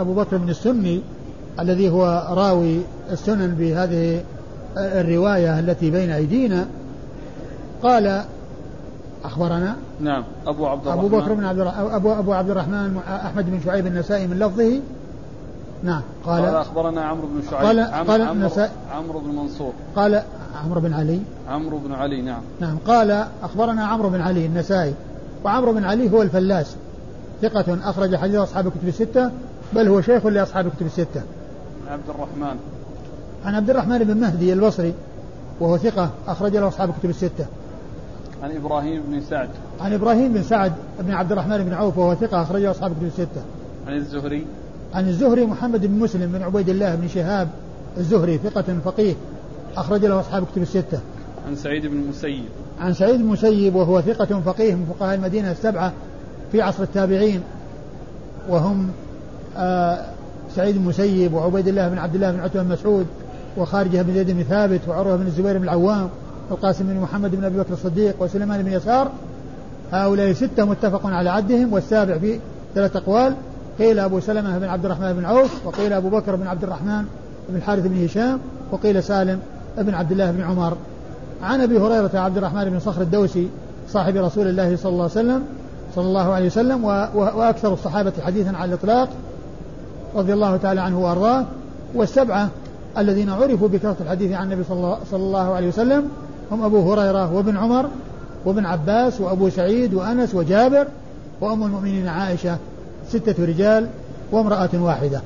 أبو 0.00 0.14
بكر 0.14 0.36
بن 0.36 0.48
السني 0.48 1.02
الذي 1.60 1.90
هو 1.90 2.28
راوي 2.30 2.80
السنن 3.12 3.54
بهذه 3.54 4.22
الرواية 4.76 5.58
التي 5.58 5.90
بين 5.90 6.10
أيدينا 6.10 6.66
قال 7.82 8.24
أخبرنا 9.24 9.76
نعم 10.00 10.24
أبو 10.46 10.66
عبد 10.66 10.86
الرحمن. 10.86 11.04
أبو 11.04 11.18
بكر 11.18 11.32
بن 11.32 11.44
عبد 11.44 11.60
أبو 11.76 12.12
أبو 12.12 12.32
عبد 12.32 12.50
الرحمن 12.50 13.00
أحمد 13.08 13.50
بن 13.50 13.60
شعيب 13.64 13.86
النسائي 13.86 14.26
من 14.26 14.38
لفظه. 14.38 14.80
نعم 15.82 16.02
قال, 16.26 16.44
قال 16.44 16.54
أخبرنا 16.54 17.04
عمرو 17.04 17.26
بن 17.26 17.42
شعيب 17.50 17.66
قال 17.66 17.80
عم 17.80 18.06
قال 18.06 18.22
عمرو, 18.22 18.50
عمرو 18.92 19.20
بن 19.20 19.28
منصور. 19.28 19.72
قال 19.96 20.22
عمرو 20.64 20.80
بن 20.80 20.94
علي. 20.94 21.20
عمرو 21.48 21.78
بن 21.78 21.92
علي 21.92 22.22
نعم. 22.22 22.40
نعم 22.60 22.76
قال 22.86 23.26
أخبرنا 23.42 23.84
عمرو 23.84 24.08
بن 24.08 24.20
علي 24.20 24.46
النسائي. 24.46 24.94
وعمرو 25.44 25.72
بن 25.72 25.84
علي 25.84 26.10
هو 26.12 26.22
الفلاس 26.22 26.76
ثقة 27.42 27.78
أخرج 27.84 28.16
حديث 28.16 28.36
أصحاب 28.36 28.66
الكتب 28.66 28.88
الستة 28.88 29.30
بل 29.72 29.88
هو 29.88 30.00
شيخ 30.00 30.26
لأصحاب 30.26 30.66
الكتب 30.66 30.86
الستة. 30.86 31.22
عبد 31.88 32.08
الرحمن. 32.08 32.56
عن 33.44 33.54
عبد 33.54 33.70
الرحمن 33.70 33.98
بن 33.98 34.16
مهدي 34.16 34.52
البصري 34.52 34.94
وهو 35.60 35.78
ثقة 35.78 36.10
أخرج 36.28 36.56
له 36.56 36.68
أصحاب 36.68 36.90
الكتب 36.90 37.10
الستة. 37.10 37.46
عن 38.42 38.56
إبراهيم 38.56 39.02
بن 39.08 39.20
سعد. 39.20 39.48
عن 39.80 39.92
إبراهيم 39.92 40.32
بن 40.32 40.42
سعد 40.42 40.72
بن 41.00 41.12
عبد 41.12 41.32
الرحمن 41.32 41.64
بن 41.64 41.72
عوف 41.72 41.98
وهو 41.98 42.14
ثقة 42.14 42.42
أخرج 42.42 42.62
له 42.62 42.70
أصحاب 42.70 42.92
الكتب 42.92 43.06
الستة. 43.06 43.42
عن 43.86 43.96
الزهري. 43.96 44.46
عن 44.94 45.08
الزهري 45.08 45.46
محمد 45.46 45.86
بن 45.86 45.98
مسلم 45.98 46.32
بن 46.32 46.42
عبيد 46.42 46.68
الله 46.68 46.94
بن 46.94 47.08
شهاب 47.08 47.48
الزهري 47.96 48.38
ثقة 48.38 48.78
فقيه 48.84 49.14
أخرج 49.76 50.04
له 50.04 50.20
أصحاب 50.20 50.42
الكتب 50.42 50.62
الستة. 50.62 51.00
عن 51.46 51.56
سعيد 51.56 51.86
بن 51.86 51.96
المسيب. 51.96 52.44
عن 52.80 52.94
سعيد 52.94 53.14
بن 53.14 53.20
المسيب 53.20 53.74
وهو 53.74 54.00
ثقة 54.00 54.40
فقيه 54.40 54.74
من 54.74 54.94
فقهاء 54.98 55.14
المدينة 55.14 55.50
السبعة 55.50 55.92
في 56.52 56.62
عصر 56.62 56.82
التابعين 56.82 57.42
وهم 58.48 58.88
آه 59.56 60.13
سعيد 60.56 60.76
المسيب 60.76 61.34
وعبيد 61.34 61.68
الله 61.68 61.88
بن 61.88 61.98
عبد 61.98 62.14
الله 62.14 62.30
بن 62.30 62.40
عتبة 62.40 62.62
بن 62.62 62.68
مسعود 62.68 63.06
وخارجة 63.56 64.02
بن 64.02 64.14
زيد 64.14 64.30
بن 64.30 64.42
ثابت 64.42 64.80
وعروة 64.88 65.16
بن 65.16 65.26
الزبير 65.26 65.58
بن 65.58 65.64
العوام 65.64 66.08
والقاسم 66.50 66.84
بن 66.86 67.00
محمد 67.00 67.36
بن 67.36 67.44
أبي 67.44 67.58
بكر 67.58 67.72
الصديق 67.72 68.22
وسليمان 68.22 68.62
بن 68.62 68.72
يسار. 68.72 69.10
هؤلاء 69.92 70.32
ستة 70.32 70.64
متفق 70.64 71.06
على 71.06 71.30
عدهم 71.30 71.72
والسابع 71.72 72.18
في 72.18 72.38
ثلاث 72.74 72.96
أقوال. 72.96 73.34
قيل 73.78 73.98
أبو 73.98 74.20
سلمة 74.20 74.58
بن 74.58 74.64
عبد 74.64 74.84
الرحمن 74.84 75.12
بن 75.12 75.24
عوف 75.24 75.66
وقيل 75.66 75.92
أبو 75.92 76.08
بكر 76.08 76.36
بن 76.36 76.46
عبد 76.46 76.64
الرحمن 76.64 77.04
بن 77.48 77.56
الحارث 77.56 77.86
بن 77.86 78.04
هشام 78.04 78.38
وقيل 78.72 79.02
سالم 79.02 79.38
بن 79.78 79.94
عبد 79.94 80.12
الله 80.12 80.30
بن 80.30 80.42
عمر. 80.42 80.76
عن 81.42 81.60
أبي 81.60 81.78
هريرة 81.78 82.10
عبد 82.14 82.36
الرحمن 82.36 82.64
بن 82.64 82.78
صخر 82.78 83.02
الدوسي 83.02 83.48
صاحب 83.88 84.16
رسول 84.16 84.48
الله 84.48 84.76
صلى 84.76 84.92
الله 84.92 85.02
عليه 85.02 85.12
وسلم 85.12 85.42
صلى 85.94 86.04
الله 86.04 86.32
عليه 86.32 86.46
وسلم 86.46 86.84
وأكثر 87.14 87.72
الصحابة 87.72 88.12
حديثا 88.20 88.56
على 88.56 88.68
الإطلاق. 88.68 89.08
رضي 90.14 90.32
الله 90.32 90.56
تعالى 90.56 90.80
عنه 90.80 91.00
وأرضاه 91.00 91.44
والسبعة 91.94 92.50
الذين 92.98 93.30
عرفوا 93.30 93.68
بكثرة 93.68 93.96
الحديث 94.00 94.32
عن 94.32 94.52
النبي 94.52 94.64
صلى 95.10 95.18
الله 95.18 95.54
عليه 95.54 95.68
وسلم 95.68 96.08
هم 96.50 96.62
أبو 96.62 96.92
هريرة 96.92 97.34
وابن 97.34 97.56
عمر 97.56 97.88
وابن 98.44 98.66
عباس 98.66 99.20
وأبو 99.20 99.48
سعيد 99.48 99.94
وأنس 99.94 100.34
وجابر 100.34 100.86
وأم 101.40 101.62
المؤمنين 101.64 102.08
عائشة 102.08 102.58
ستة 103.08 103.44
رجال 103.44 103.88
وامرأة 104.32 104.70
واحدة. 104.74 105.20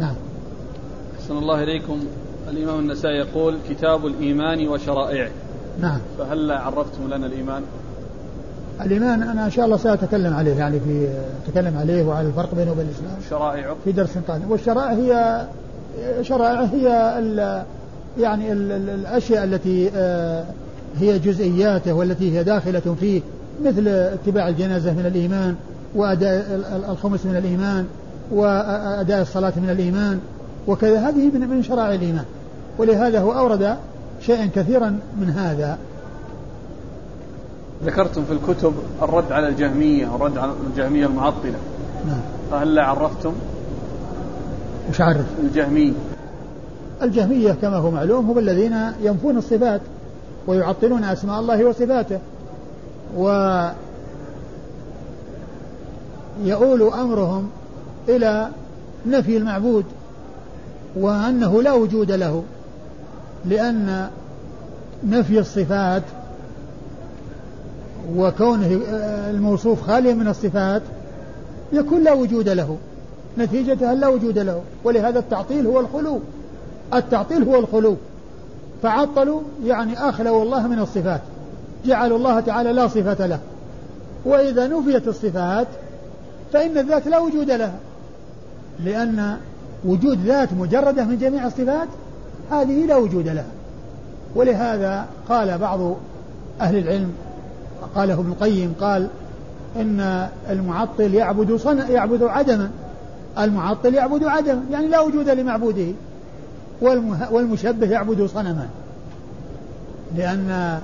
نعم. 0.00 0.14
أحسن 1.20 1.38
الله 1.38 1.62
إليكم. 1.62 1.98
الإمام 2.50 2.78
النسائي 2.78 3.16
يقول 3.16 3.56
كتاب 3.70 4.06
الإيمان 4.06 4.68
وشرائعه. 4.68 5.30
نعم. 5.80 5.98
فهل 6.18 6.52
عرفتم 6.52 7.06
لنا 7.06 7.26
الإيمان؟ 7.26 7.62
الإيمان 8.80 9.22
أنا 9.22 9.44
إن 9.44 9.50
شاء 9.50 9.64
الله 9.64 9.76
سأتكلم 9.76 10.34
عليه 10.34 10.54
يعني 10.54 10.80
في 10.80 11.08
أتكلم 11.46 11.78
عليه 11.78 12.04
وعلى 12.04 12.28
الفرق 12.28 12.54
بينه 12.54 12.72
وبين 12.72 12.86
الإسلام. 12.86 13.16
شرائعه. 13.30 13.76
في 13.84 13.92
درس 13.92 14.18
قادم. 14.28 14.50
والشرائع 14.50 14.92
هي 14.92 15.44
شرائع 16.22 16.60
هي 16.60 17.18
ال 17.18 17.62
يعني 18.18 18.52
ال 18.52 18.72
الأشياء 18.72 19.44
التي 19.44 19.90
آه، 19.96 20.44
هي 21.00 21.18
جزئياته 21.18 21.92
والتي 21.92 22.38
هي 22.38 22.44
داخلة 22.44 22.96
فيه 23.00 23.20
مثل 23.64 23.88
اتباع 23.88 24.48
الجنازة 24.48 24.92
من 24.92 25.06
الإيمان 25.06 25.54
وأداء 25.94 26.60
الخمس 26.90 27.26
من 27.26 27.36
الإيمان 27.36 27.86
وأداء 28.30 29.22
الصلاة 29.22 29.52
من 29.56 29.70
الإيمان 29.70 30.20
وكذا. 30.66 31.08
هذه 31.08 31.30
من 31.34 31.48
من 31.48 31.62
شرائع 31.62 31.94
الإيمان. 31.94 32.24
ولهذا 32.78 33.20
هو 33.20 33.32
أورد 33.32 33.76
شيئا 34.20 34.48
كثيرا 34.54 34.98
من 35.20 35.30
هذا. 35.30 35.78
ذكرتم 37.84 38.24
في 38.24 38.32
الكتب 38.32 38.72
الرد 39.02 39.32
على 39.32 39.48
الجهمية 39.48 40.16
الرد 40.16 40.38
على 40.38 40.52
الجهمية 40.70 41.06
المعطلة. 41.06 41.54
نعم. 42.06 42.20
فهل 42.50 42.78
عرفتم؟ 42.78 43.32
مش 44.90 45.00
عارف 45.00 45.26
الجهمية. 45.42 45.92
الجهمية 47.02 47.52
كما 47.52 47.76
هو 47.76 47.90
معلوم 47.90 48.30
هم 48.30 48.38
الذين 48.38 48.76
ينفون 49.02 49.36
الصفات 49.36 49.80
ويعطلون 50.46 51.04
أسماء 51.04 51.40
الله 51.40 51.64
وصفاته. 51.64 52.18
و 53.16 53.28
يؤول 56.44 56.82
أمرهم 56.82 57.50
إلى 58.08 58.48
نفي 59.06 59.36
المعبود 59.36 59.84
وأنه 60.96 61.62
لا 61.62 61.72
وجود 61.72 62.12
له 62.12 62.42
لأن 63.44 64.08
نفي 65.04 65.38
الصفات 65.38 66.02
وكونه 68.16 68.80
الموصوف 69.30 69.82
خاليا 69.82 70.14
من 70.14 70.28
الصفات 70.28 70.82
يكون 71.72 72.04
لا 72.04 72.12
وجود 72.12 72.48
له. 72.48 72.76
نتيجة 73.38 73.94
لا 73.94 74.08
وجود 74.08 74.38
له. 74.38 74.60
ولهذا 74.84 75.18
التعطيل 75.18 75.66
هو 75.66 75.80
الخلو. 75.80 76.20
التعطيل 76.94 77.42
هو 77.42 77.56
الخلو. 77.56 77.96
فعطلوا 78.82 79.40
يعني 79.64 80.08
أخلوا 80.08 80.42
الله 80.42 80.66
من 80.68 80.78
الصفات. 80.78 81.20
جعلوا 81.86 82.18
الله 82.18 82.40
تعالى 82.40 82.72
لا 82.72 82.88
صفة 82.88 83.26
له. 83.26 83.38
وإذا 84.24 84.66
نفيت 84.66 85.08
الصفات 85.08 85.66
فإن 86.52 86.78
الذات 86.78 87.06
لا 87.06 87.18
وجود 87.18 87.50
لها. 87.50 87.74
لأن 88.84 89.36
وجود 89.84 90.18
ذات 90.24 90.52
مجردة 90.52 91.04
من 91.04 91.18
جميع 91.18 91.46
الصفات 91.46 91.88
هذه 92.50 92.86
لا 92.86 92.96
وجود 92.96 93.28
لها. 93.28 93.50
ولهذا 94.34 95.06
قال 95.28 95.58
بعض 95.58 95.96
أهل 96.60 96.76
العلم 96.76 97.12
قاله 97.94 98.14
ابن 98.14 98.30
القيم 98.30 98.74
قال 98.80 99.08
إن 99.76 100.28
المعطل 100.50 101.14
يعبد 101.14 101.56
صن 101.56 101.78
يعبد 101.90 102.22
عدما. 102.22 102.70
المعطل 103.38 103.94
يعبد 103.94 104.24
عدما 104.24 104.62
يعني 104.70 104.88
لا 104.88 105.00
وجود 105.00 105.28
لمعبوده. 105.28 105.86
والمشبه 107.30 107.86
يعبد 107.86 108.26
صنما. 108.26 108.66
لأن 110.16 110.78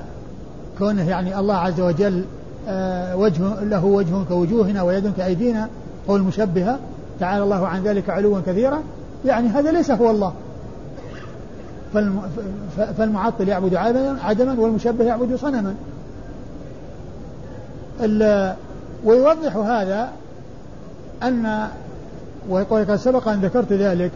كونه 0.79 1.09
يعني 1.09 1.39
الله 1.39 1.55
عز 1.55 1.81
وجل 1.81 2.25
آه، 2.69 3.17
وجه 3.17 3.63
له 3.63 3.85
وجه 3.85 4.25
كوجوهنا 4.29 4.83
ويد 4.83 5.13
كأيدينا 5.17 5.69
هو 6.11 6.17
المشبهة 6.17 6.79
تعالى 7.21 7.45
الله 7.45 7.69
عن 7.69 7.83
ذلك 7.83 8.11
علوا 8.11 8.41
كثيرا 8.47 8.79
يعني 9.25 9.49
هذا 9.49 9.73
ليس 9.73 9.91
هو 9.91 10.11
الله. 10.11 10.33
فالمعطل 12.97 13.49
يعبد 13.49 13.75
عدما 14.25 14.55
والمشبه 14.59 15.05
يعبد 15.05 15.37
صنما. 15.37 15.75
ويوضح 19.05 19.57
هذا 19.57 20.09
أن 21.23 21.69
وقد 22.49 22.97
سبق 22.97 23.29
أن 23.29 23.41
ذكرت 23.41 23.73
ذلك 23.73 24.11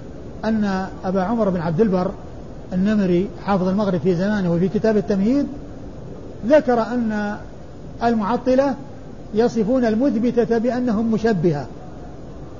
أن 0.44 0.86
أبا 1.04 1.22
عمر 1.22 1.48
بن 1.48 1.60
عبد 1.60 1.80
البر 1.80 2.10
النمري 2.72 3.28
حافظ 3.44 3.68
المغرب 3.68 4.00
في 4.00 4.14
زمانه 4.14 4.52
وفي 4.52 4.68
كتاب 4.68 4.96
التمهيد 4.96 5.46
ذكر 6.46 6.82
أن 6.82 7.36
المعطلة 8.02 8.74
يصفون 9.34 9.84
المثبتة 9.84 10.58
بأنهم 10.58 11.12
مشبهة 11.12 11.66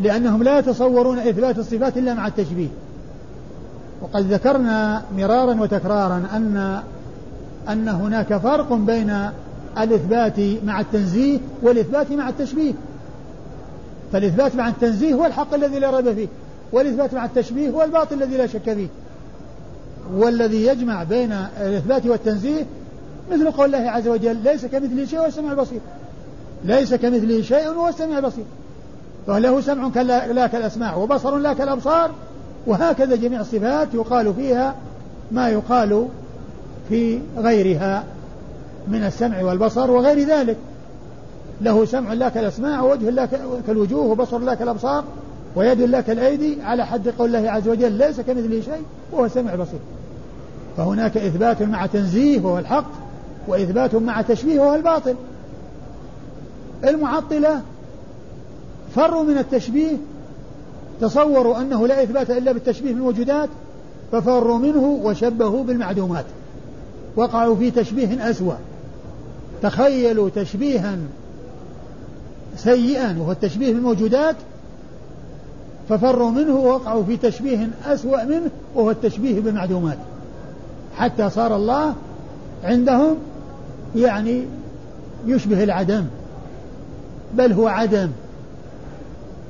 لأنهم 0.01 0.43
لا 0.43 0.59
يتصورون 0.59 1.19
إثبات 1.19 1.59
الصفات 1.59 1.97
إلا 1.97 2.15
مع 2.15 2.27
التشبيه. 2.27 2.69
وقد 4.03 4.33
ذكرنا 4.33 5.03
مرارا 5.17 5.61
وتكرارا 5.61 6.23
أن 6.37 6.81
أن 7.69 7.89
هناك 7.89 8.37
فرق 8.37 8.73
بين 8.73 9.29
الإثبات 9.79 10.41
مع 10.65 10.81
التنزيه 10.81 11.39
والإثبات 11.63 12.13
مع 12.13 12.29
التشبيه. 12.29 12.73
فالإثبات 14.13 14.57
مع 14.57 14.69
التنزيه 14.69 15.15
هو 15.15 15.27
الحق 15.27 15.55
الذي 15.55 15.79
لا 15.79 15.97
ريب 15.97 16.15
فيه 16.15 16.29
والإثبات 16.73 17.15
مع 17.15 17.25
التشبيه 17.25 17.71
هو 17.71 17.83
الباطل 17.83 18.23
الذي 18.23 18.37
لا 18.37 18.47
شك 18.47 18.73
فيه. 18.73 18.89
والذي 20.15 20.67
يجمع 20.67 21.03
بين 21.03 21.33
الإثبات 21.61 22.07
والتنزيه 22.07 22.67
مثل 23.33 23.51
قول 23.51 23.75
الله 23.75 23.91
عز 23.91 24.09
وجل 24.09 24.37
ليس 24.37 24.67
كمثله 24.67 25.05
شيء 25.05 25.19
وهو 25.19 25.27
السميع 25.29 25.53
البصير. 25.53 25.81
ليس 26.65 26.95
كمثله 26.95 27.43
شيء 27.43 27.69
وهو 27.69 27.89
السميع 27.89 28.19
البصير. 28.19 28.45
فله 29.27 29.61
سمع 29.61 30.03
لا 30.03 30.47
كالأسماع 30.47 30.97
وبصر 30.97 31.37
لا 31.37 31.53
كالأبصار 31.53 32.11
وهكذا 32.67 33.17
جميع 33.17 33.41
الصفات 33.41 33.89
يقال 33.95 34.35
فيها 34.35 34.75
ما 35.33 35.49
يقال 35.49 36.09
في 36.89 37.19
غيرها. 37.39 38.05
من 38.89 39.05
السمع 39.05 39.43
والبصر 39.43 39.91
وغير 39.91 40.29
ذلك. 40.29 40.57
له 41.61 41.85
سمع 41.85 42.13
لا 42.13 42.29
كالأسماع 42.29 42.83
ووجه 42.83 43.11
لا 43.11 43.29
كالوجوه 43.67 44.05
وبصر 44.05 44.39
لا 44.39 44.55
كالأبصار 44.55 45.05
ويد 45.57 45.81
لا 45.81 46.01
كالأيدي 46.01 46.63
على 46.63 46.87
حد 46.87 47.09
قول 47.09 47.37
الله 47.37 47.51
عز 47.51 47.69
وجل 47.69 47.93
ليس 47.93 48.21
كمثله 48.21 48.61
شيء 48.61 48.83
وهو 49.13 49.25
السمع 49.25 49.53
البصير. 49.53 49.81
فهناك 50.77 51.17
إثبات 51.17 51.63
مع 51.63 51.87
تنزيه 51.87 52.41
وهو 52.41 52.59
الحق 52.59 52.91
وإثبات 53.49 53.95
مع 53.95 54.23
تشبيه 54.23 54.61
وهو 54.61 54.75
الباطل. 54.75 55.15
المعطلة 56.85 57.61
فروا 58.95 59.23
من 59.23 59.39
التشبيه 59.39 59.97
تصوروا 61.01 61.61
أنه 61.61 61.87
لا 61.87 62.03
إثبات 62.03 62.31
إلا 62.31 62.53
بالتشبيه 62.53 62.91
الوجودات 62.91 63.49
ففروا 64.13 64.59
منه 64.59 65.01
وشبهوا 65.05 65.65
بالمعدومات 65.65 66.25
وقعوا 67.17 67.57
في 67.57 67.71
تشبيه 67.71 68.31
أسوأ. 68.31 68.55
تخيلوا 69.65 70.31
تشبيها 70.35 70.97
سيئا 72.57 73.17
وهو 73.19 73.33
التشبيه 73.33 73.73
بالموجودات 73.73 74.37
ففروا 75.89 76.31
منه 76.31 76.57
ووقعوا 76.57 77.05
في 77.05 77.17
تشبيه 77.17 77.69
أسوأ 77.87 78.25
منه 78.25 78.51
وهو 78.75 78.91
التشبيه 78.91 79.41
بالمعدومات. 79.41 79.99
حتى 80.97 81.31
صار 81.31 81.57
الله 81.57 81.95
عندهم 82.65 83.17
يعني 83.97 84.45
يشبه 85.27 85.65
العدم 85.65 86.05
بل 87.35 87.53
هو 87.53 87.69
عدم. 87.69 88.11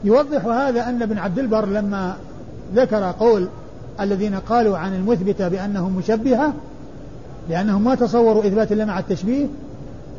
يوضح 0.05 0.45
هذا 0.45 0.89
أن 0.89 1.03
ابن 1.03 1.19
عبد 1.19 1.39
البر 1.39 1.67
لما 1.67 2.17
ذكر 2.75 3.13
قول 3.21 3.49
الذين 4.01 4.35
قالوا 4.35 4.79
عن 4.79 4.95
المثبتة 4.95 5.49
بأنهم 5.49 5.97
مشبهة 5.97 6.53
لأنهم 7.49 7.85
ما 7.85 7.95
تصوروا 7.95 8.47
إثبات 8.47 8.73
إلا 8.73 8.85
مع 8.85 8.99
التشبيه 8.99 9.47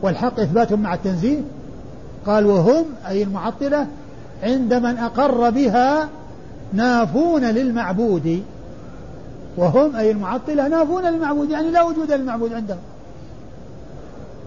والحق 0.02 0.39
إثبات 0.39 0.74
مع 0.74 0.93
التنزيه؟ 0.93 1.41
قال 2.26 2.46
وهم 2.46 2.86
أي 3.08 3.24
المعطلة 3.24 3.88
عند 4.43 4.74
من 4.74 4.98
أقر 4.98 5.50
بها 5.50 6.10
نافون 6.74 7.43
للمعبود. 7.43 8.43
وهم 9.58 9.96
أي 9.96 10.12
المعطلة 10.12 10.68
نافون 10.68 11.04
للمعبود 11.04 11.50
يعني 11.50 11.72
لا 11.72 11.84
وجود 11.84 12.12
للمعبود 12.12 12.54
عندهم 12.54 12.80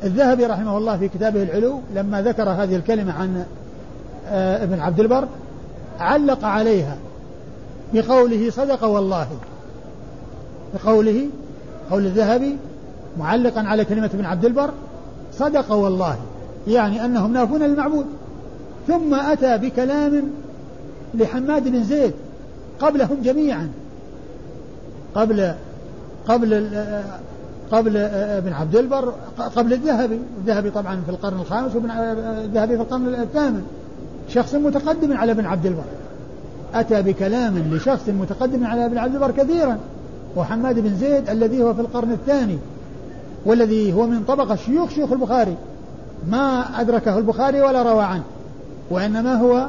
الذهبي 0.05 0.47
رحمه 0.47 0.79
الله 0.79 0.97
في 0.97 1.09
كتابه 1.09 1.43
العلو 1.43 1.81
لما 1.95 2.23
ذكر 2.23 2.49
هذه 2.49 2.77
الكلمة 2.77 3.13
عن 3.13 3.45
آه، 4.29 4.65
ابن 4.65 4.81
عبد 4.81 5.01
البر 5.01 5.29
علق 6.01 6.45
عليها 6.45 6.97
بقوله 7.95 8.51
صدق 8.51 8.85
والله. 8.85 9.29
بقوله 10.75 11.27
قول 11.91 12.07
الذهبي 12.07 12.57
معلقا 13.19 13.61
على 13.61 13.85
كلمة 13.85 14.11
ابن 14.15 14.25
عبد 14.25 14.45
البر 14.45 14.71
صدق 15.39 15.73
والله 15.73 16.17
يعني 16.69 17.05
أنهم 17.05 17.33
نافون 17.33 17.63
للمعبود. 17.63 18.07
ثم 18.89 19.15
أتى 19.15 19.59
بكلام 19.59 20.23
لحماد 21.15 21.69
بن 21.69 21.85
زيد 21.85 22.13
قبلهم 22.81 23.17
جميعا. 23.23 23.69
قبل 25.15 25.53
قبل 26.29 26.71
قبل 27.73 27.97
ابن 27.97 28.53
عبد 28.53 28.77
البر 28.77 29.13
قبل 29.57 29.73
الذهبي. 29.73 30.19
الذهبي 30.39 30.71
طبعا 30.71 31.01
في 31.07 31.11
القرن 31.11 31.41
الخامس 31.41 31.75
وابن 31.75 31.91
الذهبي 31.91 32.77
في 32.77 32.83
القرن 32.83 33.15
الثامن. 33.15 33.63
شخص 34.29 34.55
متقدم 34.55 35.17
على 35.17 35.33
ابن 35.33 35.47
عبد 35.47 35.67
البر. 35.67 35.85
أتى 36.75 37.03
بكلام 37.03 37.75
لشخص 37.75 38.09
متقدم 38.09 38.67
على 38.67 38.85
ابن 38.87 38.99
عبد 38.99 39.15
البر 39.15 39.31
كثيرا. 39.31 39.79
وحماد 40.37 40.79
بن 40.79 40.97
زيد 40.97 41.31
الذي 41.31 41.63
هو 41.63 41.75
في 41.75 41.81
القرن 41.81 42.13
الثاني. 42.13 42.59
والذي 43.49 43.93
هو 43.93 44.07
من 44.07 44.25
طبقة 44.25 44.57
شيوخ 44.57 44.91
شيوخ 44.91 45.13
البخاري. 45.13 45.57
ما 46.31 46.81
أدركه 46.81 47.19
البخاري 47.19 47.63
ولا 47.63 47.83
روى 47.83 48.03
عنه 48.03 48.23
وإنما 48.91 49.35
هو 49.35 49.67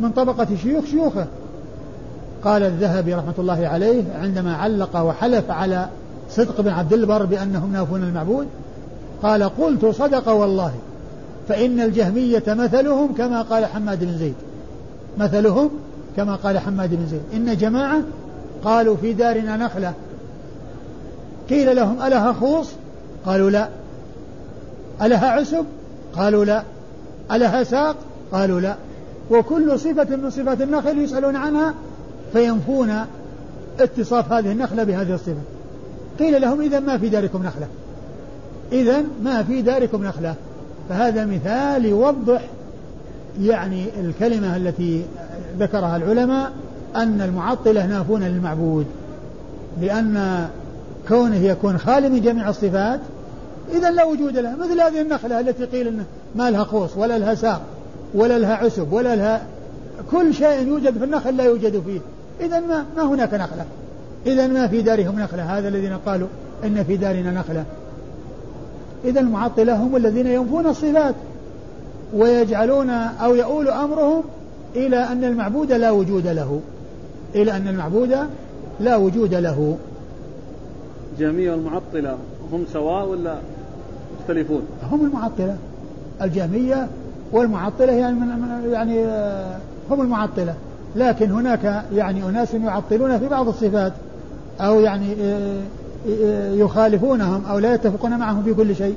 من 0.00 0.10
طبقة 0.10 0.46
شيوخ 0.62 0.84
شيوخه. 0.84 1.26
قال 2.44 2.62
الذهبي 2.62 3.14
رحمة 3.14 3.34
الله 3.38 3.68
عليه 3.68 4.02
عندما 4.22 4.56
علق 4.56 4.96
وحلف 4.96 5.50
على 5.50 5.88
صدق 6.30 6.60
بن 6.60 6.68
عبد 6.68 6.92
البر 6.92 7.24
بأنهم 7.24 7.72
نافون 7.72 8.02
المعبود 8.02 8.46
قال 9.22 9.42
قلت 9.42 9.86
صدق 9.86 10.28
والله 10.28 10.72
فإن 11.48 11.80
الجهمية 11.80 12.44
مثلهم 12.48 13.14
كما 13.14 13.42
قال 13.42 13.66
حماد 13.66 14.04
بن 14.04 14.18
زيد. 14.18 14.34
مثلهم 15.18 15.70
كما 16.16 16.34
قال 16.34 16.58
حماد 16.58 16.90
بن 16.94 17.06
زيد. 17.06 17.22
إن 17.34 17.56
جماعة 17.56 18.02
قالوا 18.64 18.96
في 18.96 19.12
دارنا 19.12 19.56
نخلة 19.56 19.92
قيل 21.50 21.76
لهم 21.76 22.02
ألها 22.02 22.32
خوص؟ 22.32 22.68
قالوا 23.26 23.50
لا. 23.50 23.68
ألها 25.02 25.26
عسب 25.26 25.64
قالوا 26.16 26.44
لا. 26.44 26.62
ألها 27.32 27.64
ساق؟ 27.64 27.96
قالوا 28.32 28.60
لا. 28.60 28.76
وكل 29.30 29.78
صفة 29.78 30.16
من 30.16 30.30
صفات 30.30 30.62
النخل 30.62 30.98
يسألون 30.98 31.36
عنها 31.36 31.74
فينفون 32.32 33.04
اتصاف 33.80 34.32
هذه 34.32 34.52
النخلة 34.52 34.84
بهذه 34.84 35.14
الصفة. 35.14 35.42
قيل 36.18 36.40
لهم 36.40 36.60
إذا 36.60 36.80
ما 36.80 36.98
في 36.98 37.08
داركم 37.08 37.42
نخلة. 37.42 37.66
إذا 38.72 39.02
ما 39.22 39.42
في 39.42 39.62
داركم 39.62 40.04
نخلة. 40.04 40.34
فهذا 40.88 41.24
مثال 41.24 41.84
يوضح 41.84 42.42
يعني 43.40 43.86
الكلمة 44.00 44.56
التي 44.56 45.04
ذكرها 45.58 45.96
العلماء 45.96 46.52
أن 46.96 47.20
المعطلة 47.20 47.86
نافون 47.86 48.22
للمعبود 48.22 48.86
لأن 49.80 50.46
كونه 51.08 51.36
يكون 51.36 51.78
خالي 51.78 52.08
من 52.08 52.20
جميع 52.20 52.48
الصفات 52.48 53.00
إذا 53.74 53.90
لا 53.90 54.04
وجود 54.04 54.38
له 54.38 54.56
مثل 54.56 54.80
هذه 54.80 55.00
النخلة 55.00 55.40
التي 55.40 55.64
قيل 55.64 55.88
إنه 55.88 56.04
ما 56.34 56.50
لها 56.50 56.64
خوص 56.64 56.96
ولا 56.96 57.18
لها 57.18 57.34
ساق 57.34 57.62
ولا 58.14 58.38
لها 58.38 58.54
عسب 58.54 58.92
ولا 58.92 59.16
لها 59.16 59.46
كل 60.10 60.34
شيء 60.34 60.66
يوجد 60.68 60.98
في 60.98 61.04
النخل 61.04 61.36
لا 61.36 61.44
يوجد 61.44 61.82
فيه. 61.86 62.00
إذا 62.40 62.60
ما, 62.60 62.84
ما 62.96 63.02
هناك 63.02 63.34
نخلة. 63.34 63.64
إذا 64.26 64.46
ما 64.46 64.68
في 64.68 64.82
دارهم 64.82 65.20
نخلة. 65.20 65.58
هذا 65.58 65.68
الذين 65.68 65.98
قالوا 66.06 66.28
إن 66.64 66.84
في 66.84 66.96
دارنا 66.96 67.30
نخلة. 67.30 67.64
إذا 69.04 69.20
المعطلة 69.20 69.76
هم 69.76 69.96
الذين 69.96 70.26
ينفون 70.26 70.66
الصفات 70.66 71.14
ويجعلون 72.14 72.90
أو 72.90 73.34
يؤول 73.34 73.68
أمرهم 73.68 74.22
إلى 74.76 74.96
أن 74.96 75.24
المعبود 75.24 75.72
لا 75.72 75.90
وجود 75.90 76.26
له. 76.26 76.60
إلى 77.34 77.56
أن 77.56 77.68
المعبود 77.68 78.16
لا 78.80 78.96
وجود 78.96 79.34
له. 79.34 79.76
جميع 81.18 81.54
المعطلة 81.54 82.18
هم 82.52 82.64
سواء 82.72 83.08
ولا 83.08 83.38
مختلفون؟ 84.26 84.62
هم 84.92 85.04
المعطلة. 85.04 85.56
الجهمية 86.22 86.88
والمعطلة 87.32 87.92
يعني 87.92 88.14
من 88.14 88.28
يعني 88.72 89.04
آه، 89.04 89.58
هم 89.90 90.00
المعطلة. 90.00 90.54
لكن 90.96 91.30
هناك 91.30 91.84
يعني 91.94 92.22
أناس 92.22 92.54
يعطلون 92.54 93.18
في 93.18 93.28
بعض 93.28 93.48
الصفات 93.48 93.92
أو 94.60 94.80
يعني 94.80 95.14
آه، 95.22 95.60
آه، 96.24 96.52
يخالفونهم 96.52 97.44
أو 97.44 97.58
لا 97.58 97.74
يتفقون 97.74 98.18
معهم 98.18 98.42
في 98.42 98.54
كل 98.54 98.76
شيء. 98.76 98.96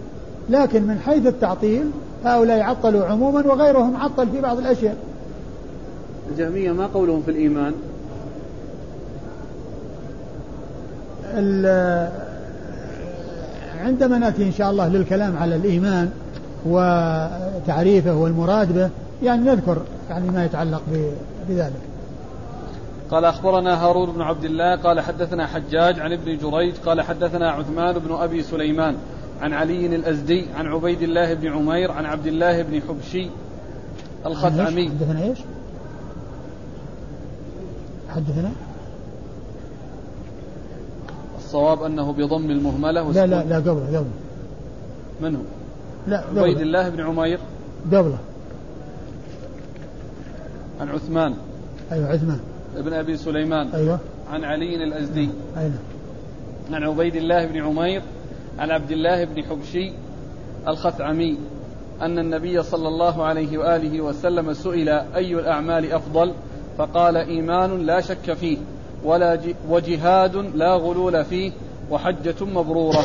لكن 0.50 0.84
من 0.84 1.00
حيث 1.06 1.28
التعطيل 1.28 1.84
هؤلاء 2.26 2.62
عطلوا 2.62 3.06
عموما 3.06 3.48
وغيرهم 3.48 3.98
عطل 3.98 4.28
في 4.28 4.42
بعض 4.42 4.58
الأشياء. 4.58 4.98
الجهمية 6.32 6.72
ما 6.72 6.86
قولهم 6.86 7.22
في 7.22 7.32
الإيمان؟ 7.32 7.74
عندما 13.80 14.18
نأتي 14.18 14.44
إن 14.44 14.52
شاء 14.52 14.72
الله 14.72 14.88
للكلام 14.88 15.38
على 15.38 15.56
الإيمان 15.56 16.10
وتعريفه 16.66 18.16
والمراد 18.16 18.74
به 18.74 18.90
يعني 19.24 19.42
نذكر 19.42 19.82
يعني 20.10 20.30
ما 20.30 20.46
يتعلق 20.46 20.82
بذلك. 21.50 21.82
قال 23.12 23.26
أخبرنا 23.26 23.86
هارون 23.86 24.12
بن 24.12 24.22
عبد 24.22 24.44
الله 24.44 24.76
قال 24.76 25.00
حدثنا 25.00 25.48
حجاج 25.48 26.00
عن 26.00 26.14
ابن 26.14 26.38
جريج 26.38 26.76
قال 26.86 27.02
حدثنا 27.02 27.52
عثمان 27.52 28.00
بن 28.00 28.16
أبي 28.16 28.44
سليمان 28.44 28.96
عن 29.42 29.54
علي 29.54 29.86
الأزدي 29.96 30.46
عن 30.58 30.68
عبيد 30.68 31.02
الله 31.02 31.34
بن 31.34 31.48
عمير 31.48 31.92
عن 31.92 32.06
عبد 32.06 32.28
الله 32.28 32.62
بن 32.62 32.82
حبشي 32.88 33.30
الخثعمي. 34.26 34.90
حدثنا 34.90 35.24
إيش؟ 35.24 35.38
حدثنا؟ 38.10 38.52
الصواب 41.50 41.84
أنه 41.84 42.14
بضم 42.14 42.52
المهملة 42.52 43.12
لا 43.12 43.28
لا 43.28 43.44
لا 43.44 43.56
قبله 43.56 43.88
قبله 43.88 44.06
من 45.22 45.36
هو؟ 45.36 45.42
لا 46.08 46.24
عبيد 46.38 46.60
الله 46.60 46.90
بن 46.90 47.02
عمير؟ 47.02 47.40
قبله 47.86 48.18
عن 50.82 50.90
عثمان. 50.90 51.34
أيوة 51.92 52.08
عثمان. 52.08 52.40
ابن 52.78 52.94
أبي 52.94 53.18
سليمان. 53.18 53.68
أيوة. 53.68 54.00
عن 54.32 54.44
علي 54.44 54.84
الأزدي. 54.84 55.30
أيوة. 55.58 55.74
عن 56.72 56.84
عبيد 56.84 57.16
الله 57.16 57.46
بن 57.46 57.58
عمير 57.58 58.02
عن 58.60 58.72
عبد 58.72 58.92
الله 58.92 59.24
بن 59.24 59.44
حبشي 59.44 59.92
الخثعمي 60.68 61.38
أن 62.02 62.20
النبي 62.20 62.64
صلى 62.64 62.88
الله 62.88 63.24
عليه 63.24 63.58
وآله 63.58 64.02
وسلم 64.02 64.54
سئل 64.54 64.90
أي 64.90 65.34
الأعمال 65.34 65.92
أفضل؟ 65.94 66.34
فقال 66.78 67.18
إيمان 67.18 67.86
لا 67.86 68.02
شك 68.02 68.34
فيه. 68.34 68.58
ولا 69.04 69.40
وجهاد 69.70 70.36
لا 70.36 70.76
غلول 70.76 71.26
فيه 71.26 71.52
وحجة 71.92 72.46
مبرورة. 72.46 73.04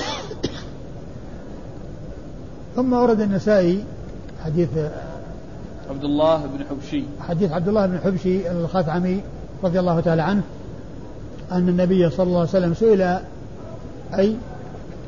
ثم 2.77 2.93
ورد 2.93 3.21
النسائي 3.21 3.85
حديث 4.45 4.69
عبد 5.91 6.05
الله 6.05 6.37
بن 6.37 6.65
حبشي. 6.71 7.05
حديث 7.29 7.53
عبد 7.53 7.69
الله 7.69 7.87
بن 7.87 7.99
حبشي 8.05 8.51
الخثعمي 8.51 9.21
رضي 9.65 9.81
الله 9.81 10.01
تعالى 10.01 10.23
عنه 10.23 10.43
أن 11.53 11.69
النبي 11.69 12.11
صلى 12.11 12.27
الله 12.27 12.39
عليه 12.39 12.49
وسلم 12.49 12.75
سئل 12.75 13.03
أي 13.03 13.21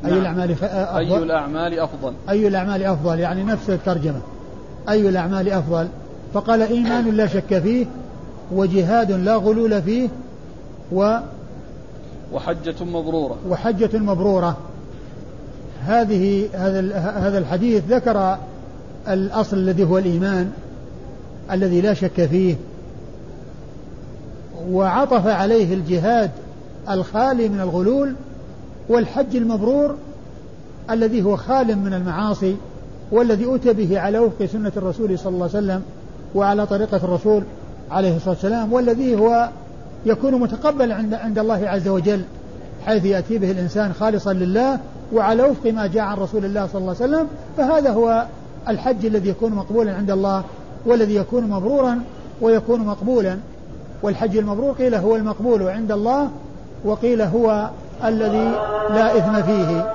أي 0.05 0.11
نعم. 0.11 0.19
الأعمال 0.19 0.51
أفضل؟ 0.51 0.97
أي 0.97 1.17
الأعمال 1.17 1.79
أفضل؟ 1.79 2.13
أي 2.29 2.47
الأعمال 2.47 2.83
أفضل؟ 2.83 3.19
يعني 3.19 3.43
نفس 3.43 3.69
الترجمة. 3.69 4.21
أي 4.89 5.09
الأعمال 5.09 5.49
أفضل؟ 5.49 5.87
فقال 6.33 6.61
إيمان 6.61 7.15
لا 7.15 7.27
شك 7.27 7.59
فيه 7.59 7.85
وجهاد 8.51 9.11
لا 9.11 9.35
غلول 9.35 9.81
فيه 9.81 10.09
و 10.91 11.17
وحجة 12.33 12.83
مبرورة. 12.83 13.37
وحجة 13.49 13.97
مبرورة. 13.97 14.57
هذه 15.85 16.49
هذا 16.53 16.97
هذا 16.99 17.37
الحديث 17.37 17.83
ذكر 17.89 18.37
الأصل 19.07 19.57
الذي 19.57 19.83
هو 19.83 19.97
الإيمان 19.97 20.51
الذي 21.51 21.81
لا 21.81 21.93
شك 21.93 22.25
فيه. 22.25 22.55
وعطف 24.71 25.27
عليه 25.27 25.73
الجهاد 25.73 26.31
الخالي 26.89 27.49
من 27.49 27.59
الغلول 27.59 28.13
والحج 28.89 29.35
المبرور 29.35 29.95
الذي 30.91 31.23
هو 31.23 31.35
خال 31.35 31.77
من 31.77 31.93
المعاصي 31.93 32.55
والذي 33.11 33.55
أتى 33.55 33.73
به 33.73 33.99
على 33.99 34.19
وفق 34.19 34.45
سنة 34.45 34.71
الرسول 34.77 35.19
صلى 35.19 35.33
الله 35.33 35.49
عليه 35.53 35.57
وسلم 35.57 35.81
وعلى 36.35 36.65
طريقة 36.65 36.97
الرسول 36.97 37.43
عليه 37.91 38.15
الصلاة 38.15 38.29
والسلام 38.29 38.73
والذي 38.73 39.15
هو 39.15 39.49
يكون 40.07 40.35
متقبل 40.35 40.91
عند 40.91 41.13
عند 41.13 41.39
الله 41.39 41.69
عز 41.69 41.87
وجل 41.87 42.21
حيث 42.85 43.05
يأتي 43.05 43.37
به 43.37 43.51
الإنسان 43.51 43.93
خالصا 43.93 44.33
لله 44.33 44.79
وعلى 45.13 45.43
وفق 45.43 45.71
ما 45.71 45.87
جاء 45.87 46.03
عن 46.03 46.17
رسول 46.17 46.45
الله 46.45 46.67
صلى 46.67 46.81
الله 46.81 46.95
عليه 47.01 47.13
وسلم 47.13 47.27
فهذا 47.57 47.91
هو 47.91 48.25
الحج 48.67 49.05
الذي 49.05 49.29
يكون 49.29 49.51
مقبولا 49.51 49.95
عند 49.95 50.11
الله 50.11 50.43
والذي 50.85 51.15
يكون 51.15 51.43
مبرورا 51.43 51.99
ويكون 52.41 52.79
مقبولا. 52.79 53.37
والحج 54.03 54.37
المبرور 54.37 54.71
قيل 54.71 54.95
هو 54.95 55.15
المقبول 55.15 55.67
عند 55.67 55.91
الله 55.91 56.29
وقيل 56.85 57.21
هو 57.21 57.69
الذي 58.03 58.51
لا 58.89 59.17
إثم 59.17 59.41
فيه. 59.41 59.93